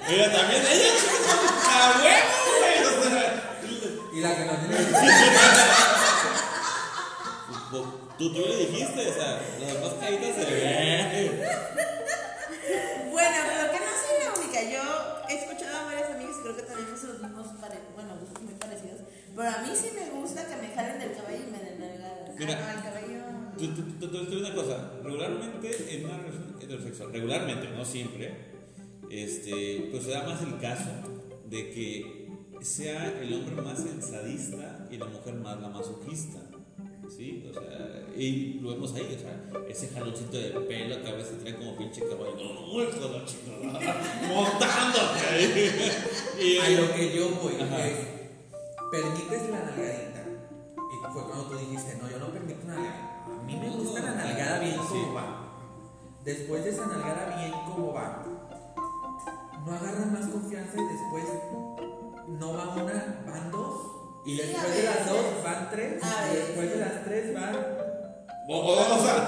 Ella 0.07 0.29
también, 0.33 0.63
ella, 0.71 0.91
¡a 1.67 1.99
huevo, 1.99 2.44
la 4.25 4.37
que 4.37 4.45
no 4.47 4.53
tiene. 4.57 4.77
Tú, 8.17 8.33
tú 8.33 8.41
le 8.47 8.57
dijiste, 8.57 9.11
o 9.11 9.15
sea, 9.15 9.43
las 9.61 9.73
demás 9.75 9.95
caritas 10.01 10.35
se 10.37 10.45
ven. 10.45 11.41
Bueno, 13.11 13.37
pero 13.49 13.73
que 13.73 13.79
no 13.81 13.93
soy 14.01 14.17
la 14.25 14.29
única. 14.41 14.63
Yo 14.63 14.83
he 15.29 15.35
escuchado 15.35 15.77
a 15.77 15.85
varias 15.85 16.11
amigas 16.11 16.37
y 16.39 16.43
creo 16.43 16.57
que 16.57 16.63
tenemos 16.63 17.03
los 17.03 17.21
mismos 17.21 17.47
pare 17.61 17.79
bueno, 17.95 18.17
gustos 18.21 18.43
muy 18.43 18.55
parecidos. 18.55 19.01
Pero 19.37 19.49
a 19.49 19.59
mí 19.63 19.71
sí 19.75 19.89
me 19.95 20.09
gusta 20.11 20.47
que 20.47 20.57
me 20.57 20.69
jalen 20.75 20.99
del 21.01 21.13
cabello 21.17 21.45
y 21.49 21.51
me 21.51 21.59
den 21.59 21.81
nalgadas. 21.81 22.35
Mira. 22.39 22.55
Ah, 22.55 22.73
no, 22.73 22.79
el 22.79 22.85
cabello. 22.85 23.21
Tú, 23.59 23.75
tú, 23.75 23.83
tú, 23.99 24.09
tú, 24.09 24.27
tú, 24.27 24.39
una 24.39 24.55
cosa, 24.55 24.91
regularmente 25.03 25.95
en 25.95 26.05
una 26.07 26.19
relación 26.19 26.57
heterosexual, 26.61 27.13
regularmente, 27.13 27.69
no 27.71 27.85
siempre, 27.85 28.55
este, 29.11 29.89
pues 29.91 30.05
se 30.05 30.11
da 30.11 30.23
más 30.23 30.41
el 30.43 30.59
caso 30.59 30.91
de 31.47 31.71
que 31.71 32.24
sea 32.65 33.21
el 33.21 33.33
hombre 33.35 33.63
más 33.63 33.81
el 33.81 34.03
sadista 34.03 34.87
y 34.91 34.97
la 34.97 35.07
mujer 35.07 35.35
más 35.35 35.61
la 35.61 35.69
masoquista. 35.69 36.39
Sí, 37.15 37.45
o 37.51 37.53
sea, 37.53 38.07
y 38.17 38.55
lo 38.61 38.71
vemos 38.71 38.95
ahí, 38.95 39.15
o 39.15 39.19
sea, 39.21 39.45
ese 39.69 39.89
jaloncito 39.89 40.39
de 40.39 40.51
pelo 40.53 41.03
que 41.03 41.09
a 41.11 41.15
veces 41.15 41.39
trae 41.41 41.55
como 41.57 41.77
pinche 41.77 42.01
caballo, 42.09 42.33
¡Uy, 42.73 42.85
hijo 42.85 43.09
de 43.09 43.19
la 43.19 43.25
chingada! 43.27 44.01
montándote 44.27 45.27
ahí. 45.31 45.71
Y, 46.41 46.57
A 46.59 46.81
lo 46.81 46.95
que 46.95 47.15
yo 47.15 47.29
voy 47.37 47.55
Ajá. 47.61 47.87
es, 47.87 47.99
permites 48.91 49.51
la 49.51 49.65
nalgadita. 49.67 50.25
Y 50.79 51.13
fue 51.13 51.25
cuando 51.25 51.45
tú 51.45 51.59
dijiste, 51.59 51.99
no, 52.01 52.11
yo 52.11 52.19
no 52.19 52.33
permito 52.33 52.67
nalgada. 52.67 53.25
A 53.27 53.43
mí 53.45 53.55
me 53.57 53.67
No, 53.69 53.77
gusta 53.77 54.01
no, 54.01 54.07
la 54.07 54.15
nalgada 54.15 54.59
bien 54.61 54.73
sí. 54.73 54.79
como 54.89 55.15
va. 55.15 55.41
Después 56.25 56.65
de 56.65 56.71
esa 56.71 56.87
nalgada 56.87 57.37
bien 57.37 57.53
como 57.67 57.93
va, 57.93 58.25
no 59.67 59.73
agarran 59.73 60.11
más 60.13 60.27
confianza 60.29 60.73
y 60.81 60.85
después 60.87 61.25
no 62.29 62.53
va 62.55 62.75
una, 62.75 63.23
van 63.27 63.51
dos. 63.51 63.91
Y 64.27 64.37
después 64.39 64.65
a 64.65 64.69
de 64.69 64.83
las 64.85 65.07
dos 65.09 65.25
van 65.45 65.69
tres. 65.71 66.03
A 66.03 66.07
Y 66.33 66.37
después 66.37 66.71
de 66.71 66.77
las 66.79 67.05
tres 67.05 67.35
van. 67.35 67.55
O, 68.49 68.57
o- 68.59 68.73
o 68.73 69.03
sea, 69.03 69.27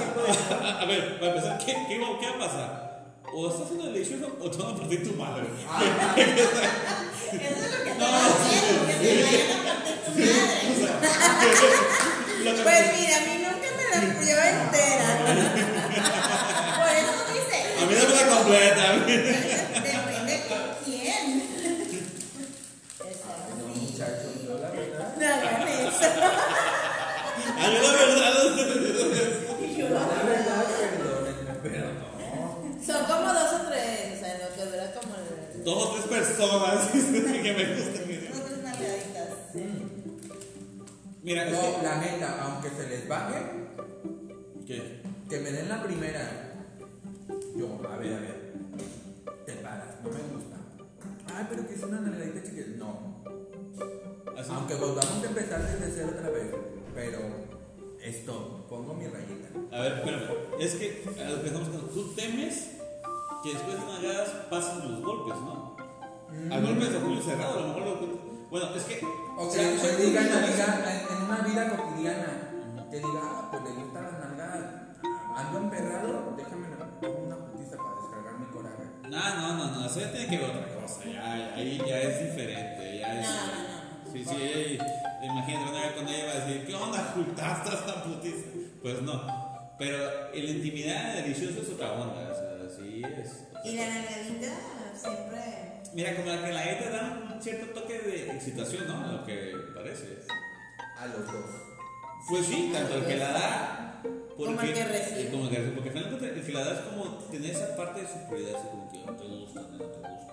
a, 0.61 0.81
a 0.83 0.85
ver, 0.87 1.19
para 1.19 1.33
empezar, 1.35 1.59
¿qué, 1.59 1.75
qué, 1.89 1.99
va- 1.99 2.19
qué 2.21 2.27
va 2.31 2.35
a 2.35 2.39
pasar? 2.39 2.87
O 3.35 3.49
estás 3.49 3.63
haciendo 3.65 3.87
delicioso 3.87 4.27
o 4.41 4.51
te 4.51 4.63
van 4.63 4.75
a 4.75 4.77
partir 4.79 5.03
tu 5.09 5.15
madre. 5.17 5.45
Eso 7.33 7.65
es 7.65 7.71
lo 7.73 7.85
que 7.85 7.91
te 7.91 7.99
va 7.99 8.07
a 8.09 8.27
hacer, 8.27 8.65
que 8.87 8.95
te 8.95 9.23
vayan 9.23 9.51
a 9.51 9.65
partir 9.65 10.27
tu 10.35 10.83
madre. 10.85 11.07
Pues 12.47 12.83
mira, 12.97 13.17
a 13.17 13.21
mí 13.21 13.33
nunca 13.43 13.69
me 13.77 13.85
la 13.91 14.01
frío 14.15 14.39
entera. 14.39 15.09
Por 16.79 16.91
eso 16.97 17.15
dice. 17.33 17.59
a 17.77 17.87
mí 17.87 17.93
no 17.95 18.05
me 18.09 18.15
la 18.15 18.25
completa. 18.37 18.83
a 18.89 18.93
mí- 18.95 19.01
Depende 19.83 20.35
con 20.49 20.63
quién. 20.85 21.25
Exacto. 23.01 23.51
No, 23.59 23.65
muchachos, 23.75 24.33
yo 24.47 24.53
la 24.59 24.69
verdad. 24.71 25.09
No 25.19 25.25
hagan 25.27 25.63
eso. 25.69 26.07
A 27.59 27.69
mí 27.69 27.77
la 27.83 27.91
verdad. 27.93 28.07
Y 28.07 28.07
yo, 28.07 28.07
La 28.07 28.07
verdad, 28.07 28.33
perdónenme, 28.33 28.36
pero 31.63 31.87
no. 31.93 32.83
Son 32.85 33.05
como 33.07 33.33
dos 33.33 33.53
o 33.53 33.67
tres, 33.69 34.17
o 34.17 34.21
sea, 34.21 34.39
lo 34.49 34.55
que 34.55 34.65
dura 34.71 34.93
como 34.95 35.15
el- 35.17 35.65
Dos 35.65 35.83
o 35.85 35.93
tres 35.95 36.05
personas 36.07 36.87
que 36.93 37.53
me 37.53 37.75
gustan. 37.75 38.07
Mira, 41.23 41.45
es 41.49 41.53
No, 41.53 41.61
que. 41.61 41.83
la 41.83 41.97
neta, 41.97 42.39
aunque 42.43 42.69
se 42.71 42.89
les 42.89 43.09
baje, 43.09 43.37
¿Qué? 44.67 45.01
que 45.29 45.41
me 45.41 45.51
den 45.51 45.69
la 45.69 45.83
primera. 45.83 46.53
Yo, 47.57 47.81
a 47.93 47.97
ver, 47.97 48.15
a 48.15 48.21
ver. 48.21 48.53
Te 49.45 49.53
paras, 49.55 49.89
no 50.05 50.11
me 50.11 50.19
gusta. 50.35 50.57
Ay, 51.35 51.47
pero 51.51 51.67
que 51.67 51.75
es 51.75 51.83
una 51.83 52.01
nalgadita 52.01 52.43
chiquita. 52.45 52.77
No. 52.77 53.25
Así. 54.39 54.51
Aunque 54.55 54.75
volvamos 54.77 55.25
a 55.25 55.27
empezar 55.27 55.63
desde 55.63 55.93
cero 55.97 56.11
otra 56.17 56.31
vez. 56.31 56.47
Pero 56.95 57.19
esto, 58.09 58.67
pongo 58.69 58.95
mi 58.95 59.07
rayita. 59.07 59.49
A 59.77 59.81
ver, 59.81 59.93
espérame. 59.95 60.25
Es 60.61 60.75
que 60.75 61.05
a 61.25 61.31
lo 61.31 61.41
que 61.43 61.47
estamos 61.49 61.69
con- 61.69 61.89
tú 61.91 62.15
temes 62.15 62.71
que 63.43 63.53
después 63.53 63.79
de 63.81 63.87
nalgadas 63.87 64.29
pasen 64.51 64.91
los 64.93 65.03
golpes, 65.03 65.35
¿no? 65.41 65.77
A 66.51 66.61
golpes 66.61 66.93
de 66.93 66.99
puño 66.99 67.23
cerrado, 67.23 67.59
a 67.59 67.61
lo 67.63 67.69
mejor 67.69 67.83
lo 68.03 68.27
Bueno, 68.51 68.75
es 68.77 68.85
que. 68.85 69.01
O 69.39 69.51
si- 69.51 69.59
que 69.59 69.79
se 69.79 69.97
diga 69.97 70.21
en, 70.23 70.31
la 70.31 70.47
vida- 70.47 71.07
en- 71.11 71.23
una 71.25 71.39
vida 71.43 71.77
cotidiana. 71.77 72.43
Que 72.91 72.97
diga, 72.99 73.21
ah, 73.23 73.49
pues 73.51 73.63
le 73.65 73.71
gusta 73.83 74.01
la 74.01 74.13
nalgada. 74.13 74.95
Ando 75.37 75.59
emperrado, 75.59 76.35
déjame 76.37 76.69
una 76.69 77.37
putiza 77.37 77.77
para 77.77 77.95
descargar 78.01 78.39
mi 78.39 78.47
coraje. 78.47 78.85
No, 79.03 79.35
no, 79.37 79.55
no, 79.59 79.71
no, 79.81 79.87
eso 79.87 80.01
ya 80.01 80.13
tiene 80.13 80.29
que 80.31 80.39
ver 80.39 80.51
otra 80.51 80.75
cosa. 80.81 81.05
Ya, 81.05 81.55
ahí 81.55 81.83
ya 81.87 82.01
es 82.01 82.21
diferente. 82.25 82.99
Ya 83.01 83.21
es. 83.21 83.27
No, 83.29 83.35
no, 83.35 83.69
no. 83.69 83.76
Sí, 84.17 84.25
sí, 84.25 84.37
ey, 84.43 84.79
imagínate 85.23 85.71
una 85.71 85.81
vez 85.83 85.93
cuando 85.93 86.13
ella 86.13 86.25
va 86.27 86.33
a 86.33 86.45
decir, 86.47 86.67
¿qué 86.67 86.75
onda? 86.75 87.09
¿Ocultaste 87.13 87.75
esta 87.75 88.03
putiza? 88.03 88.47
Pues 88.83 89.03
no. 89.03 89.23
Pero 89.79 89.99
la 90.33 90.37
intimidad 90.51 91.15
delicioso 91.15 91.61
es 91.61 91.69
otra 91.69 91.93
onda. 91.93 92.33
O 92.33 92.35
sea, 92.35 92.77
sí 92.79 93.03
es. 93.05 93.45
Y 93.65 93.77
la 93.77 93.89
nalgadita 93.89 94.55
siempre. 94.95 95.83
Mira, 95.93 96.17
como 96.17 96.29
la 96.29 96.45
que 96.45 96.53
la 96.53 96.65
neta 96.65 96.91
da 96.91 97.33
un 97.35 97.43
cierto 97.43 97.67
toque 97.81 97.99
de 97.99 98.31
excitación, 98.33 98.87
¿no? 98.87 99.13
Lo 99.13 99.25
que 99.25 99.53
parece. 99.75 100.19
A 100.99 101.07
los 101.07 101.27
dos. 101.27 101.45
Pues 102.29 102.47
sí, 102.47 102.71
tanto 102.73 102.97
el 102.97 103.05
que 103.07 103.17
la 103.17 103.33
da. 103.33 104.03
Como 104.37 104.61
el 104.61 104.73
que 104.75 104.85
recibe. 104.85 105.23
eh, 105.23 105.29
Como 105.31 105.45
el 105.45 105.51
que 105.51 105.57
recibe. 105.57 105.75
Porque 105.75 105.89
al 105.91 105.95
final 105.95 106.25
el 106.37 106.43
que 106.47 106.53
la 106.53 106.65
da 106.65 106.73
es 106.75 106.81
como 106.81 107.05
tener 107.31 107.51
esa 107.51 107.77
parte 107.77 108.01
de 108.03 108.09
superioridad, 108.09 108.59
así 108.61 108.69
como 108.69 108.91
que 108.91 108.99
no 108.99 109.13
te 109.13 109.25
gusta, 109.27 109.61
no 109.61 109.79
te 109.79 109.85
gusta. 109.85 110.33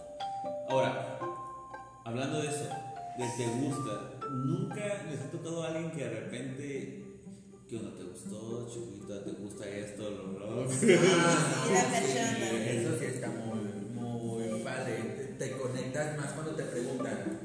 Ahora, 0.69 1.19
hablando 2.05 2.41
de 2.41 2.47
eso, 2.49 2.65
de 3.18 3.26
te 3.38 3.47
gusta, 3.47 4.20
nunca 4.32 5.03
les 5.09 5.20
ha 5.22 5.32
tocado 5.32 5.64
a 5.64 5.68
alguien 5.68 5.91
que 5.91 6.03
de 6.03 6.09
repente. 6.09 6.99
¿Qué 7.70 7.78
onda? 7.78 7.95
¿Te 7.97 8.03
gustó, 8.03 8.68
chiquita? 8.72 9.24
¿Te 9.24 9.32
gusta 9.32 9.68
esto? 9.68 10.09
Lo, 10.09 10.39
lo? 10.39 10.61
Ah, 10.64 10.68
la 11.74 11.99
persona. 11.99 12.61
Eso 12.70 12.99
sí 12.99 13.05
está 13.05 13.30
muy, 13.30 13.59
muy 13.95 14.59
padre. 14.61 15.36
Te, 15.39 15.51
conectas 15.57 16.18
más 16.18 16.32
cuando 16.34 16.51
te 16.55 16.64
preguntan. 16.64 17.39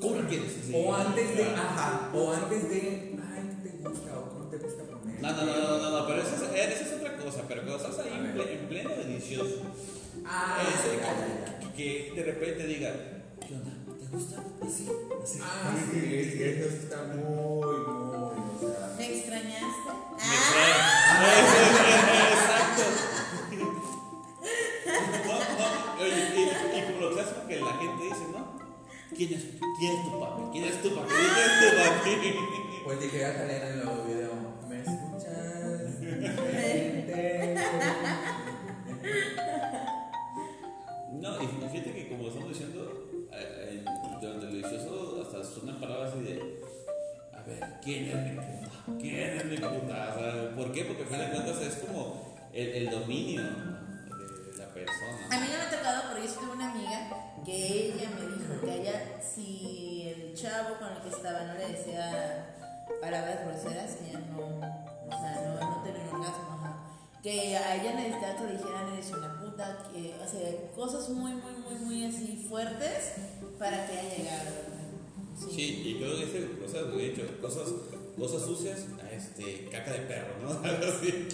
¿Cómo 0.00 0.20
quieres? 0.28 0.52
Sí. 0.66 0.72
O 0.74 0.94
antes 0.94 1.36
de, 1.36 1.44
ajá, 1.44 2.10
o 2.14 2.32
antes 2.32 2.70
de, 2.70 3.18
ay, 3.20 3.58
¿qué 3.62 3.68
te 3.70 3.88
gusta? 3.88 4.18
O 4.18 4.28
cómo 4.30 4.44
te 4.48 4.56
gusta 4.58 4.82
poner. 4.84 5.20
No, 5.20 5.32
no, 5.32 5.44
no, 5.44 5.52
no, 5.56 5.78
no, 5.78 5.98
no, 6.00 6.06
pero 6.06 6.22
eso 6.22 6.34
es, 6.36 6.42
esa 6.42 6.86
es 6.86 6.92
otra 7.00 7.16
cosa. 7.18 7.44
Pero 7.48 7.62
cuando 7.62 7.76
estás 7.88 8.06
ahí 8.06 8.12
en, 8.14 8.22
ver. 8.22 8.46
ple- 8.46 8.60
en 8.60 8.68
pleno 8.68 8.90
delicioso. 8.90 9.62
Ah, 10.24 10.62
Ese, 10.62 10.96
ya, 10.96 11.02
ya, 11.02 11.60
ya. 11.62 11.72
que 11.74 12.12
de 12.14 12.22
repente 12.22 12.66
diga, 12.66 12.92
¿qué 13.46 13.54
onda? 13.54 13.72
¿Te 14.10 14.16
gusta? 14.16 14.42
Así, 14.62 14.88
así. 15.22 15.38
Ah, 15.42 15.74
sí, 15.92 16.00
sí, 16.00 16.42
eso 16.42 16.70
sí 16.70 16.76
está 16.84 17.02
muy, 17.04 17.20
muy, 17.20 17.76
o 17.76 18.58
sea. 18.60 18.94
¿Me 18.96 19.06
extrañaste? 19.06 19.90
Me 20.16 20.22
Ah, 20.22 21.24
Exacto. 22.32 22.84
No, 25.26 25.34
no, 25.38 26.02
oye, 26.02 26.20
y, 26.34 26.78
y 26.78 26.82
como 26.86 27.00
lo 27.00 27.12
clásico 27.14 27.40
que 27.46 27.60
la 27.60 27.72
gente 27.74 28.02
dice, 28.04 28.24
¿no? 28.32 28.40
¿Quién 29.16 29.32
es, 29.34 29.42
quién 29.78 29.92
es 29.92 30.04
tu 30.04 30.20
papi? 30.20 30.42
¿Quién 30.52 30.64
es 30.64 30.82
tu 30.82 30.94
papi? 30.94 31.08
¿Quién 31.08 31.30
es 31.36 31.52
tu 31.60 31.66
papi? 31.76 32.14
Pues 32.84 33.00
dije 33.00 33.24
a 33.24 33.34
salir 33.34 33.56
en 33.56 33.62
el 33.62 33.84
nuevo 33.84 34.04
video. 34.04 34.32
¿Me 34.68 34.80
escuchas? 34.80 36.00
No, 41.12 41.42
y 41.42 41.46
fíjate 41.46 41.92
que 41.92 42.08
como 42.08 42.28
estamos 42.28 42.48
diciendo, 42.48 43.09
eh, 43.40 43.82
en- 43.84 44.20
durante 44.20 44.46
el 44.46 44.52
delicioso 44.62 45.22
hasta 45.22 45.44
suenan 45.44 45.80
palabras 45.80 46.10
así 46.12 46.22
de, 46.22 46.60
a 47.32 47.42
ver, 47.42 47.60
¿quién 47.82 48.04
es 48.08 48.16
mi 48.16 48.36
puta? 48.40 48.98
¿Quién 49.00 49.30
es 49.38 49.44
mi 49.46 49.56
puta? 49.56 50.50
¿por 50.56 50.72
qué? 50.72 50.84
Porque 50.84 51.02
al 51.02 51.08
final 51.08 51.26
de 51.26 51.32
cuentas 51.32 51.62
es 51.62 51.74
como 51.76 52.36
el, 52.52 52.68
el 52.68 52.90
dominio 52.90 53.42
de 53.42 54.58
la 54.58 54.66
persona. 54.68 55.26
A 55.30 55.40
mí 55.40 55.46
no 55.50 55.58
me 55.58 55.64
ha 55.64 55.70
tocado, 55.70 56.02
pero 56.12 56.24
yo 56.26 56.32
tuve 56.32 56.52
una 56.52 56.70
amiga 56.72 57.10
que 57.44 57.86
ella 57.94 58.10
me 58.10 58.36
dijo 58.36 58.60
que 58.62 58.80
ella, 58.82 59.22
si 59.22 60.02
el 60.14 60.34
chavo 60.34 60.76
con 60.78 60.88
el 60.92 61.02
que 61.02 61.08
estaba 61.08 61.44
no 61.44 61.54
le 61.54 61.68
decía 61.68 62.56
palabras 63.00 63.38
groseras, 63.46 63.96
ella 64.06 64.20
no, 64.30 64.58
o 64.58 65.10
sea, 65.10 65.56
no, 65.60 65.70
no 65.76 65.82
tenía 65.82 66.02
un 66.10 66.16
orgasmo, 66.20 66.58
ajá. 66.60 66.76
Que 67.22 67.56
a 67.56 67.76
ella 67.76 67.94
necesitaba 67.94 68.36
que 68.36 68.44
le 68.44 68.52
dijeran 68.58 68.92
eres 68.92 69.10
una 69.12 69.39
que, 69.92 70.14
o 70.14 70.28
sea, 70.28 70.72
cosas 70.74 71.08
muy, 71.10 71.32
muy, 71.32 71.52
muy, 71.52 71.84
muy 71.84 72.04
así 72.04 72.46
fuertes 72.48 73.12
para 73.58 73.86
que 73.86 73.92
ella 73.92 74.16
llegara. 74.16 74.52
Sí, 75.38 75.82
y 75.86 75.98
creo 75.98 76.16
que 76.16 76.26
dice 76.26 76.50
cosas, 76.60 76.94
de 76.94 77.06
hecho, 77.06 77.22
cosas, 77.40 77.68
cosas 78.18 78.42
sucias, 78.42 78.86
este, 79.10 79.68
caca 79.70 79.92
de 79.92 80.00
perro, 80.00 80.34
¿no? 80.42 80.50
Algo 80.68 80.86
así. 80.86 81.28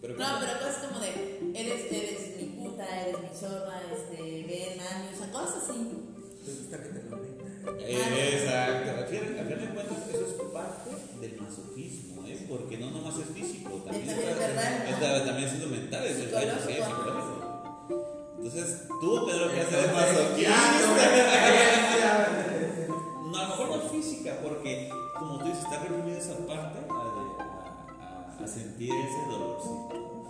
Pero 0.00 0.18
No, 0.18 0.26
pero 0.40 0.58
cosas 0.58 0.86
como 0.86 1.00
de, 1.00 1.52
eres, 1.54 1.92
eres 1.92 2.36
mi 2.36 2.44
puta, 2.58 3.00
eres 3.00 3.20
mi 3.20 3.36
zorra, 3.36 3.80
este, 3.92 4.22
ven, 4.22 4.76
mami, 4.76 5.14
o 5.14 5.18
sea, 5.18 5.32
cosas 5.32 5.68
así. 5.68 5.90
¿Te 6.44 6.52
gusta 6.52 6.82
que 6.82 6.88
te 6.88 7.02
lo 7.08 7.24
Exacto. 7.78 8.90
Al 8.90 9.06
final, 9.06 9.38
al 9.38 9.46
final 9.46 9.60
de 9.60 9.74
cuentas, 9.74 10.08
eso 10.08 10.26
es 10.26 10.52
parte 10.52 10.90
del 11.20 11.40
masoquismo. 11.40 12.03
Porque 12.48 12.78
no 12.78 12.90
nomás 12.90 13.14
es 13.18 13.26
físico, 13.34 13.70
también, 13.84 14.08
Es 14.08 14.14
también 14.14 14.30
está- 14.30 14.46
verbal, 14.46 14.72
¿no? 14.84 14.90
está- 14.94 15.24
también 15.24 15.48
es 15.48 15.54
mental, 15.66 16.04
es 16.04 16.16
es. 16.18 16.32
Entonces, 18.36 18.66
tú, 19.00 19.26
Pedro, 19.26 19.50
que 19.52 19.60
haces 19.60 19.74
Entonces, 19.74 19.92
masoquista. 19.92 20.54
No, 23.24 23.34
a 23.38 23.42
lo 23.42 23.48
mejor 23.48 23.66
no 23.68 23.78
física, 23.90 24.30
porque 24.42 24.88
como 25.18 25.38
tú 25.38 25.44
dices, 25.46 25.64
está 25.64 25.78
reprimida 25.80 26.18
esa 26.18 26.36
parte 26.46 26.78
a, 26.78 26.80
a- 26.92 27.04
a- 28.40 28.44
a 28.44 28.46
sentir 28.46 28.90
ese 28.92 29.20
dolorcito. 29.28 30.26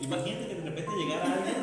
Imagínate 0.00 0.46
que 0.48 0.54
de 0.54 0.60
repente 0.62 0.92
llegara 0.96 1.24
alguien. 1.32 1.56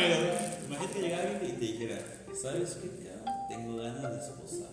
Imagínate 0.66 0.92
que 0.94 1.00
llegara 1.02 1.22
alguien 1.30 1.50
y 1.50 1.52
te 1.54 1.64
dijera, 1.64 1.98
¿sabes 2.41 2.70
qué? 2.82 2.89
cabrón? 3.05 3.34
Tengo 3.49 3.76
ganas 3.82 4.11
de 4.12 4.18
esposar. 4.18 4.70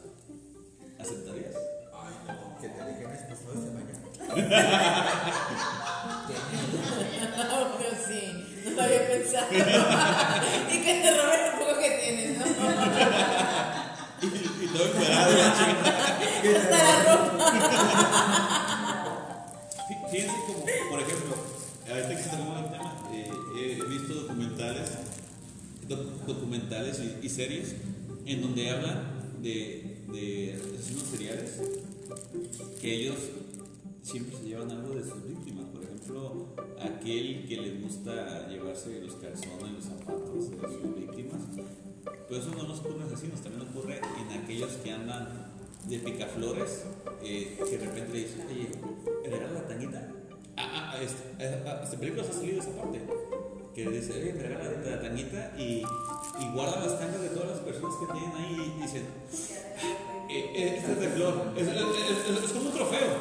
¿Aceptarías? 1.00 1.56
Ay, 1.94 2.14
no, 2.28 2.34
que 2.62 2.68
te 2.70 2.84
dejen 2.84 3.12
esposado. 3.12 3.74
Qué 4.34 4.42
miedo. 6.52 6.78
Obvio, 7.54 7.92
sí. 8.08 8.22
No 8.66 8.70
lo 8.72 8.82
había 8.84 9.04
pensado. 9.08 9.48
y 10.72 10.74
que 10.82 10.94
te 11.02 11.10
roben 11.12 11.42
lo 11.52 11.60
poco 11.60 11.74
que 11.80 11.90
tienes, 12.02 12.30
¿no? 12.40 12.46
Y, 14.22 14.24
y 14.26 14.28
todo 14.68 14.86
encuadrado, 14.88 15.32
la 15.34 15.48
chica. 15.54 15.90
Hasta 16.60 16.78
la 16.78 16.96
ropa. 17.16 17.46
Fí- 19.88 20.02
Fíjense 20.12 20.38
como, 20.48 20.62
por 20.90 21.00
ejemplo, 21.02 21.34
ahorita 21.90 22.10
que 22.10 22.24
se 22.24 22.30
tomó 22.30 22.52
el 22.58 22.66
tema, 22.72 22.92
eh, 23.12 23.32
he 23.58 23.60
visto 23.90 24.12
documentales, 24.14 24.90
doc- 24.92 25.03
documentales 26.64 27.02
y, 27.22 27.26
y 27.26 27.30
series 27.30 27.76
en 28.26 28.42
donde 28.42 28.70
hablan 28.70 29.42
de, 29.42 29.98
de 30.12 30.60
asesinos 30.76 31.04
seriales 31.04 31.60
que 32.80 32.94
ellos 32.94 33.16
siempre 34.02 34.38
se 34.38 34.44
llevan 34.46 34.72
algo 34.72 34.96
de 34.96 35.04
sus 35.04 35.28
víctimas. 35.28 35.66
Por 35.68 35.84
ejemplo, 35.84 36.48
aquel 36.80 37.46
que 37.48 37.58
le 37.58 37.72
gusta 37.82 38.48
llevarse 38.50 39.02
los 39.02 39.16
calzones, 39.16 39.74
los 39.74 39.84
zapatos 39.84 40.52
de 40.52 40.68
sus 40.68 40.96
víctimas. 40.96 41.42
Pero 42.28 42.42
eso 42.42 42.52
no 42.52 42.68
nos 42.68 42.80
ocurre 42.80 42.96
en 42.98 43.14
asesinos, 43.14 43.42
también 43.42 43.68
ocurre 43.70 44.00
en 44.00 44.44
aquellos 44.44 44.72
que 44.74 44.92
andan 44.92 45.54
de 45.88 46.00
picaflores, 46.00 46.84
eh, 47.24 47.58
que 47.58 47.78
de 47.78 47.86
repente 47.86 48.14
le 48.14 48.20
dicen, 48.20 48.48
oye, 48.50 48.70
¿me 49.24 49.30
regalas 49.30 49.54
la 49.54 49.68
tanguita? 49.68 50.12
Ah, 50.56 50.94
ah, 50.94 51.02
este, 51.02 51.46
ah, 51.46 51.64
ah, 51.66 51.82
este 51.84 51.98
película 51.98 52.24
ha 52.24 52.32
salido 52.32 52.62
esa 52.62 52.72
parte. 52.72 53.02
Que 53.74 53.90
dice, 53.90 54.14
oye, 54.14 54.34
me 54.34 54.44
regalas 54.44 54.68
la, 54.86 54.92
la 54.96 55.02
tanguita 55.02 55.52
y, 55.58 55.84
y 56.40 56.50
guardan 56.54 56.88
las 56.88 57.00
tangas 57.00 57.22
de 57.22 57.30
todas 57.30 57.50
las 57.50 57.60
personas 57.60 57.96
que 58.00 58.06
tienen 58.14 58.32
ahí 58.38 58.74
y 58.78 58.82
dicen, 58.82 59.08
eh, 60.30 60.52
eh, 60.56 60.76
este 60.78 60.92
es 60.92 61.00
de 61.00 61.08
flor, 61.10 61.52
es, 61.58 61.68
es- 61.68 61.74
es- 61.74 62.44
es- 62.44 62.52
como 62.52 62.66
un 62.70 62.74
trofeo. 62.74 63.18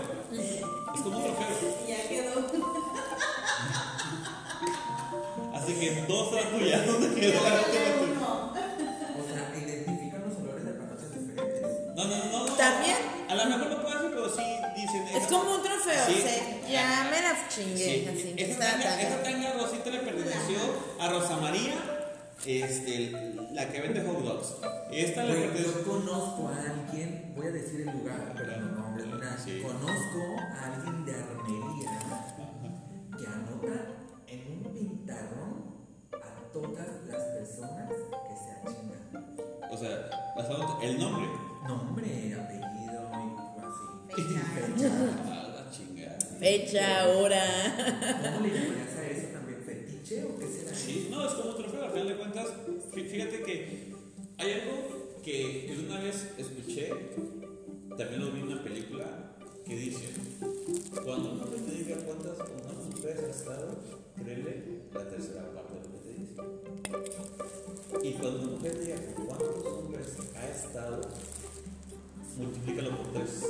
Es 0.95 1.01
como 1.01 1.17
un 1.17 1.25
trofeo. 1.25 1.47
Ya 1.89 2.07
quedó. 2.09 2.33
Así 5.55 5.73
que 5.75 5.91
todo 6.07 6.37
está 6.37 6.51
tuya. 6.51 6.85
¿Dónde 6.87 7.15
quedó 7.21 7.43
la 7.43 7.55
última? 7.55 8.53
O 9.19 9.23
sea, 9.25 9.53
identifican 9.57 10.23
los 10.29 10.37
olores 10.39 10.65
de 10.65 10.73
patatas 10.73 11.11
diferentes. 11.15 11.63
No, 11.97 12.05
no, 12.05 12.17
no, 12.17 12.27
no. 12.47 12.53
También. 12.55 12.97
A 13.29 13.35
lo 13.35 13.45
mejor 13.47 13.72
como 15.33 15.55
un 15.57 15.63
trofeo. 15.63 16.07
Sí. 16.07 16.15
o 16.19 16.23
sea, 16.23 16.69
ya 16.69 17.09
me 17.11 17.21
la 17.23 17.49
chingué. 17.49 17.77
Sí, 17.77 18.09
Así. 18.09 18.35
esa, 18.37 18.59
tan- 18.59 18.81
esa 18.81 19.53
rosita 19.59 19.91
le 19.91 19.99
perteneció 20.01 20.59
a 21.01 21.09
Rosa 21.09 21.37
María, 21.37 21.75
este, 22.47 23.11
la 23.53 23.69
que 23.71 23.81
vende 23.81 24.03
hot 24.03 24.19
dogs. 24.25 24.55
Esta 24.91 25.25
le 25.25 25.35
Güey, 25.35 25.43
perteneció. 25.49 25.79
yo 25.79 25.85
conozco 25.89 26.49
a 26.49 26.71
alguien, 26.71 27.33
voy 27.37 27.47
a 27.47 27.51
decir 27.51 27.81
el 27.89 27.99
lugar, 27.99 28.33
pero 28.37 28.57
no 28.61 28.73
nombre, 28.83 29.05
una- 29.05 29.39
Sí. 29.39 29.61
conozco 29.63 30.21
a 30.39 30.75
alguien 30.75 31.05
de 31.05 31.13
armería 31.15 31.99
que 33.19 33.27
anota 33.27 33.87
en 34.27 34.41
un 34.49 34.73
pintarrón 34.73 35.75
a 36.13 36.53
todas 36.53 36.87
las 37.09 37.23
personas 37.23 37.89
que 37.91 38.37
se 38.37 38.51
achingan. 38.53 39.37
O 39.71 39.77
sea, 39.77 40.11
el 40.83 40.99
nombre. 40.99 41.27
Nombre, 41.67 42.35
apellido. 42.35 42.72
Fecha. 44.15 44.41
Fecha. 44.55 44.91
Ah, 45.25 45.53
la 45.55 45.71
chingada. 45.71 46.19
Fecha, 46.39 47.09
hora. 47.09 47.45
¿Cómo 48.35 48.47
le 48.47 48.53
llamarías 48.55 48.97
a 48.97 49.07
eso 49.11 49.27
también? 49.33 49.61
¿Fetiche 49.65 50.25
o 50.25 50.39
qué 50.39 50.47
será? 50.47 50.75
Sí, 50.75 51.09
no, 51.11 51.27
es 51.27 51.33
como 51.35 51.51
un 51.51 51.57
trofeo, 51.57 51.85
al 51.85 51.91
final 51.93 52.09
de 52.09 52.17
cuentas. 52.17 52.47
fí- 52.93 53.07
Fíjate 53.09 53.43
que 53.43 53.93
hay 54.39 54.53
algo 54.53 55.21
que 55.25 55.77
una 55.89 56.01
vez 56.01 56.29
escuché, 56.37 56.91
también 57.97 58.21
lo 58.25 58.31
vi 58.33 58.41
en 58.41 58.47
una 58.49 58.63
película, 58.65 59.37
que 59.65 59.77
dice: 59.77 60.09
Cuando 61.05 61.33
un 61.33 61.41
hombre 61.43 61.61
te 61.61 61.73
diga 61.73 61.97
cuántas 62.05 62.39
o 62.41 62.45
cuántas 62.45 62.85
mujeres 62.97 63.19
has 63.31 63.37
estado, 63.41 63.79
créele 64.17 64.83
la 64.93 65.09
tercera 65.09 65.53
parte 65.53 65.75
de 65.75 65.81
lo 65.81 65.93
que 65.93 65.99
te 66.09 66.13
dice. 66.21 68.09
Y 68.09 68.13
cuando 68.15 68.39
una 68.43 68.51
mujer 68.53 68.73
te 68.73 68.81
diga 68.81 68.97
con 69.15 69.27
cuántos 69.27 69.67
hombres 69.67 70.09
ha 70.35 70.49
estado, 70.49 71.01
multiplícalo 72.37 72.97
por 72.97 73.13
tres. 73.13 73.45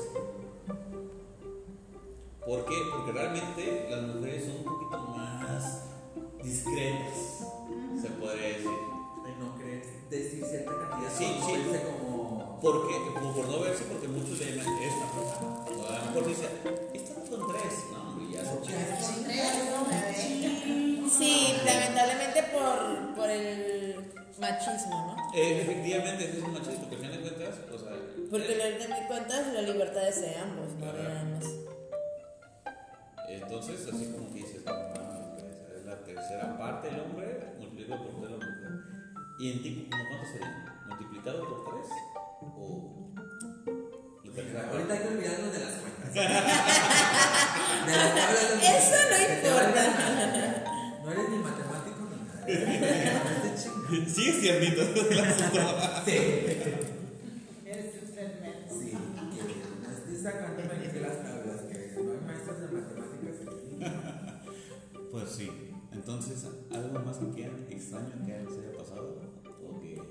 ¿Por 2.47 2.65
qué? 2.65 2.75
Porque 2.91 3.13
realmente 3.13 3.87
las 3.89 4.03
mujeres 4.03 4.45
son 4.45 4.57
un 4.57 4.65
poquito 4.65 4.99
más 5.17 5.85
discretas, 6.43 7.47
se 8.01 8.09
podría 8.19 8.49
decir. 8.49 8.71
Ay, 9.25 9.35
no 9.39 9.55
crees. 9.57 10.11
Decir 10.11 10.45
cierta 10.45 10.73
cantidad. 10.77 11.13
Sí, 11.17 11.25
sí. 11.25 11.53
como. 11.87 12.59
Porque, 12.61 12.95
como 13.15 13.33
por 13.33 13.49
no 13.49 13.61
verse, 13.61 13.85
porque 13.85 14.09
muchos 14.09 14.39
le 14.41 14.57
llaman 14.57 14.83
esta. 14.83 15.07
O 15.07 15.87
a 15.87 15.99
lo 15.99 16.05
mejor 16.07 16.27
dice, 16.27 16.47
esta 16.95 17.15
con 17.15 17.53
tres. 17.53 17.75
No, 17.93 18.11
hombre, 18.11 18.33
ya 18.33 18.45
se 18.45 18.55
Ya, 18.67 19.01
chinga. 19.01 19.79
Con 19.79 19.89
tres. 19.89 21.13
Sí, 21.17 21.55
lamentablemente 21.65 22.43
por, 22.53 23.15
por 23.15 23.31
el 23.31 24.13
machismo, 24.41 25.15
¿no? 25.17 25.39
Eh, 25.39 25.63
efectivamente, 25.63 26.25
ese 26.25 26.39
es 26.39 26.45
un 26.45 26.53
machismo, 26.53 26.89
porque 26.89 26.97
al 26.97 27.03
final 27.03 27.23
de 27.23 27.31
cuentas, 27.31 27.59
o 27.73 27.79
sea. 27.79 27.93
Porque 28.31 28.53
eh, 28.53 28.73
lo 28.73 28.79
que 28.79 28.89
me 28.89 29.07
cuentas, 29.07 29.47
la 29.53 29.63
libertad 29.63 30.09
es 30.09 30.21
de 30.21 30.37
ambos, 30.37 30.75
no 30.81 30.93
de 30.93 31.03
nada 31.05 31.25
más. 31.25 31.45
Entonces, 33.35 33.89
así 33.93 34.13
como 34.13 34.29
que 34.33 34.41
dices, 34.41 34.65
no 34.65 34.73
mames, 34.73 35.45
es 35.77 35.87
la 35.87 36.05
tercera 36.05 36.59
parte 36.59 36.89
el 36.89 37.01
hombre, 37.01 37.55
multiplicado 37.59 38.05
por 38.05 38.21
tres 38.21 38.31
la 38.31 38.37
mujer. 38.37 38.73
¿Y 39.39 39.53
en 39.53 39.63
ti, 39.63 39.89
como 39.91 40.05
cuánto 40.09 40.27
sería? 40.27 40.85
¿Multiplicado 40.87 41.49
por 41.49 41.65
tres? 41.65 41.87
¿O.? 42.43 43.13
Ahorita 44.35 44.95
hay 44.95 45.01
que 45.01 45.09
olvidarnos 45.09 45.53
de 45.53 45.59
las 45.59 45.73
cuentas. 45.73 46.15
de 47.87 47.93
las 47.97 48.15
tablas 48.15 48.49
de 48.51 48.67
Eso 48.67 48.97
no 49.11 49.17
importa. 49.35 49.83
No 51.03 51.11
eres 51.13 51.29
ni 51.29 51.37
matemático 51.39 52.01
ni 52.11 52.17
nada. 52.25 52.45
Chingas. 53.57 54.13
Sigue 54.13 54.33
ciernito. 54.33 54.83
Sí. 56.05 56.17
Entonces, 66.03 66.45
¿algo 66.73 66.99
más 67.05 67.17
que 67.19 67.29
quieran 67.29 67.65
extraño 67.71 68.11
que 68.27 68.33
les 68.37 68.59
haya 68.59 68.77
pasado? 68.77 69.15
¿O 69.65 69.81
que 69.81 70.03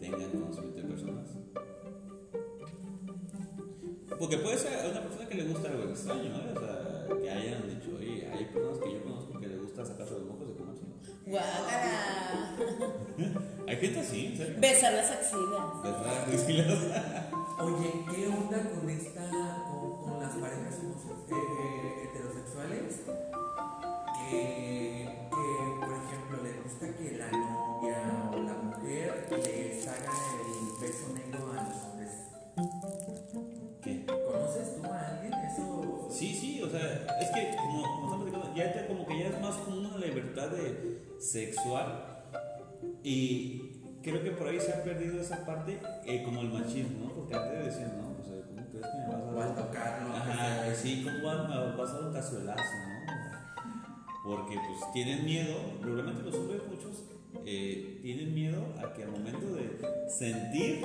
tengan 0.00 0.28
conocimiento 0.30 0.78
de 0.80 0.88
personas? 0.88 1.28
Porque 4.18 4.38
puede 4.38 4.58
ser 4.58 4.84
a 4.84 4.90
una 4.90 5.02
persona 5.02 5.28
que 5.28 5.34
le 5.36 5.44
gusta 5.44 5.68
algo 5.68 5.84
extraño, 5.84 6.24
¿eh? 6.34 6.52
O 6.56 6.58
sea, 6.60 7.06
que 7.22 7.30
hayan 7.30 7.68
dicho, 7.68 7.96
oye, 7.96 8.28
hay 8.28 8.44
personas 8.46 8.78
que 8.80 8.92
yo 8.92 9.02
conozco 9.04 9.38
que 9.38 9.46
les 9.46 9.62
gusta 9.62 9.84
sacarse 9.84 10.14
los 10.14 10.24
mocos 10.26 10.48
de 10.48 10.54
comerse. 10.54 10.82
Guácala. 11.26 12.56
Hay 13.68 13.76
gente 13.76 14.00
así, 14.00 14.26
¿en 14.26 14.36
serio? 14.36 14.56
Besar 14.60 14.94
las 14.94 15.10
axilas. 15.12 15.82
¿Verdad? 15.84 16.24
Priscila? 16.26 17.30
Oye, 17.60 18.04
¿qué 18.12 18.26
onda 18.26 18.68
con 18.70 18.90
esta, 18.90 19.64
con, 19.70 20.02
con 20.10 20.20
las 20.20 20.34
parejas 20.34 20.80
homose- 20.80 21.30
eh, 21.30 21.34
eh, 21.34 22.08
heterosexuales? 22.10 23.02
Que, 24.30 25.03
ya 38.54 38.72
te- 38.72 38.86
como 38.86 39.06
que 39.06 39.18
ya 39.18 39.28
es 39.28 39.40
más 39.40 39.54
como 39.56 39.78
una 39.78 39.98
libertad 39.98 40.48
de 40.48 41.02
sexual 41.18 42.22
y 43.02 43.70
creo 44.02 44.22
que 44.22 44.30
por 44.32 44.48
ahí 44.48 44.60
se 44.60 44.72
ha 44.72 44.82
perdido 44.82 45.20
esa 45.20 45.44
parte 45.44 45.78
eh, 46.06 46.22
como 46.24 46.40
el 46.42 46.48
machismo, 46.50 47.06
¿no? 47.06 47.14
Porque 47.14 47.34
antes 47.34 47.64
decían, 47.66 47.92
no, 47.98 48.10
o 48.20 48.24
sea, 48.24 48.44
¿cómo 48.46 48.66
crees 48.70 48.86
que 48.86 48.98
me 48.98 49.06
vas 49.06 49.22
a 49.22 49.30
O 49.30 49.42
al 49.42 49.54
tocarlo. 49.54 50.14
Ajá, 50.14 50.74
sí, 50.74 51.04
¿cómo 51.04 51.24
vas, 51.26 51.90
a 51.90 51.94
dar 51.94 52.04
un 52.04 52.12
cazuelazo, 52.12 52.62
no? 52.62 52.94
Porque 54.24 54.54
pues 54.56 54.92
tienen 54.92 55.24
miedo, 55.24 55.54
probablemente 55.80 56.22
los 56.22 56.34
hombres 56.34 56.62
muchos 56.68 57.04
eh, 57.44 57.98
tienen 58.02 58.34
miedo 58.34 58.62
a 58.78 58.92
que 58.92 59.02
al 59.04 59.10
momento 59.10 59.54
de 59.54 59.78
sentir 60.08 60.84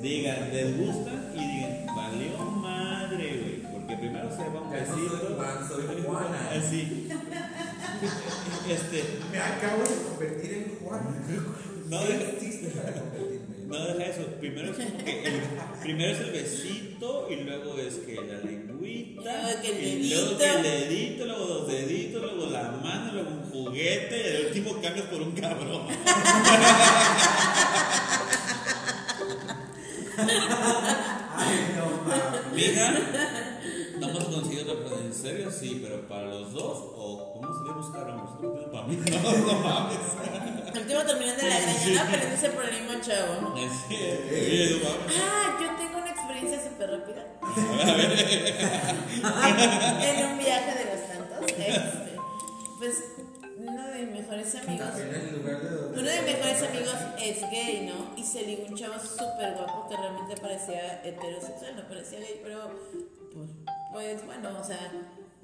digan, 0.00 0.50
les 0.52 0.78
gusta 0.78 1.10
y 1.34 1.38
digan, 1.38 1.86
valió 1.94 2.38
madre, 2.38 3.40
güey, 3.40 3.69
porque 3.90 3.96
primero 4.08 4.30
se 4.30 4.42
va 4.48 4.60
un 4.60 4.70
Ya 4.72 4.80
no 4.80 4.86
soy 4.86 5.02
besito. 5.02 5.34
Juan, 5.36 5.68
soy 5.68 6.02
Juana. 6.06 6.50
Así. 6.50 7.08
Este, 8.70 9.04
Me 9.30 9.38
acabo 9.38 9.82
de 9.82 9.94
convertir 10.08 10.52
en 10.52 10.78
Juan. 10.82 11.02
no, 11.88 12.00
¿Qué 12.00 12.12
deja- 12.14 12.32
hiciste 12.38 12.68
para 12.70 12.92
convertirme? 12.94 13.66
no 13.66 13.78
deja 13.84 14.04
eso. 14.10 14.22
Primero 14.40 14.70
es 14.70 14.76
como 14.76 15.04
que 15.04 15.22
el, 15.24 15.40
primero 15.82 16.12
es 16.12 16.20
el 16.20 16.30
besito 16.30 17.26
y 17.30 17.36
luego 17.44 17.78
es 17.78 17.94
que 17.96 18.14
la 18.14 18.38
lengüita. 18.38 19.20
Luego 19.22 19.60
que 19.62 19.68
el 19.70 20.04
y 20.04 20.08
luego 20.08 20.24
dedito. 20.30 20.38
que 20.38 20.46
el 20.50 20.62
dedito, 20.62 21.26
luego 21.26 21.44
los 21.46 21.68
deditos, 21.68 22.22
luego 22.22 22.46
la 22.50 22.62
mano, 22.82 23.12
luego 23.12 23.30
un 23.30 23.42
juguete 23.50 24.16
y 24.16 24.36
el 24.36 24.46
último 24.46 24.80
cambias 24.80 25.06
por 25.06 25.20
un 25.20 25.32
cabrón. 25.32 25.82
Ay, 31.36 31.74
no 31.76 31.84
mames. 32.06 33.39
Sí, 35.60 35.78
pero 35.82 36.08
para 36.08 36.22
los 36.24 36.52
dos 36.54 36.78
o 36.96 37.32
cómo 37.34 37.52
se 37.52 37.60
le 37.64 37.70
tenemos 37.70 37.90
para 37.90 38.04
No, 38.86 39.46
no 39.46 39.54
mames. 39.60 39.98
El 40.72 40.78
último 40.80 41.00
terminando 41.02 41.42
de 41.42 41.48
la 41.50 41.60
greña, 41.60 42.04
no, 42.04 42.10
pero 42.10 42.22
ese 42.22 42.34
es 42.34 42.42
el 42.44 42.52
problema, 42.52 43.00
chavo. 43.02 43.40
No 43.42 43.48
mames. 43.50 43.72
Ah, 45.20 45.58
yo 45.60 45.66
tengo 45.76 45.98
una 45.98 46.10
experiencia 46.10 46.62
súper 46.64 46.90
rápida. 46.90 47.26
en 50.02 50.26
un 50.32 50.38
viaje 50.38 50.72
de 50.78 50.84
los 50.96 51.06
tantos. 51.08 51.40
Este, 51.50 52.16
pues 52.78 52.94
uno 53.58 53.82
de 53.88 54.06
mis 54.06 54.20
mejores 54.20 54.54
amigos. 54.54 54.88
Uno 55.92 56.08
de 56.08 56.22
mis 56.22 56.32
mejores 56.32 56.62
amigos 56.62 56.94
es 57.20 57.40
gay, 57.50 57.86
¿no? 57.92 58.14
Y 58.16 58.22
se 58.24 58.46
ligó 58.46 58.64
un 58.66 58.74
chavo 58.76 58.94
súper 58.98 59.52
guapo 59.56 59.86
que 59.90 59.96
realmente 59.98 60.36
parecía 60.40 61.02
heterosexual, 61.04 61.76
no 61.76 61.86
parecía 61.86 62.18
gay, 62.20 62.40
pero 62.42 62.70
pues, 63.34 63.50
pues 63.92 64.24
bueno, 64.24 64.58
o 64.58 64.64
sea, 64.64 64.90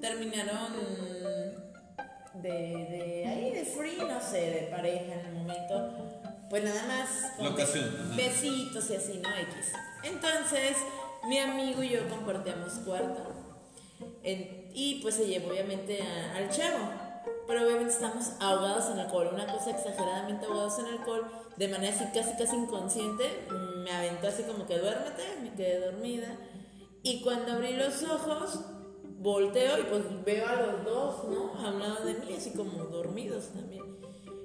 terminaron 0.01 0.75
de, 2.35 2.51
de 2.51 3.27
ahí, 3.27 3.51
de 3.53 3.65
free, 3.65 3.97
no 3.99 4.21
sé, 4.21 4.41
de 4.51 4.69
pareja 4.71 5.15
en 5.15 5.27
el 5.27 5.33
momento. 5.35 5.93
Pues 6.51 6.63
nada 6.65 6.83
más 6.87 7.33
con 7.37 7.47
La 7.47 7.51
ocasión, 7.53 8.13
besitos 8.17 8.89
y 8.91 8.95
así, 8.97 9.21
¿no? 9.23 9.29
X. 9.31 9.73
Entonces, 10.05 10.77
mi 11.29 11.39
amigo 11.39 11.83
y 11.83 11.89
yo 11.91 12.09
compartíamos 12.09 12.73
cuarto. 12.85 13.23
En- 14.23 14.71
y 14.75 15.01
pues 15.03 15.15
se 15.17 15.27
llevó 15.27 15.49
obviamente 15.51 16.01
a- 16.03 16.37
al 16.37 16.51
chavo. 16.51 16.91
Pero 17.49 17.65
obviamente 17.65 17.93
estamos 17.95 18.33
ahogados 18.41 18.91
en 18.91 18.99
alcohol, 18.99 19.31
una 19.33 19.47
cosa 19.47 19.71
exageradamente 19.71 20.47
ahogados 20.47 20.79
en 20.81 20.87
alcohol, 20.87 21.31
de 21.57 21.69
manera 21.69 21.95
así 21.95 22.05
casi 22.13 22.37
casi 22.37 22.57
inconsciente. 22.57 23.25
Me 23.85 23.91
aventó 23.93 24.29
así 24.29 24.43
como 24.43 24.67
que 24.67 24.79
duérmete, 24.79 25.23
me 25.43 25.53
quedé 25.55 25.81
dormida. 25.81 26.29
Y 27.03 27.23
cuando 27.23 27.53
abrí 27.53 27.75
los 27.75 28.03
ojos, 28.03 28.61
volteo 29.19 29.79
y 29.79 29.83
pues 29.85 30.03
veo 30.25 30.47
a 30.49 30.57
los 30.63 30.85
dos, 30.85 31.25
¿no? 31.29 31.55
A 31.55 31.71
un 31.71 31.81
lado 31.81 32.05
de 32.05 32.15
mí, 32.15 32.35
así 32.37 32.51
como 32.51 32.85
dormidos 32.85 33.49
también. 33.55 33.85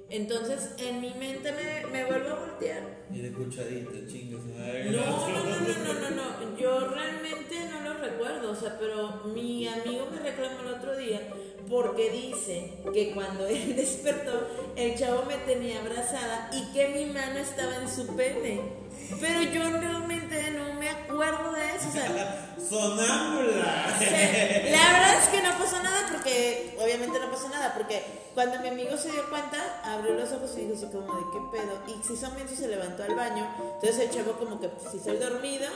Entonces 0.08 0.74
en 0.76 1.00
mi 1.00 1.14
mente 1.14 1.52
me, 1.52 1.86
me 1.90 2.04
vuelvo 2.04 2.28
a 2.28 2.40
voltear 2.40 2.82
Y 3.10 3.20
de 3.20 3.32
cucharita, 3.32 3.92
chingas. 4.06 4.44
no, 4.44 4.52
no, 4.52 5.28
no, 5.28 5.44
no, 5.44 5.84
no, 5.84 6.10
no, 6.10 6.10
no. 6.50 6.58
Yo 6.58 6.80
realmente 6.90 7.54
no 7.70 7.80
lo 7.80 7.94
recuerdo, 7.98 8.50
o 8.50 8.54
sea, 8.54 8.78
pero 8.78 9.22
mi 9.34 9.66
amigo 9.66 10.08
me 10.12 10.18
reclamó 10.18 10.60
el 10.60 10.74
otro 10.74 10.96
día 10.98 11.20
porque 11.70 12.10
dice 12.10 12.74
que 12.92 13.12
cuando 13.12 13.46
él 13.48 13.74
despertó, 13.74 14.48
el 14.76 14.94
chavo 14.98 15.24
me 15.24 15.36
tenía 15.38 15.80
abrazada 15.80 16.50
y 16.52 16.70
que 16.74 16.88
mi 16.88 17.06
mano 17.06 17.38
estaba 17.38 17.76
en 17.76 17.88
su 17.88 18.06
pene. 18.14 18.60
Pero 19.18 19.42
yo 19.50 19.62
realmente 19.80 20.50
no 20.50 20.71
acuerdo 21.20 21.52
de 21.52 21.76
eso, 21.76 21.88
o 21.88 21.92
sea, 21.92 22.54
Sonámbula. 22.70 23.96
Sí, 23.98 24.04
La 24.70 24.92
verdad 24.92 25.18
es 25.22 25.28
que 25.28 25.42
no 25.42 25.58
pasó 25.58 25.82
nada 25.82 26.08
porque, 26.10 26.76
obviamente 26.80 27.18
no 27.18 27.30
pasó 27.30 27.48
nada, 27.48 27.74
porque 27.74 28.02
cuando 28.34 28.60
mi 28.60 28.68
amigo 28.68 28.96
se 28.96 29.10
dio 29.10 29.28
cuenta, 29.28 29.80
abrió 29.84 30.14
los 30.14 30.32
ojos 30.32 30.52
y 30.56 30.62
dijo 30.62 30.74
así 30.74 30.86
como 30.86 31.14
de 31.14 31.24
qué 31.32 31.58
pedo. 31.58 31.82
Y 31.88 32.02
si 32.06 32.16
son 32.16 32.34
mensos 32.34 32.58
se 32.58 32.68
levantó 32.68 33.02
al 33.02 33.14
baño, 33.14 33.46
entonces 33.74 33.98
el 33.98 34.10
chavo 34.10 34.32
como 34.38 34.60
que 34.60 34.68
pues 34.68 34.94
hizo 34.94 35.10
el 35.10 35.20
dormido 35.20 35.66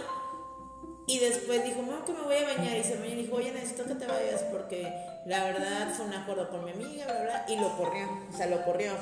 y 1.06 1.18
después 1.18 1.64
dijo, 1.64 1.82
no, 1.82 2.04
que 2.04 2.12
me 2.12 2.22
voy 2.22 2.36
a 2.36 2.56
bañar. 2.56 2.76
Y 2.76 2.82
se 2.82 2.96
bañó 2.96 3.12
y 3.12 3.22
dijo, 3.22 3.36
oye, 3.36 3.52
necesito 3.52 3.84
que 3.84 3.94
te 3.94 4.06
vayas 4.06 4.42
porque 4.50 4.92
la 5.26 5.44
verdad 5.44 5.92
fue 5.94 6.06
un 6.06 6.14
acuerdo 6.14 6.48
con 6.48 6.64
mi 6.64 6.72
amiga, 6.72 7.04
bla, 7.04 7.22
bla, 7.22 7.44
y 7.48 7.56
lo 7.56 7.76
corrió, 7.76 8.08
o 8.32 8.36
sea, 8.36 8.46
lo 8.46 8.64
corrió. 8.64 8.92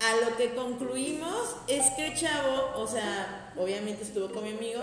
A 0.00 0.24
lo 0.24 0.36
que 0.36 0.54
concluimos 0.54 1.56
es 1.66 1.90
que 1.96 2.06
el 2.06 2.14
chavo, 2.14 2.72
o 2.76 2.86
sea, 2.86 3.52
obviamente 3.56 4.04
estuvo 4.04 4.32
con 4.32 4.44
mi 4.44 4.50
amigo 4.50 4.80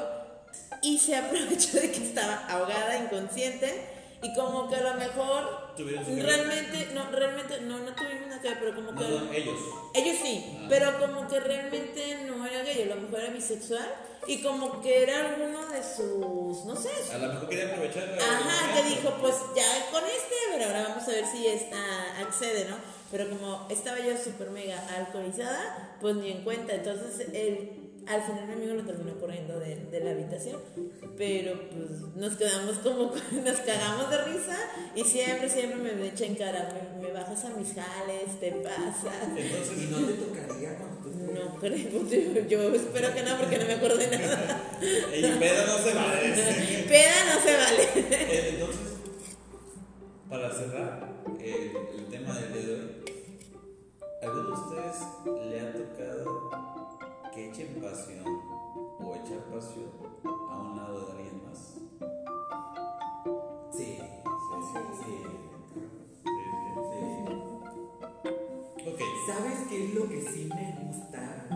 y 0.81 0.97
se 0.99 1.15
aprovechó 1.15 1.79
de 1.79 1.91
que 1.91 2.03
estaba 2.03 2.45
ahogada, 2.47 2.97
inconsciente 2.97 3.93
y 4.21 4.33
como 4.33 4.69
que 4.69 4.75
a 4.75 4.81
lo 4.81 4.93
mejor 4.95 5.73
realmente, 5.77 6.89
no, 6.93 7.11
realmente, 7.11 7.61
no, 7.61 7.79
no 7.79 7.93
tuvimos 7.93 8.39
que 8.41 8.49
ver, 8.49 8.59
pero 8.59 8.75
como 8.75 8.95
que... 8.95 9.07
no, 9.07 9.31
ellos. 9.33 9.59
Ellos 9.93 10.17
sí, 10.21 10.57
Ah. 10.59 10.65
pero 10.69 10.99
como 10.99 11.27
que 11.27 11.39
realmente 11.39 12.17
no 12.25 12.45
era 12.45 12.63
gay, 12.63 12.83
a 12.83 12.95
lo 12.95 13.01
mejor 13.01 13.19
era 13.19 13.33
bisexual 13.33 13.87
y 14.27 14.41
como 14.41 14.81
que 14.81 15.03
era 15.03 15.19
alguno 15.19 15.67
de 15.67 15.83
sus, 15.83 16.65
no 16.65 16.75
sé, 16.75 16.89
A 17.13 17.17
lo 17.19 17.33
mejor 17.33 17.49
quería 17.49 17.67
aprovechar. 17.67 18.17
Ajá, 18.19 18.73
que 18.73 18.89
dijo, 18.89 19.13
pues 19.21 19.35
ya 19.55 19.91
con 19.91 20.03
este, 20.03 20.35
pero 20.53 20.65
ahora 20.65 20.87
vamos 20.89 21.03
a 21.07 21.11
ver 21.11 21.25
si 21.25 21.45
esta 21.45 22.19
accede, 22.21 22.65
¿no? 22.69 22.77
Pero 23.11 23.29
como 23.29 23.67
estaba 23.69 23.99
yo 23.99 24.17
súper 24.17 24.49
mega 24.49 24.81
alcoholizada, 24.97 25.95
pues 26.01 26.15
ni 26.15 26.31
en 26.31 26.43
cuenta. 26.43 26.73
Entonces, 26.73 27.27
él, 27.33 27.84
al 28.07 28.21
final 28.21 28.47
mi 28.47 28.53
amigo 28.53 28.73
lo 28.75 28.83
terminó 28.83 29.19
corriendo 29.19 29.59
de, 29.59 29.75
de 29.75 29.99
la 30.01 30.11
habitación. 30.11 30.59
Pero 31.17 31.59
pues 31.69 32.15
nos 32.15 32.35
quedamos 32.35 32.77
como, 32.79 33.11
nos 33.43 33.57
cagamos 33.57 34.09
de 34.09 34.23
risa 34.25 34.57
y 34.95 35.03
siempre, 35.03 35.49
siempre 35.49 35.93
me 35.93 36.07
echa 36.07 36.25
en 36.25 36.35
cara, 36.35 36.69
me, 36.73 37.07
me 37.07 37.13
bajas 37.13 37.45
a 37.45 37.49
mis 37.51 37.73
jales, 37.73 38.39
te 38.39 38.51
pasas. 38.51 39.13
Entonces, 39.35 39.77
Y 39.77 39.91
no 39.91 40.05
te 40.07 40.13
tocaría 40.13 40.77
cuando 40.77 40.97
tú 40.97 41.09
No 41.33 41.55
creo, 41.59 42.47
yo, 42.49 42.75
espero 42.75 43.13
que 43.13 43.23
no, 43.23 43.37
porque 43.37 43.57
no 43.57 43.65
me 43.65 43.73
acuerdo 43.73 43.97
de 43.97 44.07
nada. 44.17 44.61
el 44.81 45.39
pedo 45.39 45.67
no 45.67 45.77
se 45.83 45.93
vale. 45.93 46.85
Peda 46.87 47.33
no 47.33 47.41
se 47.41 47.57
vale. 47.57 47.83
Eh, 47.95 48.49
Entonces, 48.53 48.81
para 50.29 50.51
cerrar 50.51 51.07
el, 51.39 51.71
¿Sabes 69.37 69.59
qué 69.69 69.85
es 69.85 69.93
lo 69.93 70.09
que 70.09 70.21
sí 70.21 70.49
me 70.53 70.75
gusta? 70.81 71.45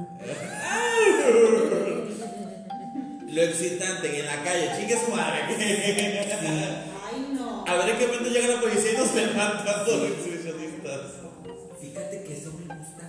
Lo 3.30 3.42
excitante 3.44 4.20
en 4.20 4.26
la 4.26 4.44
calle, 4.44 4.72
chingue 4.78 4.98
su 5.06 5.12
madre. 5.12 5.42
Ay, 5.48 7.28
no. 7.34 7.64
A 7.68 7.76
ver 7.76 7.90
en 7.90 7.98
qué 8.00 8.08
momento 8.08 8.30
llega 8.30 8.48
la 8.56 8.62
policía 8.62 8.94
y 8.94 8.98
nos 8.98 9.14
levantan 9.14 9.86
todos 9.86 10.02
los 10.02 10.12
exhibicionistas. 10.18 11.00
Fíjate 11.80 12.24
que 12.24 12.34
eso 12.38 12.52
me 12.54 12.66
gusta. 12.76 13.06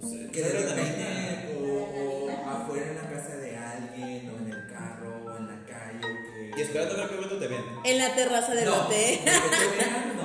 Pues, 0.00 0.12
eh, 0.12 0.28
Que 0.32 0.40
de 0.42 0.52
repente, 0.52 1.54
o, 1.60 1.84
o 1.84 2.30
afuera 2.48 2.86
en 2.90 2.96
la 2.96 3.10
casa 3.10 3.36
de 3.36 3.56
alguien, 3.56 4.30
o 4.30 4.36
en 4.38 4.46
el 4.52 4.66
carro, 4.72 5.22
o 5.26 5.36
en 5.36 5.46
la 5.48 5.58
calle, 5.66 6.00
que. 6.00 6.52
Y 6.58 6.62
esperando 6.62 6.94
a 6.94 6.96
ver 6.96 7.08
qué 7.08 7.14
momento 7.16 7.36
te 7.38 7.48
ven. 7.48 7.62
En 7.84 7.98
la 7.98 8.14
terraza 8.14 8.54
del 8.54 8.64
no, 8.64 8.74
hotel. 8.86 9.18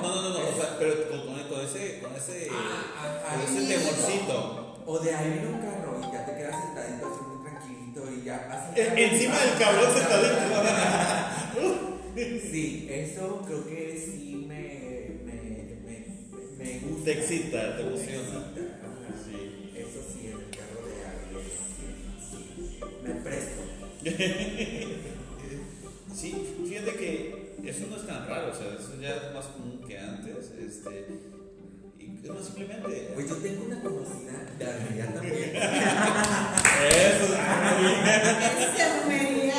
No, 0.02 0.08
no, 0.08 0.22
no, 0.22 0.28
no, 0.30 0.38
o 0.48 0.54
sea, 0.56 0.76
pero 0.78 1.06
con, 1.10 1.20
con- 1.26 1.42
con 1.48 1.60
ese, 1.60 2.00
con 2.00 2.16
ese, 2.16 2.48
Ah, 2.50 2.82
ese 3.40 3.66
temorcito. 3.66 4.82
O 4.84 4.98
de 4.98 5.14
ahí 5.14 5.38
en 5.40 5.46
un 5.54 5.60
carro 5.60 6.00
y 6.00 6.12
ya 6.12 6.26
te 6.26 6.32
quedas 6.36 6.56
sentadito 6.64 7.06
así 7.06 7.20
muy 7.24 7.44
tranquilito 7.48 8.00
y 8.10 8.24
ya 8.24 8.48
pasas. 8.48 8.76
E- 8.76 9.04
encima 9.04 9.38
del 9.38 9.58
cabrón 9.58 9.92
sentadito. 9.94 10.32
Sí, 12.50 12.86
eso 12.90 13.42
creo 13.46 13.64
que 13.66 13.98
sí 13.98 14.44
me, 14.46 15.22
me, 15.24 15.34
me, 15.84 15.96
me 16.58 16.78
gusta. 16.80 17.04
Te 17.04 17.12
excita, 17.12 17.76
te 17.76 17.82
emociona. 17.82 18.52
Sí. 19.24 19.72
Eso 19.76 20.00
sí, 20.12 20.26
en 20.26 20.32
el 20.32 20.50
carro 20.50 20.86
de 20.86 21.04
alguien, 21.06 21.44
sí, 21.48 21.86
sí. 22.30 22.38
Me 23.02 23.10
presto. 23.14 23.62
Sí, 26.14 26.30
fíjate 26.68 26.92
que 26.96 27.54
eso 27.64 27.86
no 27.88 27.96
es 27.96 28.06
tan 28.06 28.28
raro, 28.28 28.52
o 28.52 28.54
sea, 28.54 28.66
eso 28.78 29.00
ya 29.00 29.16
es 29.16 29.34
más 29.34 29.46
común 29.46 29.80
que 29.88 29.98
antes. 29.98 30.52
Este, 30.60 31.06
y 32.22 32.26
es 32.26 32.32
más 32.32 32.44
simplemente. 32.44 33.10
Pues 33.14 33.28
yo 33.28 33.36
tengo 33.36 33.64
una 33.66 33.80
conocida 33.82 34.32
de 34.58 34.64
Armería 34.66 35.14
también. 35.14 35.52
Eso, 36.92 37.26
Enfermería. 38.62 39.54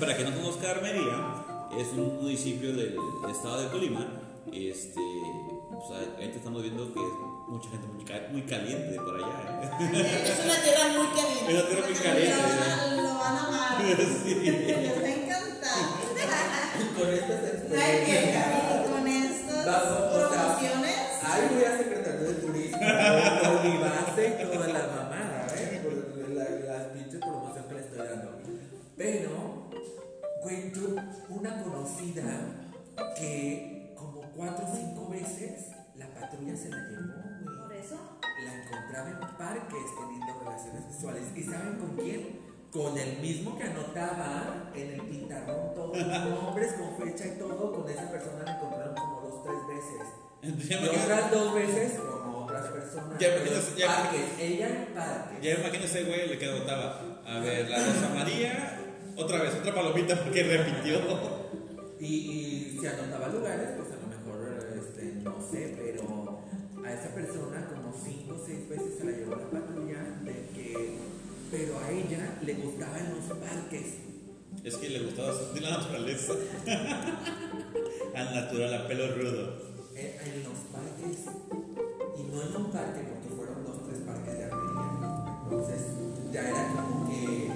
Para 0.00 0.16
que 0.16 0.24
no 0.24 0.34
conozca 0.36 0.70
Armería, 0.70 1.44
es 1.78 1.88
un 1.92 2.16
municipio 2.22 2.72
del 2.74 2.96
estado 3.30 3.62
de 3.62 3.68
Colima. 3.68 4.06
Este, 4.52 5.00
o 5.00 5.84
sea, 5.88 5.98
ahorita 6.16 6.36
estamos 6.36 6.62
viendo 6.62 6.92
que 6.92 7.00
es 7.00 7.12
mucha 7.48 7.70
gente 7.70 7.86
muy, 7.88 8.04
ca- 8.04 8.28
muy 8.30 8.42
caliente 8.42 8.96
por 8.96 9.16
allá. 9.16 9.70
¿eh? 9.80 10.22
Es 10.24 10.44
una 10.44 10.56
tierra 10.62 10.88
muy 10.98 11.06
caliente. 11.08 11.46
Es 11.46 11.52
una 11.54 11.68
tierra 11.68 11.86
muy 11.86 11.94
caliente. 11.94 12.34
Lo 12.36 12.42
van 12.42 12.68
a, 12.68 12.96
lo 12.96 13.14
van 13.18 13.36
a 13.36 13.46
amar. 13.46 13.84
Les 13.84 13.98
va 13.98 15.06
a 15.06 15.10
encantar. 15.10 15.82
Con 16.98 17.08
estas 17.08 17.40
Ay, 17.40 17.46
experiencias. 17.46 18.44
que 18.44 18.90
con 18.90 19.06
estas 19.06 19.64
Vamos, 19.66 19.98
o 20.12 20.32
sea, 20.32 20.56
una 31.28 31.62
conocida 31.62 32.22
que 33.16 33.94
como 33.96 34.22
cuatro 34.36 34.66
o 34.66 34.76
cinco 34.76 35.08
veces 35.10 35.68
la 35.96 36.06
patrulla 36.08 36.56
se 36.56 36.68
la 36.70 36.88
llevó, 36.88 37.12
güey. 37.42 37.58
Por 37.58 37.72
eso. 37.72 37.96
La 38.44 38.54
encontraba 38.54 39.08
en 39.10 39.36
parques 39.36 39.84
teniendo 39.98 40.40
relaciones 40.40 40.84
sexuales. 40.90 41.22
¿Y 41.36 41.42
saben 41.42 41.78
con 41.78 41.96
quién? 41.96 42.40
Con 42.72 42.98
el 42.98 43.18
mismo 43.18 43.56
que 43.56 43.64
anotaba 43.64 44.70
en 44.74 44.90
el 44.92 45.02
pintarrón 45.02 45.74
todos 45.74 45.96
los 46.06 46.24
nombres 46.42 46.72
con 46.72 46.96
fecha 46.96 47.26
y 47.26 47.38
todo. 47.38 47.72
Con 47.72 47.90
esa 47.90 48.10
persona 48.10 48.44
la 48.44 48.56
encontraron 48.56 48.94
como 48.96 49.20
dos, 49.20 49.42
tres 49.44 49.58
veces. 49.68 50.08
Y 50.42 50.74
otras 50.74 51.30
dos 51.30 51.54
veces 51.54 52.00
con 52.00 52.34
otras 52.34 52.66
personas. 52.66 53.18
Ya 53.20 53.28
ya 53.76 53.86
parques, 53.86 54.24
ella 54.40 54.68
en 54.68 54.94
parques. 54.94 55.40
Ya 55.40 55.54
me 55.54 55.60
imagino 55.60 55.84
ese 55.84 56.04
güey 56.04 56.28
le 56.28 56.38
que 56.38 56.52
votaba. 56.52 57.00
A 57.24 57.38
ver, 57.38 57.70
la 57.70 57.76
Rosa 57.76 58.08
María, 58.14 58.80
otra 59.16 59.42
vez, 59.42 59.54
otra 59.60 59.74
palomita 59.74 60.22
porque 60.22 60.42
repitió. 60.42 61.00
Y, 62.00 62.06
y 62.06 62.78
si 62.80 62.86
anotaba 62.86 63.28
lugares, 63.28 63.70
pues 63.76 63.88
a 63.92 63.96
lo 63.96 64.08
mejor, 64.08 64.66
este, 64.76 65.14
no 65.22 65.36
sé, 65.40 65.76
pero 65.78 66.42
a 66.84 66.92
esa 66.92 67.14
persona 67.14 67.68
como 67.68 67.94
cinco 68.04 68.34
o 68.34 68.44
seis 68.44 68.68
veces 68.68 68.98
se 68.98 69.04
la 69.04 69.12
llevó 69.12 69.36
la 69.36 69.50
patrulla 69.50 70.02
de 70.24 70.32
que, 70.54 70.98
pero 71.50 71.78
a 71.78 71.90
ella 71.90 72.38
le 72.42 72.54
gustaba 72.54 72.98
en 72.98 73.14
los 73.14 73.38
parques. 73.38 73.94
Es 74.64 74.76
que 74.76 74.90
le 74.90 75.00
gustaba 75.04 75.32
sentir 75.34 75.62
la 75.62 75.78
naturaleza. 75.78 76.34
Al 78.14 78.34
natural, 78.34 78.74
a 78.74 78.86
pelo 78.86 79.14
rudo. 79.14 79.72
Eh, 79.94 80.18
en 80.24 80.42
los 80.44 80.58
parques, 80.70 81.24
y 82.18 82.22
no 82.24 82.42
en 82.42 82.56
un 82.56 82.70
parque, 82.70 83.00
porque 83.08 83.28
fueron 83.34 83.64
dos, 83.64 83.86
tres 83.86 84.00
parques 84.00 84.38
de 84.38 84.44
armería. 84.44 85.38
Entonces, 85.44 85.82
ya 86.32 86.48
era 86.48 86.68
como 86.74 87.08
que, 87.08 87.50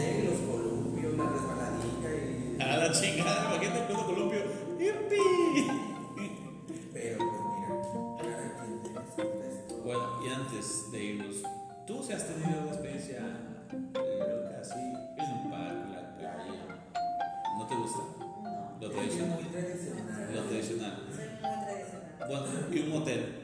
sé, 0.00 0.24
los 0.24 0.38
columpios, 0.48 1.16
la 1.16 1.26
resbaladilla 1.28 2.10
y... 2.58 2.62
A 2.62 2.76
la 2.76 2.92
chingada, 2.92 3.54
imagínate 3.54 3.92
el 3.92 3.98
columpio. 3.98 4.40
¡Yupi! 4.78 5.66
Pero 6.92 7.18
pues 7.18 7.40
mira, 7.50 7.68
cada 8.18 8.64
quien 8.64 8.82
tiene 8.82 9.00
su 9.14 9.22
esto. 9.22 9.74
Bueno, 9.84 10.04
y 10.26 10.30
antes 10.32 10.92
de 10.92 11.04
irnos, 11.04 11.36
¿tú 11.86 12.02
se 12.02 12.14
has 12.14 12.26
tenido 12.26 12.60
una 12.62 12.70
experiencia 12.72 13.20
loca 13.72 14.60
así 14.60 14.80
en 14.80 15.30
un 15.44 15.50
parque, 15.50 15.82
en 15.84 15.92
la 15.92 16.16
calle? 16.16 16.58
¿No 17.58 17.66
te 17.66 17.74
gusta? 17.76 17.98
No, 18.42 18.76
Lo 18.80 18.90
tradicional. 18.90 19.38
muy 19.42 19.50
tradicional. 19.50 20.34
Lo 20.34 20.42
tradicional. 20.44 20.92
soy 21.14 21.24
muy 21.28 21.64
tradicional. 21.64 22.28
Bueno, 22.28 22.46
y 22.72 22.78
un 22.80 22.88
motel. 22.90 23.34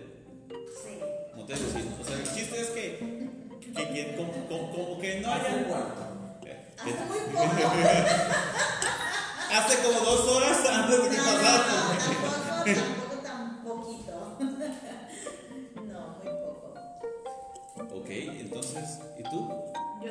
Sí. 0.51 0.99
Motel 1.37 1.57
sí. 1.59 1.89
O 2.01 2.05
sea, 2.05 2.17
el 2.17 2.25
chiste 2.25 2.61
es 2.61 2.71
que, 2.71 2.99
que, 3.75 3.89
que 3.93 4.17
como, 4.17 4.33
como- 4.49 4.71
como 4.73 5.01
que 5.01 5.21
no 5.21 5.33
haya. 5.33 5.67
Eh, 6.85 6.95
Hace 6.95 7.05
muy 7.07 7.19
poco. 7.33 7.47
Hace 9.53 9.83
como 9.83 10.01
dos 10.01 10.21
horas 10.29 10.59
antes 10.69 11.03
de 11.03 11.09
que 11.11 11.17
No, 11.17 11.23
pasara. 11.25 11.59
no, 11.59 12.65
tampoco, 12.65 12.75
tampoco 12.75 13.23
tan 13.23 13.65
poquito. 13.65 14.37
No, 15.87 16.01
muy 16.23 16.33
poco. 16.35 16.75
Ok, 17.97 18.09
entonces, 18.11 19.01
¿y 19.19 19.23
tú? 19.23 19.49
Yo 20.03 20.11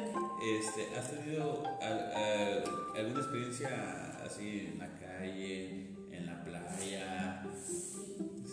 Este, 0.59 0.97
¿Has 0.97 1.09
tenido 1.11 1.63
al- 1.81 2.11
al- 2.13 2.63
alguna 2.97 3.19
experiencia 3.19 4.17
así 4.25 4.71
en 4.73 4.79
la 4.79 4.87
calle, 4.99 5.93
en 6.11 6.25
la 6.25 6.43
playa? 6.43 7.43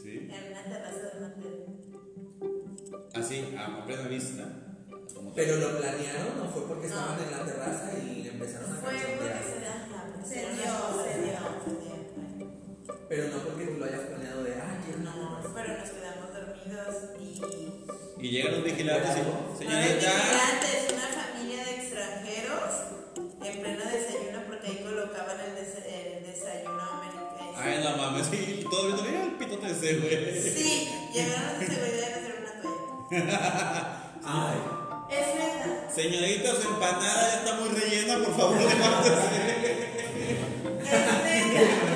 ¿Sí? 0.03 0.29
en 0.31 0.53
una 0.53 0.63
terraza 0.65 0.99
de 0.99 1.19
un 1.19 1.25
hotel. 1.25 1.67
Así, 3.15 3.55
a, 3.57 3.67
a 3.79 3.85
plena 3.87 4.09
vista. 4.09 4.45
Como 5.15 5.33
Pero 5.35 5.57
lo 5.57 5.79
planearon, 5.79 6.39
no 6.39 6.45
fue 6.51 6.63
porque 6.67 6.89
No. 6.89 6.95
estaban 6.95 7.19
en 7.23 7.31
la 7.31 7.45
terraza 7.45 7.92
Pero 13.09 13.29
no 13.29 13.39
porque 13.45 13.65
tú 13.67 13.79
lo 13.79 13.85
hayas 13.85 14.01
planeado 14.01 14.43
de, 14.45 14.55
ah, 14.55 14.81
quiero 14.85 15.01
una 15.01 15.11
No, 15.15 15.37
terraza". 15.37 15.55
pero 15.55 15.79
nos 15.79 15.91
quedamos 15.91 16.29
dormidos 16.33 16.97
y 17.21 18.25
Y 18.27 18.31
llegaron 18.31 18.65
vigilantes 18.65 19.11
y, 19.17 19.21
No 19.21 19.29
eran 19.29 19.59
señorita, 19.59 20.11
migrantes, 20.13 20.93
una 20.95 21.09
familia 21.23 21.65
de 21.65 21.71
extranjeros 21.77 22.71
en 23.45 23.61
pleno 23.61 23.85
desayuno 23.85 24.39
porque 24.47 24.67
ahí 24.69 24.79
colocaban 24.83 25.37
el, 25.41 25.55
des- 25.57 25.85
el 25.85 26.23
desayuno 26.25 26.81
americano. 26.83 27.53
ay 27.57 27.81
no 27.85 27.97
mames, 27.97 28.29
y 28.33 28.65
todo 28.71 28.87
viendo, 28.87 29.03
mira 29.03 29.23
el 29.25 29.33
pitote 29.33 29.67
de 29.67 29.73
ese 29.73 29.99
güey. 29.99 30.41
Sí, 30.41 30.89
llegaron 31.13 31.59
de 31.61 31.67
seguridad 31.67 32.13
a 32.13 32.17
hacer 32.17 32.35
una 32.41 32.53
toalla. 32.63 33.99
Ay, 34.25 34.59
Es 35.11 35.27
neta. 35.35 35.91
Señorita, 35.93 36.55
su 36.55 36.69
empanada 36.69 37.29
ya 37.29 37.35
está 37.41 37.55
muy 37.61 37.69
rellena, 37.71 38.25
por 38.25 38.35
favor, 38.37 38.57
levántate. 38.63 39.19
Es 40.81 40.91
neta. 40.91 41.92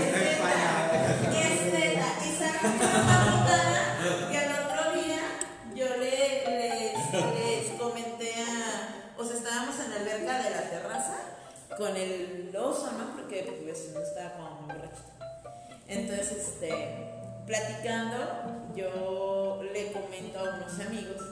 Con 11.76 11.94
el 11.96 12.54
oso, 12.56 12.90
¿no? 12.92 13.16
Porque 13.16 13.60
pues 13.64 13.90
no 13.92 14.00
estaba 14.00 14.32
como 14.32 14.62
muy 14.62 14.74
borracho. 14.74 15.02
Entonces, 15.88 16.32
este, 16.32 16.72
platicando, 17.46 18.72
yo 18.74 19.62
le 19.72 19.92
comento 19.92 20.38
a 20.38 20.56
unos 20.56 20.80
amigos, 20.80 21.22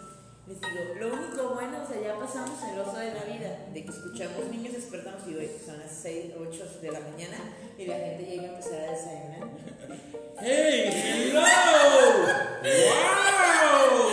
les 0.46 0.60
digo, 0.60 0.94
lo 1.00 1.14
único 1.14 1.54
bueno, 1.54 1.82
o 1.82 1.86
sea, 1.90 2.00
ya 2.00 2.18
pasamos 2.18 2.58
el 2.62 2.78
oso 2.78 2.98
de 2.98 3.14
la 3.14 3.24
vida, 3.24 3.66
de 3.72 3.84
que 3.84 3.90
escuchamos 3.90 4.46
niños, 4.50 4.74
despertamos 4.74 5.26
y 5.26 5.34
hoy 5.34 5.50
son 5.64 5.78
las 5.78 5.90
6, 5.90 6.34
8 6.38 6.78
de 6.82 6.92
la 6.92 7.00
mañana 7.00 7.38
y 7.78 7.86
la 7.86 7.96
gente 7.96 8.26
ya 8.26 8.34
iba 8.34 8.44
a 8.44 8.48
empezar 8.48 8.80
a 8.80 8.90
desayunar. 8.92 9.48
¡Hey! 10.40 11.30
¡Hello! 11.32 11.40
¡Wow! 12.62 14.10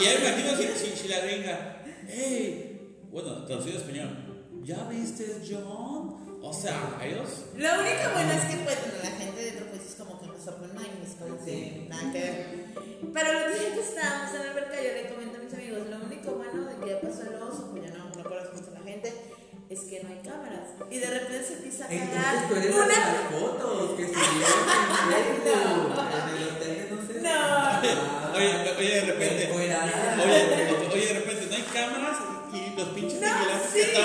Y 0.00 0.04
me 0.04 0.14
imagino 0.14 0.56
si, 0.56 0.66
si, 0.76 0.96
si 0.96 1.08
la 1.08 1.20
gringa, 1.20 1.82
¡Hey! 2.08 2.70
Bueno, 3.10 3.44
traducido 3.46 3.78
español, 3.78 4.23
¿ya 4.64 4.82
viste 4.88 5.42
John? 5.46 6.16
O 6.42 6.52
sea, 6.52 6.98
ellos. 7.02 7.46
Lo 7.56 7.68
único 7.80 8.04
bueno 8.12 8.32
es 8.32 8.44
que 8.44 8.56
pues 8.64 8.78
la 9.02 9.10
gente 9.10 9.42
de 9.42 9.50
otro 9.52 9.66
país 9.70 9.82
es 9.88 9.94
como 9.94 10.20
que 10.20 10.26
nos 10.26 10.42
sorprende 10.42 10.82
y 10.82 11.04
es 11.06 11.14
como 11.16 11.44
que 11.44 11.86
nada 11.88 12.12
que 12.12 12.20
ver. 12.20 12.64
Pero 13.12 13.32
los 13.32 13.58
días 13.58 13.72
que 13.74 13.80
estábamos 13.80 14.34
en 14.34 14.44
la 14.44 14.50
alberca 14.50 14.76
yo 14.76 14.92
le 14.92 15.08
comento 15.08 15.38
a 15.38 15.42
mis 15.44 15.54
amigos, 15.54 15.78
lo 15.88 15.96
único 16.04 16.30
bueno 16.32 16.64
de 16.68 16.76
que 16.76 16.90
ya 16.90 17.00
pasó 17.00 17.22
el 17.22 17.34
oso, 17.40 17.70
pues 17.72 17.84
ya 17.84 17.96
no, 17.96 18.04
no 18.04 18.24
conocemos 18.24 18.68
a 18.68 18.70
la 18.72 18.80
gente, 18.84 19.12
es 19.70 19.80
que 19.80 20.02
no 20.02 20.08
hay 20.10 20.20
cámaras. 20.20 20.68
Y 20.90 20.98
de 20.98 21.06
repente 21.08 21.44
se 21.44 21.54
empieza 21.54 21.84
a 21.84 21.88
cagar 21.88 22.48
tú 22.48 22.54
eres 22.56 22.74
de 22.74 22.76
las 22.76 23.20
fotos 23.32 23.90
que 23.96 24.02
en 24.04 24.12
Facebook, 24.12 24.64
en 26.28 26.36
el 26.36 26.48
hotel 26.48 26.88
no 26.90 27.06
sé. 27.06 27.20
No. 27.20 27.30
Ah, 27.32 27.82
Oye, 28.36 28.74
oye, 28.78 28.90
de 28.90 29.00
repente. 29.12 29.52
Oye, 29.54 30.73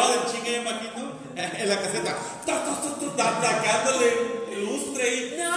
estaban 0.02 0.26
de 0.26 0.32
chinga, 0.32 0.50
me 0.50 0.58
imagino, 0.70 1.12
en 1.36 1.70
la 1.70 1.82
caseta, 1.82 2.16
ta, 2.46 2.54
ta, 2.66 2.82
ta, 2.82 3.16
ta, 3.18 3.42
ta, 3.42 3.48
sacándole 3.48 4.40
lustre 4.60 5.16
y 5.16 5.38
No, 5.38 5.52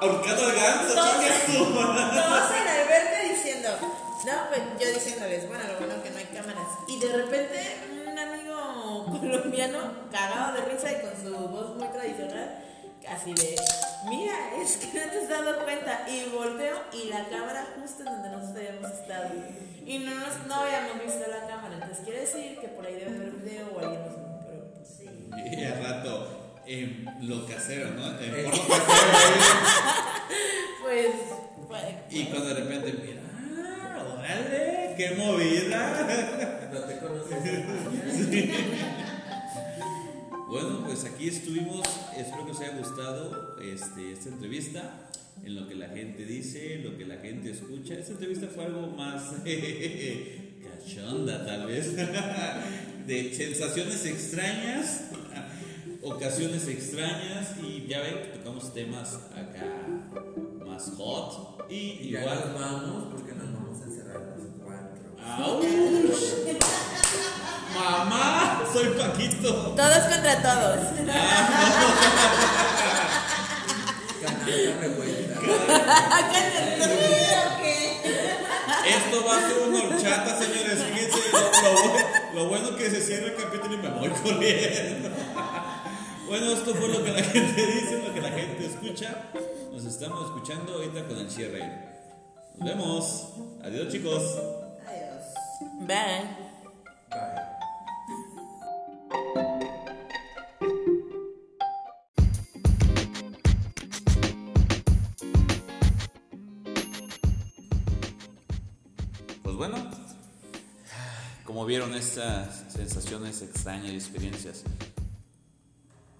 ahorcando 0.00 0.42
al 0.46 0.54
ganso, 0.54 0.94
Todos- 0.94 1.24
en 1.24 2.64
la 2.64 2.72
alberca 2.82 3.22
diciendo, 3.28 3.68
no, 3.80 4.32
pues 4.48 4.60
yo 4.80 4.92
diciéndoles, 4.94 5.48
bueno, 5.48 5.64
lo 5.68 5.78
bueno 5.78 6.02
que 6.02 6.10
no 6.10 6.18
hay 6.18 6.24
cámaras. 6.26 6.68
Y 6.88 6.98
de 6.98 7.08
repente 7.16 7.76
un 8.06 8.18
amigo 8.18 9.06
colombiano, 9.20 9.78
cagado 10.10 10.54
de 10.54 10.64
risa 10.72 10.92
y 10.92 11.00
con 11.00 11.12
su 11.22 11.36
voz 11.48 11.76
muy 11.76 11.88
tradicional, 11.88 12.63
casi 13.04 13.32
de, 13.34 13.56
mira, 14.08 14.34
es 14.60 14.76
que 14.76 14.86
no 14.86 14.92
te 15.10 15.18
has 15.18 15.28
dado 15.28 15.62
cuenta. 15.64 16.06
Y 16.08 16.30
volteo 16.30 16.76
y 16.92 17.08
la 17.08 17.28
cámara 17.28 17.66
justo 17.80 18.00
en 18.00 18.06
donde 18.06 18.28
nosotros 18.30 18.56
habíamos 18.56 18.90
estado. 18.90 19.30
Y 19.86 19.98
no, 19.98 20.14
nos, 20.14 20.46
no 20.46 20.54
habíamos 20.54 21.04
visto 21.04 21.24
la 21.30 21.46
cámara. 21.46 21.74
Entonces 21.74 21.98
quiere 22.04 22.20
decir 22.20 22.58
que 22.60 22.68
por 22.68 22.86
ahí 22.86 22.94
debe 22.94 23.16
haber 23.16 23.30
video 23.32 23.66
o 23.74 23.78
alguien 23.78 24.00
nos 24.02 24.14
pero 24.46 24.64
pues 24.74 24.88
sí. 24.88 25.08
Y 25.60 25.64
al 25.64 25.82
rato, 25.82 26.12
eh, 26.66 27.04
lo 27.22 27.46
casero, 27.46 27.90
¿no? 27.90 28.10
Eh, 28.18 28.32
Eh, 28.36 28.50
porno 28.50 28.84
casero. 28.84 29.44
Pues, 30.84 31.08
Y 32.10 32.24
cuando 32.26 32.48
de 32.48 32.54
repente, 32.54 32.92
mira, 32.92 33.22
ah, 33.32 34.04
órale, 34.18 34.94
qué 34.98 35.10
movida. 35.16 36.06
No 36.72 36.80
te 36.80 36.98
conoces. 36.98 37.38
Bueno, 40.54 40.84
pues 40.86 41.04
aquí 41.04 41.26
estuvimos. 41.26 41.84
Espero 42.16 42.46
que 42.46 42.52
os 42.52 42.60
haya 42.60 42.78
gustado 42.78 43.56
este, 43.60 44.12
esta 44.12 44.28
entrevista. 44.28 45.10
En 45.44 45.56
lo 45.56 45.66
que 45.66 45.74
la 45.74 45.88
gente 45.88 46.24
dice, 46.24 46.78
lo 46.78 46.96
que 46.96 47.04
la 47.04 47.16
gente 47.16 47.50
escucha. 47.50 47.94
Esta 47.94 48.12
entrevista 48.12 48.46
fue 48.46 48.66
algo 48.66 48.86
más 48.86 49.32
cachonda, 50.62 51.44
tal 51.44 51.66
vez. 51.66 51.96
De 53.06 53.34
sensaciones 53.34 54.06
extrañas, 54.06 55.06
ocasiones 56.02 56.68
extrañas. 56.68 57.56
Y 57.60 57.88
ya 57.88 58.02
ven 58.02 58.14
que 58.22 58.38
tocamos 58.38 58.72
temas 58.72 59.16
acá 59.32 59.88
más 60.64 60.92
hot. 60.96 61.68
Y 61.68 62.10
igual. 62.10 62.54
vamos 62.56 63.12
porque 63.12 63.32
nos 63.34 63.52
vamos 63.52 63.80
a 63.80 63.84
encerrar 63.86 64.36
los 64.38 64.46
cuatro. 64.62 65.13
¡Auch! 65.13 65.13
Mamá, 67.74 68.62
soy 68.72 68.88
Paquito. 68.98 69.52
Todos 69.76 69.98
contra 70.08 70.42
todos. 70.42 70.78
Esto 78.86 79.24
va 79.26 79.38
a 79.38 79.48
ser 79.48 79.58
una 79.68 79.84
horchata, 79.84 80.38
señores. 80.38 80.82
Fíjense, 80.82 81.18
lo, 81.32 81.72
lo- 81.72 82.34
lo 82.44 82.48
bueno 82.48 82.76
que 82.76 82.90
se 82.90 83.00
cierra 83.00 83.26
el 83.28 83.36
capítulo 83.36 83.74
y 83.74 83.78
me 83.78 83.88
voy 83.90 84.08
corriendo. 84.10 85.10
Bueno, 86.26 86.52
esto 86.52 86.74
fue 86.74 86.88
lo 86.88 87.04
que 87.04 87.12
la 87.12 87.22
gente 87.22 87.66
dice, 87.66 88.02
lo 88.06 88.12
que 88.14 88.20
la 88.20 88.30
gente 88.30 88.66
escucha. 88.66 89.30
Nos 89.72 89.84
estamos 89.84 90.24
escuchando 90.26 90.74
ahorita 90.74 91.06
con 91.06 91.18
el 91.18 91.30
cierre. 91.30 91.62
Nos 92.58 92.68
vemos. 92.68 93.24
Adiós 93.62 93.88
chicos. 93.92 94.22
Bye. 95.80 96.28
Bye. 97.10 97.54
Pues 109.54 109.56
bueno, 109.56 109.76
como 111.44 111.64
vieron 111.64 111.94
estas 111.94 112.64
sensaciones 112.72 113.40
extrañas 113.42 113.92
y 113.92 113.94
experiencias, 113.94 114.64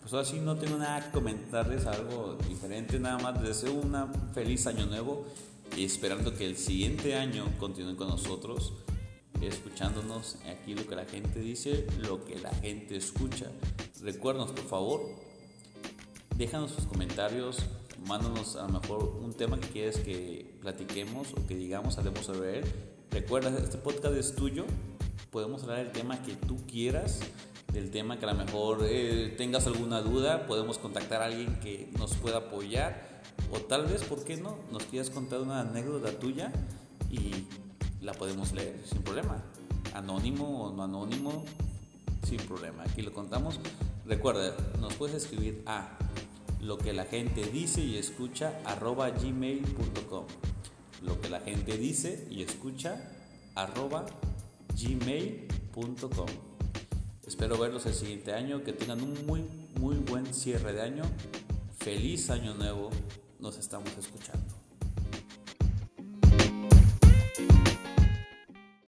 pues 0.01 0.13
ahora 0.13 0.25
sí 0.25 0.39
no 0.39 0.57
tengo 0.57 0.77
nada 0.77 1.01
que 1.05 1.11
comentarles, 1.11 1.87
algo 1.87 2.39
diferente, 2.49 3.01
nada 3.01 3.19
más 3.19 3.35
les 3.43 3.61
deseo 3.61 3.73
un 3.73 3.97
feliz 4.33 4.67
año 4.67 4.87
nuevo 4.87 5.27
y 5.77 5.85
esperando 5.85 6.33
que 6.35 6.47
el 6.47 6.57
siguiente 6.57 7.17
año 7.17 7.47
continúen 7.59 7.97
con 7.97 8.09
nosotros, 8.09 8.73
escuchándonos 9.49 10.36
aquí 10.47 10.74
lo 10.74 10.86
que 10.86 10.97
la 10.97 11.05
gente 11.05 11.40
dice, 11.40 11.86
lo 12.09 12.24
que 12.24 12.38
la 12.38 12.51
gente 12.55 12.97
escucha. 12.97 13.51
Recuérdanos 14.03 14.53
por 14.53 14.64
favor, 14.66 15.01
déjanos 16.36 16.72
sus 16.72 16.84
comentarios, 16.84 17.59
mándanos 18.07 18.57
a 18.57 18.66
lo 18.66 18.80
mejor 18.80 19.05
un 19.22 19.34
tema 19.34 19.59
que 19.61 19.68
quieres 19.68 19.99
que 19.99 20.59
platiquemos 20.61 21.32
o 21.32 21.47
que 21.47 21.55
digamos, 21.55 21.99
hablemos 21.99 22.26
sobre 22.26 22.59
él. 22.59 22.64
Recuerda, 23.11 23.57
este 23.59 23.78
podcast 23.78 24.16
es 24.16 24.34
tuyo, 24.34 24.64
podemos 25.30 25.62
hablar 25.62 25.78
del 25.78 25.92
tema 25.92 26.22
que 26.22 26.34
tú 26.34 26.64
quieras, 26.66 27.20
del 27.72 27.90
tema 27.90 28.18
que 28.18 28.26
a 28.26 28.32
lo 28.32 28.45
mejor 28.45 28.84
eh, 28.88 29.34
tengas 29.36 29.66
alguna 29.66 30.01
duda, 30.01 30.47
podemos 30.47 30.78
contactar 30.78 31.22
a 31.22 31.26
alguien 31.26 31.59
que 31.61 31.90
nos 31.99 32.14
pueda 32.14 32.38
apoyar 32.38 33.14
o 33.53 33.59
tal 33.59 33.86
vez, 33.86 34.03
¿por 34.05 34.24
qué 34.24 34.36
no? 34.36 34.57
Nos 34.72 34.84
quieras 34.84 35.11
contar 35.11 35.40
una 35.40 35.61
anécdota 35.61 36.18
tuya 36.18 36.53
y 37.11 37.47
la 38.05 38.13
podemos 38.13 38.53
leer 38.53 38.81
sin 38.89 39.03
problema. 39.03 39.43
Anónimo 39.95 40.65
o 40.65 40.73
no 40.73 40.85
anónimo, 40.85 41.45
sin 42.27 42.39
problema. 42.39 42.85
Aquí 42.85 43.03
lo 43.03 43.13
contamos. 43.13 43.59
Recuerda, 44.07 44.55
nos 44.81 44.95
puedes 44.95 45.17
escribir 45.17 45.63
a 45.67 45.97
lo 46.61 46.79
que 46.79 46.93
la 46.93 47.05
gente 47.05 47.45
dice 47.45 47.83
y 47.83 47.97
escucha 47.97 48.61
arroba 48.65 49.11
gmail.com. 49.11 50.25
Lo 51.03 51.21
que 51.21 51.29
la 51.29 51.41
gente 51.41 51.77
dice 51.77 52.27
y 52.31 52.43
escucha 52.43 53.11
arroba 53.55 54.07
gmail.com. 54.75 56.27
Espero 57.27 57.59
verlos 57.59 57.87
el 57.87 57.95
siguiente 57.95 58.33
año, 58.33 58.63
que 58.63 58.73
tengan 58.73 59.03
un 59.03 59.27
muy, 59.27 59.45
muy 59.81 59.97
buen 59.97 60.33
cierre 60.35 60.73
de 60.73 60.83
año. 60.83 61.05
Feliz 61.79 62.31
año 62.31 62.55
nuevo, 62.55 62.91
nos 63.39 63.57
estamos 63.59 63.91
escuchando. 63.99 64.54